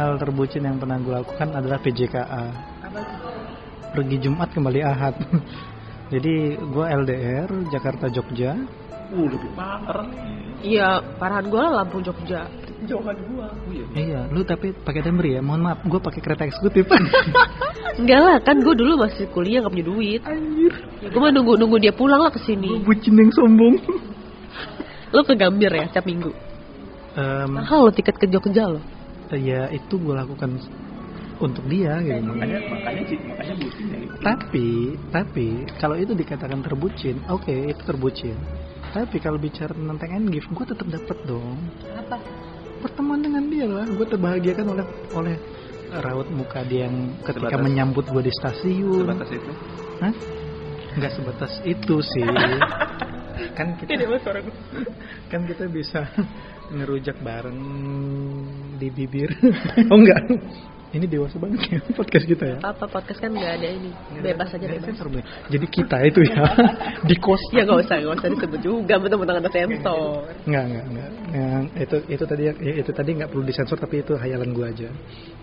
Hal 0.00 0.16
terbucin 0.16 0.64
yang 0.64 0.80
pernah 0.80 0.96
gue 0.96 1.12
lakukan 1.12 1.48
adalah 1.54 1.78
PJKA 1.78 2.44
pergi 3.92 4.16
Jumat 4.16 4.48
kembali 4.48 4.80
Ahad. 4.82 5.14
Jadi 6.12 6.56
gue 6.56 6.86
LDR 6.88 7.48
Jakarta 7.68 8.08
Jogja 8.08 8.56
Uh, 9.08 9.24
lebih 9.24 9.50
parah. 9.56 10.04
iya 10.60 11.00
parahan 11.16 11.48
gue 11.48 11.60
lah 11.60 11.72
Lampung 11.82 12.04
Jogja. 12.04 12.44
Jauhan 12.86 13.16
gua. 13.34 13.50
Oh, 13.50 13.72
iya. 13.74 13.86
iya 13.96 14.20
lu 14.30 14.46
tapi 14.46 14.70
pakai 14.70 15.02
Damri 15.02 15.34
ya? 15.34 15.42
Mohon 15.42 15.62
maaf 15.66 15.80
gue 15.82 16.00
pakai 16.00 16.20
kereta 16.20 16.44
eksekutif. 16.46 16.84
Enggak 18.00 18.20
lah 18.20 18.36
kan 18.44 18.60
gue 18.60 18.74
dulu 18.76 19.00
masih 19.00 19.26
kuliah 19.34 19.64
gak 19.64 19.72
punya 19.74 19.86
duit. 19.88 20.20
Anjir. 20.22 20.74
Ya 21.02 21.08
gue 21.10 21.20
mah 21.20 21.32
nunggu 21.32 21.58
nunggu 21.58 21.76
dia 21.80 21.92
pulang 21.96 22.20
lah 22.20 22.30
ke 22.30 22.38
sini 22.44 22.78
bucin 22.84 23.16
yang 23.16 23.32
sombong. 23.32 23.74
Lo 25.16 25.24
ke 25.24 25.34
Gambir 25.34 25.72
ya 25.72 25.88
setiap 25.88 26.04
minggu? 26.04 26.30
Em, 27.18 27.48
mahal 27.50 27.88
lo 27.88 27.90
tiket 27.90 28.14
ke 28.20 28.28
Jogja 28.28 28.68
lo 28.68 28.78
ya 29.36 29.68
itu 29.68 30.00
gue 30.00 30.14
lakukan 30.16 30.56
untuk 31.38 31.64
dia 31.68 32.00
gitu. 32.00 32.24
Makanya 32.24 32.58
makanya 32.72 33.02
sih 33.06 33.18
makanya 33.20 33.54
bucin 33.60 33.84
ya. 33.92 33.98
tapi 34.24 34.68
tapi 35.12 35.46
kalau 35.76 35.96
itu 36.00 36.16
dikatakan 36.16 36.64
terbucin 36.64 37.20
oke 37.28 37.52
itu 37.52 37.82
terbucin 37.84 38.36
tapi 38.92 39.16
kalau 39.20 39.38
bicara 39.40 39.72
tentang 39.72 40.10
end 40.10 40.28
gift 40.32 40.48
gue 40.52 40.66
tetap 40.68 40.86
dapat 40.88 41.18
dong. 41.28 41.58
Apa? 41.94 42.16
Pertemuan 42.78 43.20
dengan 43.20 43.44
dia 43.50 43.66
lah. 43.66 43.86
Gue 43.86 44.06
terbahagiakan 44.06 44.66
oleh 44.74 44.86
oleh 45.14 45.36
raut 46.04 46.28
muka 46.30 46.60
dia 46.68 46.86
yang 46.86 47.16
ketika 47.24 47.56
Sebatas- 47.56 47.64
menyambut 47.64 48.04
gue 48.08 48.22
di 48.28 48.32
stasiun. 48.32 49.04
Sebatas 49.04 49.30
itu. 49.32 49.50
Hah? 49.98 50.14
nggak 50.98 51.12
sebatas 51.14 51.52
itu 51.62 51.96
sih. 52.02 52.26
Kan 53.54 53.78
kita 53.78 54.02
kan 55.30 55.46
kita 55.46 55.70
bisa 55.70 56.02
ngerujak 56.74 57.22
bareng 57.22 57.60
di 58.82 58.90
bibir. 58.90 59.30
Oh 59.90 59.98
enggak 59.98 60.18
ini 60.92 61.04
dewasa 61.04 61.36
banget 61.36 61.60
ya 61.68 61.80
podcast 61.98 62.24
kita 62.24 62.44
ya. 62.44 62.56
Apa 62.64 62.84
podcast 62.88 63.18
kan 63.20 63.32
nggak 63.32 63.52
ada 63.60 63.68
ini. 63.68 63.90
Bebas 64.20 64.48
aja 64.52 64.66
bebas. 64.66 64.84
sensor. 64.88 65.06
Jadi 65.48 65.66
kita 65.68 65.96
itu 66.04 66.20
ya 66.24 66.44
di 67.08 67.16
kos. 67.16 67.42
Ya 67.52 67.64
nggak 67.64 67.80
usah, 67.88 67.96
nggak 68.00 68.16
usah 68.20 68.28
disebut 68.36 68.60
juga, 68.64 68.94
betul-betul 69.00 69.36
ada 69.40 69.50
sensor. 69.50 70.28
Nggak, 70.48 70.64
nggak, 70.68 70.84
nggak. 70.92 71.10
Itu 71.76 71.96
itu 72.08 72.24
tadi 72.24 72.42
ya, 72.48 72.52
itu 72.56 72.90
tadi 72.92 73.10
nggak 73.16 73.28
perlu 73.32 73.44
disensor 73.44 73.76
tapi 73.80 74.00
itu 74.04 74.12
hayalan 74.16 74.50
gua 74.52 74.68
aja. 74.72 74.88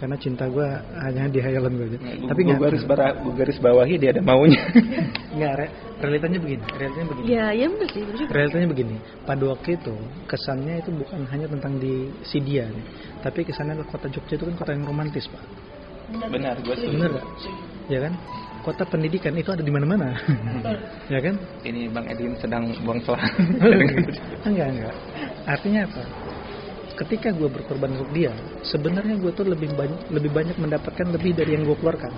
Karena 0.02 0.16
cinta 0.18 0.46
gua 0.50 0.82
hanya 1.02 1.30
di 1.30 1.40
hayalan 1.42 1.72
gua 1.78 1.86
aja. 1.90 1.98
Tapi 2.00 2.26
tapi 2.26 2.40
gue 2.44 2.50
nggak 2.52 2.62
garis, 2.68 2.84
bara- 2.84 3.16
gua 3.16 3.34
garis 3.38 3.58
bawahi 3.62 3.96
dia 4.02 4.10
ada 4.12 4.22
maunya. 4.26 4.60
nggak 5.38 5.54
re- 5.56 5.74
realitanya 6.04 6.40
begini, 6.44 6.66
realitanya 6.76 7.08
begini. 7.14 7.26
Ya, 7.32 7.46
ya 7.56 7.66
bener 7.72 7.90
sih. 7.94 8.04
Realitanya 8.28 8.68
begini, 8.68 8.96
pada 9.24 9.44
waktu 9.48 9.70
itu 9.80 9.96
kesannya 10.28 10.84
itu 10.84 10.90
bukan 10.92 11.22
hanya 11.32 11.48
tentang 11.48 11.80
di 11.80 12.12
si 12.28 12.44
dia, 12.44 12.68
nih, 12.68 12.84
tapi 13.26 13.42
kesannya 13.42 13.74
adalah 13.74 13.90
kota 13.90 14.06
Jogja 14.08 14.38
itu 14.38 14.46
kan 14.46 14.56
kota 14.56 14.72
yang 14.72 14.86
romantis 14.86 15.26
pak, 15.26 15.42
Benar, 16.30 16.62
gue 16.62 16.76
setuju. 16.78 16.94
bener 16.94 17.10
gak? 17.18 17.26
Ya 17.90 18.00
kan? 18.06 18.14
Kota 18.62 18.82
pendidikan 18.86 19.34
itu 19.34 19.50
ada 19.50 19.62
di 19.62 19.70
mana-mana, 19.70 20.14
ya 21.06 21.22
kan? 21.22 21.38
Ini 21.62 21.90
Bang 21.90 22.06
Edwin 22.06 22.34
sedang 22.38 22.70
buang 22.82 22.98
suara. 23.02 23.22
enggak 24.50 24.68
enggak. 24.74 24.96
Artinya 25.46 25.86
apa? 25.86 26.02
Ketika 26.96 27.30
gue 27.30 27.46
berkorban 27.46 27.94
untuk 27.94 28.10
dia, 28.10 28.34
sebenarnya 28.64 29.20
gue 29.20 29.30
tuh 29.34 29.46
lebih 29.46 29.70
banyak 29.76 30.10
lebih 30.10 30.32
banyak 30.32 30.58
mendapatkan 30.58 31.08
lebih 31.12 31.36
dari 31.36 31.54
yang 31.54 31.66
gue 31.66 31.78
keluarkan. 31.78 32.10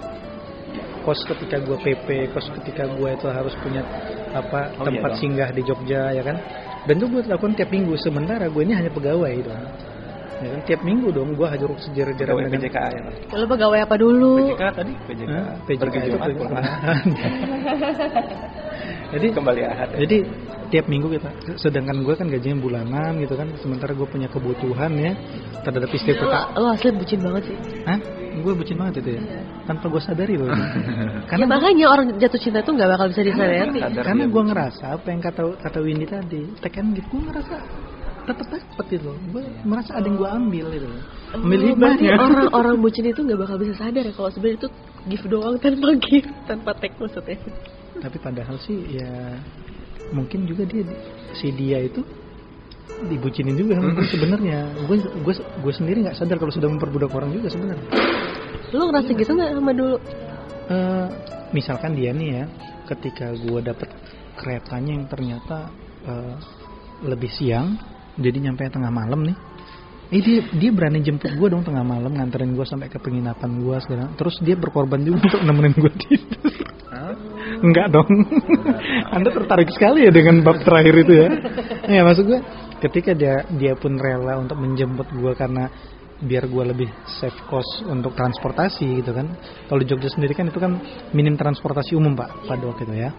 Kos 1.03 1.23
ketika 1.25 1.59
gue 1.59 1.77
PP, 1.81 2.07
kos 2.31 2.47
ketika 2.61 2.83
gue 2.85 3.09
itu 3.11 3.27
harus 3.27 3.55
punya 3.59 3.81
apa 4.31 4.71
Oh, 4.75 4.83
iya 4.83 4.87
tempat 4.91 5.11
dong. 5.15 5.19
singgah 5.19 5.49
di 5.51 5.61
Jogja, 5.63 6.11
ya 6.11 6.23
kan? 6.23 6.37
Dan 6.85 6.99
itu 6.99 7.07
gue 7.09 7.21
lakukan 7.25 7.55
tiap 7.55 7.71
minggu. 7.71 7.95
Sementara 7.99 8.47
gue 8.47 8.61
ini 8.63 8.71
hanya 8.71 8.91
pegawai 8.91 9.33
dong. 9.43 9.63
Ya 10.37 10.53
kan? 10.53 10.61
Tiap 10.69 10.81
minggu 10.85 11.09
dong 11.09 11.33
gue 11.33 11.47
hajar 11.49 11.65
sejarah-jarah 11.65 12.29
Pegawai 12.29 12.53
PJK 12.53 12.77
ya. 12.77 13.01
Lo 13.33 13.45
pegawai 13.49 13.79
apa 13.81 13.95
dulu? 13.97 14.53
PJK 14.53 14.63
tadi 14.69 14.93
PJK. 15.09 15.29
Hah? 15.33 15.57
PJK 15.65 15.81
Pergi 15.81 15.97
itu 15.97 16.09
Jumat, 16.13 16.29
pulang. 16.37 16.53
Jadi 19.13 19.27
kembali 19.31 19.61
ahad. 19.63 19.89
ya. 19.95 19.97
Jadi 20.03 20.17
tiap 20.67 20.85
minggu 20.91 21.07
kita, 21.15 21.29
sedangkan 21.55 22.03
gue 22.03 22.15
kan 22.19 22.27
gajinya 22.27 22.59
bulanan 22.59 23.23
gitu 23.23 23.39
kan, 23.39 23.47
sementara 23.63 23.95
gue 23.95 24.03
punya 24.03 24.27
kebutuhan 24.27 24.91
ya 24.99 25.15
terhadap 25.63 25.87
istri 25.95 26.11
Lo, 26.11 26.27
kita. 26.27 26.39
lo 26.59 26.67
asli 26.75 26.91
bucin 26.91 27.19
banget 27.23 27.43
sih. 27.47 27.57
Hah? 27.87 27.99
Gue 28.43 28.53
bucin 28.53 28.75
banget 28.75 28.99
itu 28.99 29.15
ya, 29.15 29.21
tanpa 29.63 29.87
gue 29.87 30.01
sadari 30.03 30.35
loh. 30.35 30.51
Ya, 31.07 31.23
karena 31.23 31.45
makanya 31.47 31.85
orang 31.87 32.05
jatuh 32.19 32.39
cinta 32.39 32.59
tuh 32.67 32.75
nggak 32.75 32.89
bakal 32.99 33.07
bisa 33.15 33.21
disadari. 33.23 33.79
Sadar 33.79 34.03
karena 34.11 34.23
dia 34.27 34.33
gue 34.35 34.43
ngerasa 34.51 34.83
apa 34.99 35.07
yang 35.07 35.21
kata 35.23 35.41
kata 35.63 35.79
Windy 35.79 36.05
tadi, 36.07 36.41
take 36.59 36.77
and 36.83 36.91
give, 36.99 37.07
gue 37.07 37.21
ngerasa 37.31 37.55
tetap 38.27 38.47
dapet 38.51 38.87
itu. 38.99 39.11
Gue 39.31 39.43
merasa 39.63 39.95
ada 39.95 40.03
yang 40.03 40.19
gue 40.19 40.29
ambil 40.29 40.65
itu. 40.75 40.87
Ambil 41.31 41.59
Oh, 41.59 41.67
hikmahnya. 41.71 42.11
orang-orang 42.19 42.75
bucin 42.77 43.05
itu 43.07 43.19
nggak 43.23 43.39
bakal 43.39 43.55
bisa 43.57 43.73
sadar 43.79 44.03
ya 44.03 44.11
kalau 44.11 44.29
sebenarnya 44.29 44.57
itu 44.61 44.69
gift 45.07 45.25
doang 45.27 45.55
tanpa 45.57 45.87
gift, 45.97 46.29
tanpa 46.45 46.71
take 46.75 46.95
maksudnya. 46.99 47.39
Tapi 47.97 48.17
padahal 48.19 48.59
sih 48.61 48.77
ya 48.93 49.39
mungkin 50.11 50.43
juga 50.45 50.63
dia 50.63 50.85
si 51.33 51.51
dia 51.51 51.81
itu 51.81 52.03
dibucinin 53.07 53.55
juga 53.55 53.79
sebenarnya. 54.05 54.75
Gue 54.85 54.99
gue 54.99 55.33
gue 55.35 55.73
sendiri 55.73 56.03
nggak 56.05 56.17
sadar 56.17 56.37
kalau 56.37 56.51
sudah 56.51 56.69
memperbudak 56.69 57.11
orang 57.11 57.31
juga 57.31 57.47
sebenarnya. 57.47 57.87
Lo 58.75 58.91
ngerasa 58.91 59.09
gitu 59.15 59.31
nggak 59.31 59.51
sama 59.55 59.71
dulu? 59.71 59.97
Eh, 60.67 61.07
misalkan 61.55 61.95
dia 61.95 62.11
nih 62.11 62.29
ya, 62.35 62.45
ketika 62.91 63.31
gue 63.31 63.59
dapet 63.63 63.87
keretanya 64.35 64.91
yang 64.99 65.05
ternyata 65.07 65.71
eh, 66.03 66.35
lebih 67.07 67.29
siang, 67.29 67.77
jadi 68.17 68.37
nyampe 68.49 68.65
tengah 68.69 68.89
malam 68.89 69.23
nih. 69.23 69.37
Eh 70.07 70.23
dia 70.23 70.39
dia 70.55 70.71
berani 70.71 71.03
jemput 71.03 71.35
gue 71.35 71.47
dong 71.51 71.67
tengah 71.67 71.83
malam 71.83 72.15
nganterin 72.15 72.55
gue 72.55 72.63
sampai 72.63 72.87
ke 72.87 72.95
penginapan 72.95 73.59
gue 73.59 73.77
sekarang. 73.83 74.15
Terus 74.15 74.35
dia 74.39 74.55
berkorban 74.55 75.03
juga 75.03 75.19
untuk 75.27 75.41
nemenin 75.43 75.75
gue 75.75 75.93
tidur. 75.99 76.53
Enggak 77.59 77.87
dong. 77.91 78.07
Anda 79.11 79.29
tertarik 79.35 79.67
sekali 79.75 80.07
ya 80.07 80.11
dengan 80.15 80.41
bab 80.47 80.63
terakhir 80.63 80.95
itu 81.03 81.13
ya. 81.13 81.27
Ya 81.91 82.01
maksud 82.07 82.23
gue 82.23 82.39
ketika 82.87 83.11
dia 83.11 83.43
dia 83.59 83.73
pun 83.75 83.99
rela 83.99 84.39
untuk 84.39 84.55
menjemput 84.55 85.11
gue 85.11 85.33
karena 85.35 85.67
biar 86.17 86.49
gue 86.49 86.63
lebih 86.65 86.89
save 87.19 87.37
cost 87.45 87.85
untuk 87.85 88.15
transportasi 88.15 89.03
gitu 89.03 89.11
kan. 89.13 89.27
Kalau 89.69 89.79
di 89.83 89.87
Jogja 89.91 90.09
sendiri 90.09 90.33
kan 90.33 90.49
itu 90.49 90.57
kan 90.57 90.79
minim 91.13 91.37
transportasi 91.37 91.93
umum 91.93 92.17
pak 92.17 92.47
pada 92.47 92.63
waktu 92.63 92.89
itu 92.89 92.95
ya. 92.95 93.09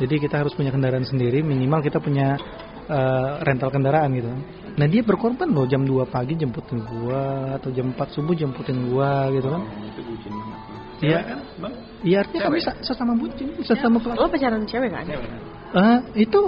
Jadi 0.00 0.14
kita 0.22 0.46
harus 0.46 0.54
punya 0.56 0.72
kendaraan 0.72 1.04
sendiri 1.04 1.44
minimal 1.44 1.82
kita 1.84 2.00
punya 2.00 2.38
eh, 2.86 3.30
rental 3.42 3.70
kendaraan 3.70 4.10
gitu. 4.14 4.30
Nah 4.76 4.86
dia 4.86 5.00
berkorban 5.00 5.48
loh 5.48 5.64
jam 5.64 5.82
2 5.82 6.04
pagi 6.06 6.36
jemputin 6.36 6.84
gua 6.84 7.56
atau 7.56 7.72
jam 7.72 7.90
4 7.90 8.12
subuh 8.12 8.36
jemputin 8.36 8.76
gua 8.92 9.32
gitu 9.32 9.48
kan. 9.48 9.62
Banget. 9.64 11.04
Iya. 11.04 11.18
kan, 11.24 11.38
Bang? 11.60 11.74
Iya 12.04 12.16
artinya 12.24 12.42
kami 12.48 12.58
sa- 12.60 12.78
sesama 12.80 13.12
bucin, 13.16 13.48
sesama 13.64 13.96
pelaku. 14.00 14.20
Lo 14.20 14.28
pacaran 14.28 14.62
cewek 14.64 14.90
kan? 14.92 15.04
Cewek 15.04 15.28
Ah, 15.76 16.00
itu 16.16 16.40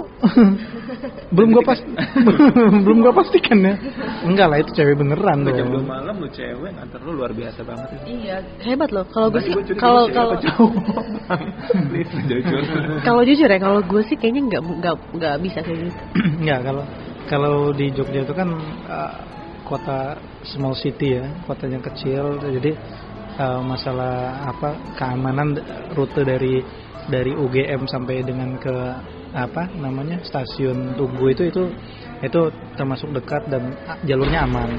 belum 1.37 1.53
gua 1.53 1.61
pas 1.61 1.77
belum 2.85 2.97
gua 3.05 3.13
pastikan 3.13 3.61
ya. 3.61 3.77
Enggak 4.25 4.47
lah 4.49 4.57
itu 4.57 4.73
cewek 4.73 4.97
beneran 4.97 5.45
Lu 5.45 5.53
jam 5.53 5.69
2 5.69 5.73
dong. 5.77 5.85
malam 5.85 6.15
lu 6.17 6.25
cewek 6.33 6.73
nganter 6.73 6.97
lu 7.05 7.13
luar 7.13 7.29
biasa 7.37 7.61
banget 7.61 7.93
itu. 7.93 8.25
Iya, 8.25 8.41
hebat 8.65 8.89
loh. 8.89 9.05
Kalau 9.13 9.29
gue 9.29 9.41
sih, 9.45 9.53
kalau 9.77 10.09
kalau 10.09 10.33
kalau 13.05 13.21
jujur 13.21 13.45
ya, 13.45 13.59
kalau 13.61 13.79
gue 13.85 14.01
sih 14.09 14.17
kayaknya 14.17 14.41
nggak 14.49 14.61
nggak 14.81 14.95
nggak 15.13 15.35
bisa 15.45 15.59
kayak 15.61 15.79
gitu. 15.93 15.99
Enggak 16.41 16.59
kalau 16.65 16.83
kalau 17.29 17.55
di 17.69 17.93
Jogja 17.93 18.25
itu 18.25 18.33
kan 18.33 18.49
ah, 18.89 19.13
kota 19.61 20.17
small 20.41 20.73
city 20.73 21.21
ya, 21.21 21.29
kotanya 21.45 21.77
kecil 21.85 22.41
jadi 22.41 22.73
ah, 23.37 23.61
masalah 23.61 24.41
apa 24.49 24.97
keamanan 24.97 25.53
rute 25.93 26.25
dari 26.25 26.65
dari 27.09 27.33
UGM 27.33 27.85
sampai 27.89 28.21
dengan 28.21 28.57
ke 28.57 28.73
apa 29.33 29.69
namanya 29.77 30.21
stasiun 30.25 30.97
Tugu 30.97 31.29
itu 31.29 31.49
itu 31.49 31.63
itu 32.19 32.41
termasuk 32.75 33.13
dekat 33.13 33.47
dan 33.47 33.73
jalurnya 34.03 34.43
aman. 34.45 34.69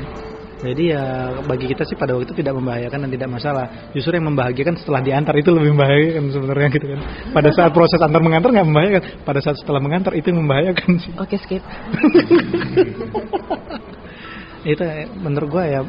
Jadi 0.61 0.93
ya 0.93 1.33
bagi 1.49 1.73
kita 1.73 1.89
sih 1.89 1.97
pada 1.97 2.13
waktu 2.13 2.29
itu 2.29 2.45
tidak 2.45 2.53
membahayakan 2.61 3.09
dan 3.09 3.11
tidak 3.17 3.29
masalah. 3.33 3.65
Justru 3.97 4.13
yang 4.21 4.29
membahagiakan 4.29 4.77
setelah 4.77 5.01
diantar 5.01 5.33
itu 5.41 5.49
lebih 5.49 5.73
membahayakan 5.73 6.25
sebenarnya 6.29 6.69
gitu 6.77 6.87
kan. 6.93 7.01
Pada 7.33 7.49
saat 7.57 7.73
proses 7.73 7.97
antar 7.97 8.21
mengantar 8.21 8.53
nggak 8.53 8.69
membahayakan. 8.69 9.03
Pada 9.25 9.41
saat 9.41 9.57
setelah 9.57 9.81
mengantar 9.81 10.13
itu 10.13 10.29
yang 10.29 10.45
membahayakan 10.45 11.01
sih. 11.01 11.13
Oke 11.17 11.41
skip. 11.41 11.65
itu 14.69 14.85
menurut 15.17 15.49
gue 15.49 15.65
ya 15.65 15.81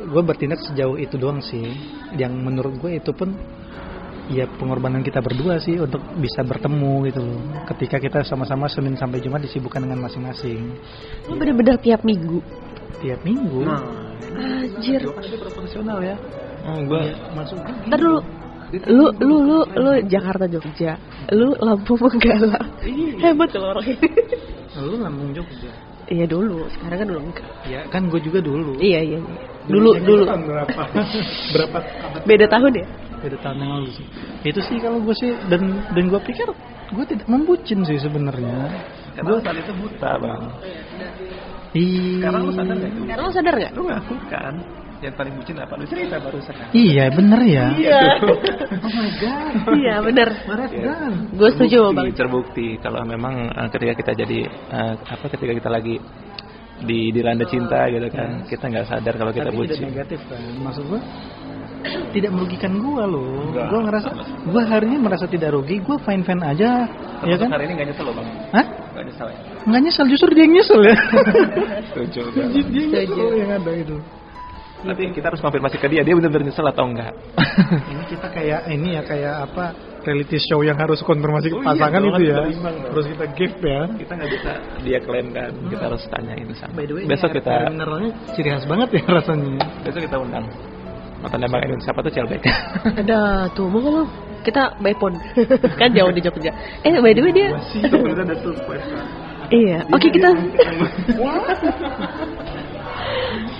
gue 0.00 0.22
bertindak 0.22 0.62
sejauh 0.62 0.94
itu 0.94 1.18
doang 1.18 1.42
sih 1.42 1.66
yang 2.14 2.32
menurut 2.32 2.78
gue 2.78 3.02
itu 3.02 3.10
pun 3.10 3.34
ya 4.30 4.46
pengorbanan 4.46 5.02
kita 5.02 5.18
berdua 5.18 5.58
sih 5.58 5.74
untuk 5.76 5.98
bisa 6.16 6.40
bertemu 6.40 6.92
gitu 7.10 7.20
loh 7.20 7.40
ketika 7.74 7.98
kita 7.98 8.22
sama-sama 8.22 8.70
Senin 8.70 8.94
sampai 8.94 9.18
Jumat 9.18 9.42
disibukkan 9.42 9.82
dengan 9.82 10.06
masing-masing 10.06 10.70
Lo 11.26 11.34
bener-bener 11.34 11.76
tiap 11.82 12.06
minggu. 12.06 12.38
tiap 13.02 13.20
minggu 13.26 13.66
Anjir. 14.30 15.02
kan 15.02 15.22
dia 15.24 15.38
profesional 15.38 15.98
ya 16.00 16.16
Oh, 16.60 16.76
gua 16.84 17.00
masuk 17.32 17.56
Ntar 17.88 17.96
dulu. 17.96 18.20
Lu 18.86 19.06
lu 19.18 19.36
lu 19.42 19.58
lu 19.66 19.90
Jakarta 20.06 20.44
Jogja. 20.46 20.94
Lu 21.32 21.56
Lampung 21.58 21.98
Manggala. 21.98 22.60
Hebat 23.18 23.48
kalau 23.50 23.72
orang 23.74 23.82
ini. 23.88 24.08
lu 24.78 25.00
Lampung 25.00 25.32
Jogja 25.34 25.72
Iya 26.06 26.26
dulu, 26.26 26.66
sekarang 26.74 26.98
kan 27.00 27.06
udah 27.14 27.22
enggak. 27.22 27.46
ya 27.64 27.80
kan 27.86 28.10
gue 28.10 28.18
juga 28.18 28.42
dulu 28.42 28.76
Iya 28.76 29.00
iya. 29.00 29.18
iya. 29.18 29.40
Dulu 29.72 29.90
dulu 30.04 30.22
Tahun 30.28 30.42
berapa 30.44 30.82
berapa 31.54 31.78
beda 32.28 32.46
tahun 32.46 32.72
ya. 32.76 32.86
Beda 33.20 33.36
tahun 33.44 33.56
yang 33.62 33.72
lalu 33.78 33.88
sih 33.94 34.06
itu 34.42 34.60
sih 34.64 34.76
kalau 34.80 34.98
gue 35.04 35.14
sih 35.16 35.30
dan 35.52 35.84
dan 35.92 36.04
gue 36.08 36.20
pikir 36.24 36.48
gue 36.90 37.04
tidak 37.06 37.26
membucin 37.30 37.86
sih 37.86 37.98
sebenarnya 38.02 38.72
Karena 39.10 39.42
saat 39.42 39.58
itu 39.58 39.72
buta 39.74 40.10
bang. 40.22 40.42
Iya. 41.70 42.18
Sekarang 42.18 42.40
lu 42.46 42.52
sadar 42.54 42.76
gak 42.78 42.90
itu? 42.90 43.00
Sekarang 43.06 43.24
lo 43.26 43.32
sadar 43.34 43.54
nggak? 43.58 43.72
Lu 43.74 43.82
ngaku 43.86 44.14
kan? 44.26 44.54
Yang 45.00 45.14
paling 45.16 45.32
bucin 45.38 45.56
apa? 45.56 45.74
Lu 45.80 45.84
cerita 45.86 46.16
barusan 46.20 46.54
kan? 46.54 46.68
Iya 46.74 47.04
bener 47.14 47.40
ya. 47.46 47.66
Iya. 47.74 48.00
Oh 48.86 48.90
my 48.96 49.10
god. 49.22 49.52
Iya 49.76 49.94
bener. 50.02 50.28
Berat 50.46 50.72
kan. 50.72 51.12
Gue 51.36 51.48
setuju 51.54 51.78
bang. 51.94 52.06
terbukti 52.16 52.68
kalau 52.80 53.02
memang 53.06 53.50
eh, 53.50 53.68
ketika 53.70 53.92
kita 53.98 54.12
jadi 54.24 54.38
eh, 54.48 54.94
apa 54.98 55.24
ketika 55.30 55.52
kita 55.58 55.70
lagi 55.70 55.94
di 56.80 57.12
dilanda 57.12 57.44
cinta 57.44 57.92
gitu 57.92 58.08
kan 58.08 58.40
kita 58.48 58.64
nggak 58.72 58.86
sadar 58.88 59.14
kalau 59.20 59.32
kita 59.36 59.52
Tapi 59.52 59.58
bucin 59.58 59.84
negatif 59.84 60.20
kan. 60.26 60.40
Maksud 60.64 60.84
gue 60.88 61.00
tidak 62.10 62.30
merugikan 62.30 62.76
gua 62.76 63.04
loh. 63.04 63.50
Gua 63.50 63.80
ngerasa 63.82 64.08
gua 64.46 64.62
hari 64.64 64.86
ini 64.88 64.98
merasa 64.98 65.24
tidak 65.24 65.52
rugi. 65.52 65.80
Gua 65.80 65.96
fine 65.98 66.22
fine 66.22 66.42
aja. 66.42 66.84
ya 67.20 67.36
kan? 67.36 67.48
hari 67.50 67.68
ini 67.68 67.72
nggak 67.76 67.88
nyesel 67.92 68.04
loh 68.04 68.14
bang 68.16 68.28
Hah? 68.50 68.64
nggak 68.96 69.04
nyesel 69.06 69.28
ya 69.28 69.38
Nggak 69.60 69.80
nyesel 69.84 70.04
justru 70.08 70.28
dia 70.32 70.42
yang 70.42 70.54
nyesel 70.56 70.80
ya. 70.80 70.96
setuju 71.92 72.20
dia, 72.32 72.44
nyesel 73.04 73.30
yang 73.36 73.50
ada 73.54 73.72
itu. 73.76 73.96
tapi 74.80 75.12
kita 75.12 75.28
harus 75.28 75.36
konfirmasi 75.38 75.76
ke 75.76 75.86
dia 75.86 76.00
dia 76.00 76.16
benar-benar 76.16 76.48
nyesel 76.48 76.64
atau 76.64 76.88
enggak 76.88 77.12
ini 77.92 78.02
kita 78.08 78.26
kayak 78.32 78.60
ini 78.66 78.96
ya 78.96 79.02
kayak 79.04 79.34
apa 79.44 79.64
reality 80.00 80.40
show 80.40 80.64
yang 80.64 80.72
harus 80.74 81.04
konfirmasi 81.04 81.52
ke 81.52 81.52
Oh 81.52 81.60
iya 81.60 81.68
pasangan 81.68 82.00
dong, 82.00 82.16
itu 82.16 82.22
ya. 82.24 82.36
harus. 82.40 82.56
Terus 82.88 83.06
kita 83.12 83.24
gift 83.36 83.58
ya. 83.60 83.80
kita 83.92 84.12
nggak 84.16 84.30
bisa 84.32 84.50
dia 84.80 84.98
klaim 85.04 85.26
kan 85.36 85.52
kita 85.68 85.84
harus 85.84 86.02
tanyain 86.08 86.48
sama 86.56 86.72
By 86.72 86.84
the 86.88 86.94
way, 86.96 87.04
besok 87.04 87.36
kita 87.36 87.52
mineralnya 87.68 88.10
ciri 88.32 88.48
khas 88.48 88.64
banget 88.64 88.88
ya 88.96 89.02
rasanya. 89.12 89.60
besok 89.84 90.00
kita 90.08 90.16
undang 90.16 90.44
Mantan 91.20 91.44
Bang 91.52 91.62
Edwin 91.64 91.80
siapa 91.84 92.00
tuh 92.00 92.12
Celbek? 92.12 92.40
Ada 93.04 93.52
tuh, 93.52 93.68
mau 93.68 93.80
ngomong 93.84 94.08
kita 94.40 94.80
by 94.80 94.96
phone 94.96 95.20
kan 95.80 95.92
jauh 95.92 96.08
di 96.08 96.24
Jogja. 96.24 96.52
Eh 96.80 96.96
by 96.96 97.12
the 97.12 97.20
way 97.20 97.32
dia 97.32 97.52
Iya, 99.50 99.82
oke 99.90 100.08
kita 100.08 100.30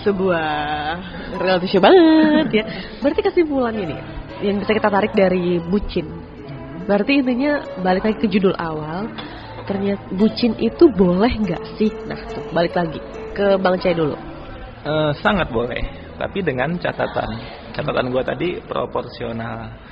sebuah 0.07 0.49
reality 1.37 1.67
show 1.69 1.83
banget 1.83 2.49
ya. 2.63 2.65
Berarti 3.05 3.21
kesimpulannya 3.27 3.85
nih 3.93 4.01
yang 4.41 4.57
bisa 4.63 4.73
kita 4.73 4.89
tarik 4.89 5.13
dari 5.13 5.61
bucin. 5.61 6.09
Berarti 6.89 7.21
intinya 7.21 7.61
balik 7.85 8.09
lagi 8.09 8.19
ke 8.25 8.29
judul 8.31 8.57
awal. 8.57 9.11
Ternyata 9.69 10.03
bucin 10.17 10.57
itu 10.57 10.89
boleh 10.89 11.31
nggak 11.31 11.63
sih? 11.77 11.93
Nah 12.09 12.19
tuh 12.33 12.49
balik 12.55 12.73
lagi 12.73 13.03
ke 13.37 13.61
Bang 13.61 13.77
Cai 13.83 13.93
dulu. 13.93 14.17
Eh, 14.81 15.13
sangat 15.21 15.53
boleh, 15.53 15.85
tapi 16.21 16.45
dengan 16.45 16.77
catatan. 16.77 17.31
Catatan 17.73 18.13
gua 18.13 18.21
tadi 18.21 18.61
proporsional. 18.61 19.89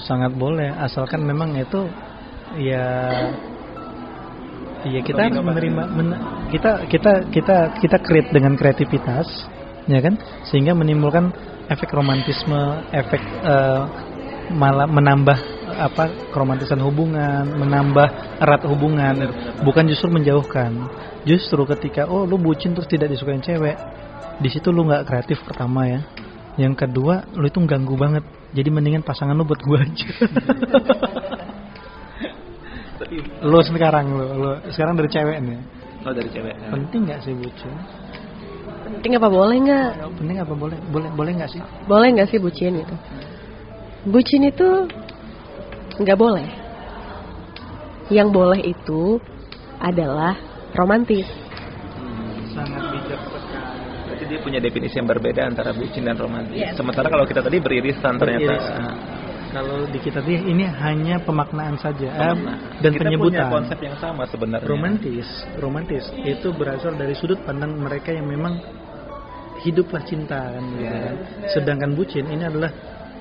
sangat 0.00 0.32
boleh 0.32 0.72
asalkan 0.80 1.20
memang 1.20 1.52
itu 1.52 1.84
ya 2.56 2.86
ya 4.88 5.00
kita 5.04 5.30
harus 5.30 5.44
menerima 5.44 5.82
men- 5.92 6.20
kita 6.48 6.88
kita 6.88 7.12
kita 7.28 7.56
kita 7.76 7.96
create 8.00 8.32
dengan 8.32 8.56
kreativitas 8.56 9.28
ya 9.86 10.00
kan 10.00 10.16
sehingga 10.48 10.72
menimbulkan 10.72 11.28
efek 11.70 11.92
romantisme 11.92 12.88
efek 12.90 13.20
eh, 13.22 13.82
malah 14.52 14.88
menambah 14.90 15.38
apa 15.74 16.32
keromantisan 16.32 16.80
hubungan 16.84 17.48
menambah 17.48 18.38
erat 18.38 18.62
hubungan. 18.68 19.14
Bukan 19.64 19.88
justru 19.88 20.12
menjauhkan. 20.12 20.88
Justru 21.24 21.62
ketika 21.76 22.06
oh 22.06 22.28
lu 22.28 22.38
bucin 22.38 22.76
terus 22.76 22.90
tidak 22.90 23.10
disukain 23.10 23.42
cewek 23.42 23.76
di 24.42 24.48
situ 24.50 24.68
lu 24.74 24.86
nggak 24.86 25.06
kreatif 25.08 25.40
pertama 25.42 25.88
ya. 25.88 26.00
Yang 26.60 26.86
kedua 26.86 27.24
lu 27.34 27.48
itu 27.48 27.58
ganggu 27.64 27.96
banget. 27.96 28.24
Jadi 28.52 28.68
mendingan 28.68 29.00
pasangan 29.00 29.32
lu 29.32 29.48
buat 29.48 29.60
gua 29.64 29.80
aja. 29.80 30.08
Lu 33.44 33.60
sekarang 33.60 34.06
lu, 34.08 34.24
lu 34.40 34.50
sekarang 34.72 34.96
dari 34.96 35.08
cewek 35.12 35.36
nih. 35.44 35.60
Oh 36.02 36.12
dari 36.16 36.28
cewek. 36.32 36.54
penting 36.72 37.00
nggak 37.06 37.20
sih 37.22 37.34
bucin? 37.36 37.74
Penting 38.98 39.12
apa 39.20 39.28
boleh 39.28 39.56
nggak? 39.60 39.90
penting 40.16 40.36
apa 40.40 40.54
boleh? 40.56 40.78
Boleh 40.88 41.10
boleh 41.12 41.32
nggak 41.36 41.50
sih? 41.52 41.62
Boleh 41.84 42.08
nggak 42.16 42.28
sih 42.32 42.38
bucin 42.40 42.80
itu? 42.80 42.96
Bucin 44.08 44.42
itu 44.48 44.68
nggak 46.02 46.18
boleh. 46.18 46.48
Yang 48.12 48.28
boleh 48.34 48.60
itu 48.60 49.16
adalah 49.80 50.36
romantis. 50.76 51.26
sangat 52.52 52.84
bijak 52.92 53.20
sekali 53.32 53.80
Berarti 54.12 54.24
dia 54.28 54.40
punya 54.44 54.60
definisi 54.60 54.94
yang 55.00 55.08
berbeda 55.08 55.40
antara 55.48 55.72
bucin 55.72 56.04
dan 56.04 56.20
romantis. 56.20 56.60
Yes. 56.60 56.76
Sementara 56.76 57.08
kalau 57.08 57.24
kita 57.24 57.40
tadi 57.40 57.56
beririsan 57.64 58.20
ternyata. 58.20 58.52
Beririsan. 58.52 58.94
kalau 59.52 59.84
di 59.84 60.00
kita 60.00 60.24
tuh 60.24 60.32
ini 60.32 60.64
hanya 60.64 61.20
pemaknaan 61.20 61.76
saja 61.76 62.08
eh, 62.08 62.32
Nah, 62.40 62.56
dan 62.80 62.92
kita 62.96 63.04
penyebutan 63.04 63.36
punya 63.36 63.52
konsep 63.52 63.78
yang 63.84 63.96
sama 64.00 64.24
sebenarnya. 64.24 64.64
romantis 64.64 65.28
romantis 65.60 66.08
itu 66.24 66.48
berasal 66.56 66.96
dari 66.96 67.12
sudut 67.12 67.36
pandang 67.44 67.76
mereka 67.76 68.16
yang 68.16 68.24
memang 68.24 68.56
hiduplah 69.60 70.00
cinta 70.08 70.56
kan 70.56 70.64
gitu 70.72 70.96
kan. 70.96 71.16
sedangkan 71.52 71.90
bucin 71.92 72.24
ini 72.32 72.48
adalah 72.48 72.72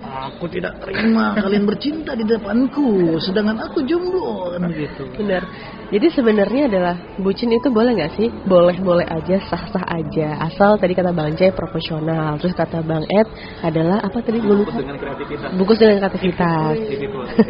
aku 0.02 0.46
tidak 0.50 0.82
terima 0.82 1.38
kalian 1.38 1.66
bercinta 1.70 2.18
di 2.18 2.26
depanku 2.26 3.18
sedangkan 3.22 3.58
aku 3.70 3.86
jomblo 3.86 4.54
kan 4.58 4.70
gitu 4.74 5.12
Benar. 5.22 5.44
Jadi 5.92 6.08
sebenarnya 6.16 6.64
adalah 6.72 6.96
bucin 7.20 7.52
itu 7.52 7.68
boleh 7.68 7.92
nggak 8.00 8.16
sih? 8.16 8.32
Boleh-boleh 8.48 9.04
aja, 9.04 9.44
sah-sah 9.44 9.84
aja. 9.92 10.40
Asal 10.40 10.80
tadi 10.80 10.96
kata 10.96 11.12
Bang 11.12 11.36
Jay 11.36 11.52
profesional. 11.52 12.40
Terus 12.40 12.56
kata 12.56 12.80
Bang 12.80 13.04
Ed 13.12 13.28
adalah 13.60 14.00
apa 14.00 14.24
tadi 14.24 14.40
gue 14.40 14.56
lupa. 14.56 14.72
dengan 14.72 14.96
kreativitas. 14.96 15.52
Bungkus 15.52 15.78
dengan 15.84 16.00
kreativitas. 16.00 16.76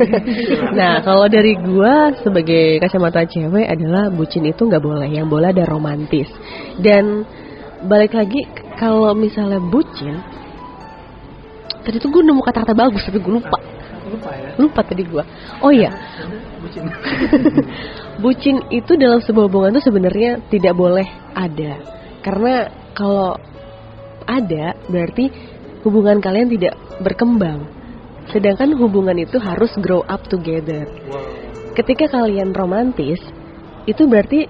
nah, 0.79 1.05
kalau 1.05 1.29
dari 1.29 1.53
gua 1.53 2.17
sebagai 2.17 2.81
kacamata 2.81 3.29
cewek 3.29 3.69
adalah 3.69 4.09
bucin 4.09 4.49
itu 4.49 4.61
nggak 4.65 4.81
boleh. 4.81 5.09
Yang 5.13 5.27
boleh 5.29 5.47
ada 5.53 5.63
romantis. 5.69 6.29
Dan 6.81 7.21
balik 7.85 8.17
lagi 8.17 8.41
kalau 8.81 9.13
misalnya 9.13 9.61
bucin, 9.61 10.17
tadi 11.81 11.97
tuh 11.97 12.09
gue 12.11 12.21
nemu 12.23 12.41
kata-kata 12.43 12.73
bagus 12.75 13.01
tapi 13.07 13.19
gue 13.19 13.33
lupa. 13.39 13.59
lupa 14.11 14.29
ya 14.35 14.49
Lupa 14.59 14.81
tadi 14.83 15.07
gua. 15.07 15.23
Oh 15.63 15.71
iya, 15.71 15.87
bucin 16.59 16.83
bucin 18.23 18.57
itu 18.73 18.99
dalam 18.99 19.23
sebuah 19.23 19.47
hubungan 19.47 19.77
itu 19.77 19.87
sebenarnya 19.87 20.43
tidak 20.51 20.75
boleh 20.75 21.07
ada. 21.31 21.79
Karena 22.19 22.67
kalau 22.91 23.39
ada 24.27 24.75
berarti 24.91 25.31
hubungan 25.87 26.19
kalian 26.19 26.51
tidak 26.51 26.75
berkembang. 27.01 27.65
Sedangkan 28.29 28.77
hubungan 28.77 29.17
itu 29.17 29.41
harus 29.41 29.73
grow 29.81 30.05
up 30.05 30.27
together. 30.29 30.85
Ketika 31.73 32.11
kalian 32.11 32.53
romantis, 32.53 33.19
itu 33.89 34.05
berarti 34.05 34.45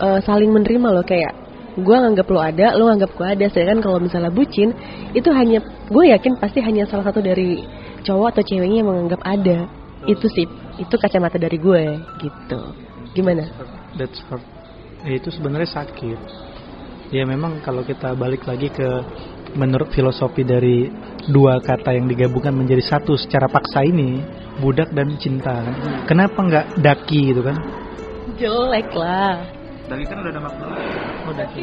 eh, 0.00 0.20
saling 0.24 0.50
menerima 0.54 0.88
loh 0.88 1.04
kayak 1.04 1.43
gue 1.74 1.96
nganggap 1.96 2.26
lo 2.30 2.40
ada, 2.40 2.66
lo 2.78 2.86
nganggap 2.90 3.10
gue 3.14 3.26
ada. 3.26 3.46
Sedangkan 3.50 3.80
kalau 3.82 3.98
misalnya 3.98 4.30
bucin, 4.30 4.74
itu 5.14 5.28
hanya 5.34 5.62
gue 5.90 6.04
yakin 6.14 6.38
pasti 6.38 6.62
hanya 6.62 6.86
salah 6.86 7.10
satu 7.10 7.22
dari 7.22 7.62
cowok 8.06 8.38
atau 8.38 8.42
ceweknya 8.46 8.82
yang 8.82 8.90
menganggap 8.90 9.20
ada. 9.26 9.66
Itu 10.04 10.28
sih, 10.28 10.44
itu 10.76 10.94
kacamata 11.00 11.40
dari 11.40 11.56
gue 11.56 11.82
gitu. 12.22 12.60
Gimana? 13.14 13.46
that's 13.98 14.20
hurt 14.26 14.42
ya, 15.06 15.14
itu 15.16 15.30
sebenarnya 15.30 15.70
sakit 15.70 16.18
ya 17.14 17.22
memang 17.22 17.62
kalau 17.62 17.86
kita 17.86 18.12
balik 18.18 18.42
lagi 18.44 18.70
ke 18.70 18.88
menurut 19.54 19.94
filosofi 19.94 20.42
dari 20.42 20.90
dua 21.30 21.62
kata 21.62 21.94
yang 21.94 22.10
digabungkan 22.10 22.50
menjadi 22.50 22.82
satu 22.82 23.14
secara 23.14 23.46
paksa 23.46 23.86
ini 23.86 24.18
budak 24.58 24.90
dan 24.90 25.14
cinta 25.22 25.62
kan. 25.62 25.74
kenapa 26.10 26.38
nggak 26.42 26.66
daki 26.82 27.20
gitu 27.32 27.42
kan 27.46 27.58
Jelek 28.34 28.90
lah. 28.98 29.46
Daki 29.84 30.04
kan 30.08 30.16
udah 30.24 30.32
ada 30.32 30.40
makna. 30.40 30.66
oh 31.28 31.34
daki 31.36 31.60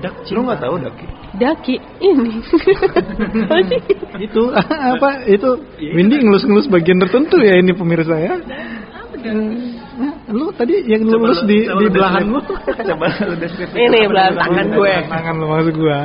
dak 0.00 0.14
Lu 0.14 0.24
cinta 0.24 0.40
nggak 0.48 0.60
tahu 0.64 0.74
Daki? 0.80 1.06
Daki 1.36 1.74
ini. 2.00 2.32
Apa 3.44 3.56
sih? 3.68 3.80
itu 4.24 4.42
apa 4.96 5.08
itu 5.28 5.48
Windy 5.96 6.16
ngelus-ngelus 6.20 6.68
bagian 6.68 7.00
tertentu 7.00 7.36
ya 7.40 7.56
ini 7.60 7.72
pemirsa 7.76 8.16
ya 8.16 8.34
Eh, 9.22 10.32
lu 10.34 10.50
tadi 10.56 10.82
yang 10.88 11.06
lulus 11.06 11.46
di 11.46 11.62
di 11.62 11.86
belahan 11.92 12.26
lu 12.26 12.40
Coba 12.90 13.06
lu 13.22 13.34
deskripsi. 13.38 13.76
Ini 13.76 14.10
belahan 14.10 14.34
tangan 14.34 14.66
gue. 14.74 14.94
tangan 15.06 15.34
lu 15.38 15.46
maksud 15.46 15.74
gua 15.78 16.00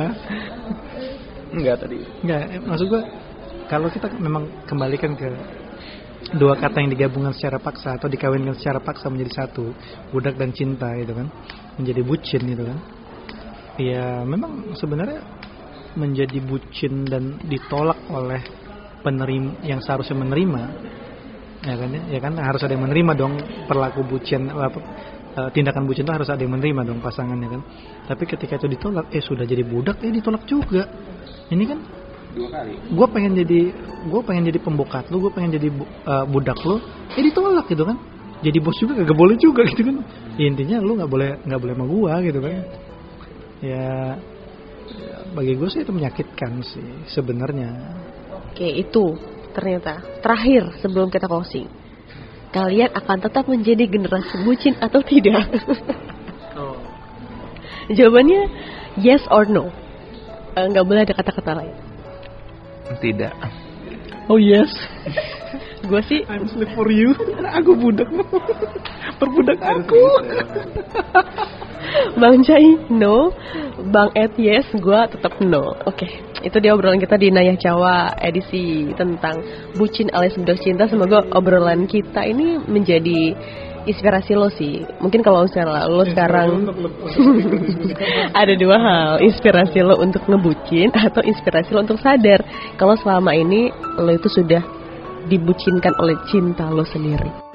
Enggak 1.50 1.76
tadi. 1.82 1.98
Enggak, 2.22 2.40
eh, 2.52 2.60
maksud 2.62 2.86
gua 2.86 3.02
kalau 3.66 3.88
kita 3.90 4.06
memang 4.22 4.46
kembalikan 4.70 5.18
ke 5.18 5.26
dua 6.36 6.58
kata 6.60 6.84
yang 6.84 6.92
digabungkan 6.92 7.32
secara 7.32 7.56
paksa 7.56 7.96
atau 7.96 8.10
dikawinkan 8.10 8.58
secara 8.58 8.84
paksa 8.84 9.08
menjadi 9.08 9.44
satu, 9.44 9.72
budak 10.12 10.36
dan 10.36 10.52
cinta 10.52 10.92
itu 10.98 11.16
kan, 11.16 11.32
menjadi 11.80 12.02
bucin 12.04 12.42
itu 12.44 12.64
kan. 12.68 12.78
Ya 13.78 14.26
memang 14.26 14.74
sebenarnya 14.74 15.22
menjadi 15.94 16.38
bucin 16.44 17.06
dan 17.08 17.40
ditolak 17.46 17.96
oleh 18.10 18.42
penerima 19.00 19.62
yang 19.64 19.80
seharusnya 19.80 20.18
menerima 20.18 20.62
ya 21.64 21.74
kan 21.74 21.88
ya, 21.90 22.02
ya 22.18 22.20
kan? 22.22 22.32
Harus 22.38 22.60
ada 22.66 22.74
yang 22.74 22.84
menerima 22.86 23.12
dong 23.14 23.34
perlaku 23.66 24.02
bucin 24.06 24.50
apa 24.50 24.78
eh, 25.38 25.50
tindakan 25.54 25.86
bucin 25.86 26.06
itu 26.06 26.12
harus 26.14 26.28
ada 26.30 26.42
yang 26.42 26.54
menerima 26.54 26.86
dong 26.86 26.98
pasangannya 27.02 27.48
kan? 27.50 27.62
Tapi 28.10 28.22
ketika 28.26 28.58
itu 28.58 28.66
ditolak 28.66 29.10
eh 29.14 29.22
sudah 29.22 29.46
jadi 29.46 29.62
budak 29.62 30.02
eh 30.02 30.12
ditolak 30.12 30.42
juga. 30.44 30.86
Ini 31.48 31.64
kan 31.64 31.78
Dua 32.38 32.48
kali. 32.48 32.72
gue 32.78 33.06
pengen 33.10 33.32
jadi 33.34 33.60
gue 34.06 34.20
pengen 34.22 34.44
jadi 34.46 34.58
pembokat 34.62 35.10
lu 35.10 35.18
gue 35.18 35.32
pengen 35.34 35.58
jadi 35.58 35.68
bu- 35.68 35.90
eh, 35.90 36.24
budak 36.24 36.58
lu 36.62 36.78
eh 37.12 37.22
ditolak 37.22 37.66
gitu 37.66 37.82
kan 37.82 37.98
jadi 38.38 38.58
bos 38.62 38.78
juga 38.78 39.02
gak 39.02 39.18
boleh 39.18 39.34
juga 39.36 39.66
gitu 39.66 39.82
kan 39.82 39.96
Ya, 40.38 40.46
intinya 40.46 40.78
lu 40.78 40.94
nggak 40.94 41.10
boleh 41.10 41.30
nggak 41.42 41.58
boleh 41.58 41.74
sama 41.74 41.86
gua 41.90 42.12
gitu 42.22 42.38
kan 42.38 42.54
ya 43.58 44.14
ya, 44.86 45.14
bagi 45.34 45.58
gue 45.58 45.66
sih 45.66 45.82
itu 45.82 45.90
menyakitkan 45.90 46.62
sih 46.62 46.86
sebenarnya 47.10 47.74
Oke, 48.54 48.62
itu 48.64 49.18
ternyata 49.50 49.98
terakhir 50.18 50.78
sebelum 50.78 51.10
kita 51.10 51.26
closing. 51.26 51.66
Kalian 52.48 52.90
akan 52.90 53.18
tetap 53.20 53.46
menjadi 53.46 53.86
generasi 53.86 54.34
bucin 54.42 54.74
atau 54.78 54.98
tidak? 55.02 55.46
Jawabannya 57.88 58.42
yes 58.98 59.22
or 59.30 59.46
no. 59.46 59.70
Eh, 60.54 60.64
Nggak 60.64 60.84
boleh 60.84 61.02
ada 61.02 61.14
kata-kata 61.14 61.52
lain. 61.54 61.74
Tidak. 62.96 63.34
oh 64.32 64.40
yes. 64.40 64.72
Gue 65.88 66.02
sih 66.04 66.20
I'm 66.26 66.44
slave 66.50 66.72
for 66.74 66.90
you. 66.90 67.14
Aku 67.60 67.78
budak. 67.78 68.10
Perbudak 69.18 69.58
aku. 69.62 70.04
Bang 72.18 72.42
Jai 72.42 72.76
no, 72.90 73.32
Bang 73.94 74.10
Ed 74.12 74.34
yes, 74.36 74.66
gue 74.74 75.00
tetap 75.14 75.38
no. 75.40 75.78
Oke, 75.86 76.06
itu 76.42 76.56
dia 76.58 76.74
obrolan 76.74 76.98
kita 76.98 77.14
di 77.14 77.30
Nayah 77.30 77.56
Jawa 77.56 78.18
edisi 78.18 78.90
tentang 78.98 79.40
bucin 79.78 80.10
alias 80.12 80.36
budak 80.36 80.58
cinta. 80.60 80.90
Semoga 80.90 81.24
obrolan 81.32 81.86
kita 81.86 82.26
ini 82.26 82.58
menjadi 82.58 83.32
inspirasi 83.86 84.32
lo 84.34 84.48
sih. 84.50 84.82
Mungkin 84.98 85.20
kalau 85.22 85.46
misalnya 85.46 85.86
lo 85.86 86.02
sekarang 86.06 86.66
ada 88.40 88.54
dua 88.58 88.76
hal, 88.78 89.10
inspirasi 89.22 89.82
lo 89.84 89.98
untuk 90.00 90.24
ngebucin 90.26 90.90
atau 90.94 91.22
inspirasi 91.22 91.70
lo 91.74 91.84
untuk 91.84 92.00
sadar 92.00 92.42
kalau 92.80 92.98
selama 92.98 93.34
ini 93.36 93.70
lo 93.98 94.10
itu 94.10 94.26
sudah 94.30 94.62
dibucinkan 95.28 95.92
oleh 96.00 96.16
cinta 96.30 96.66
lo 96.70 96.82
sendiri. 96.88 97.47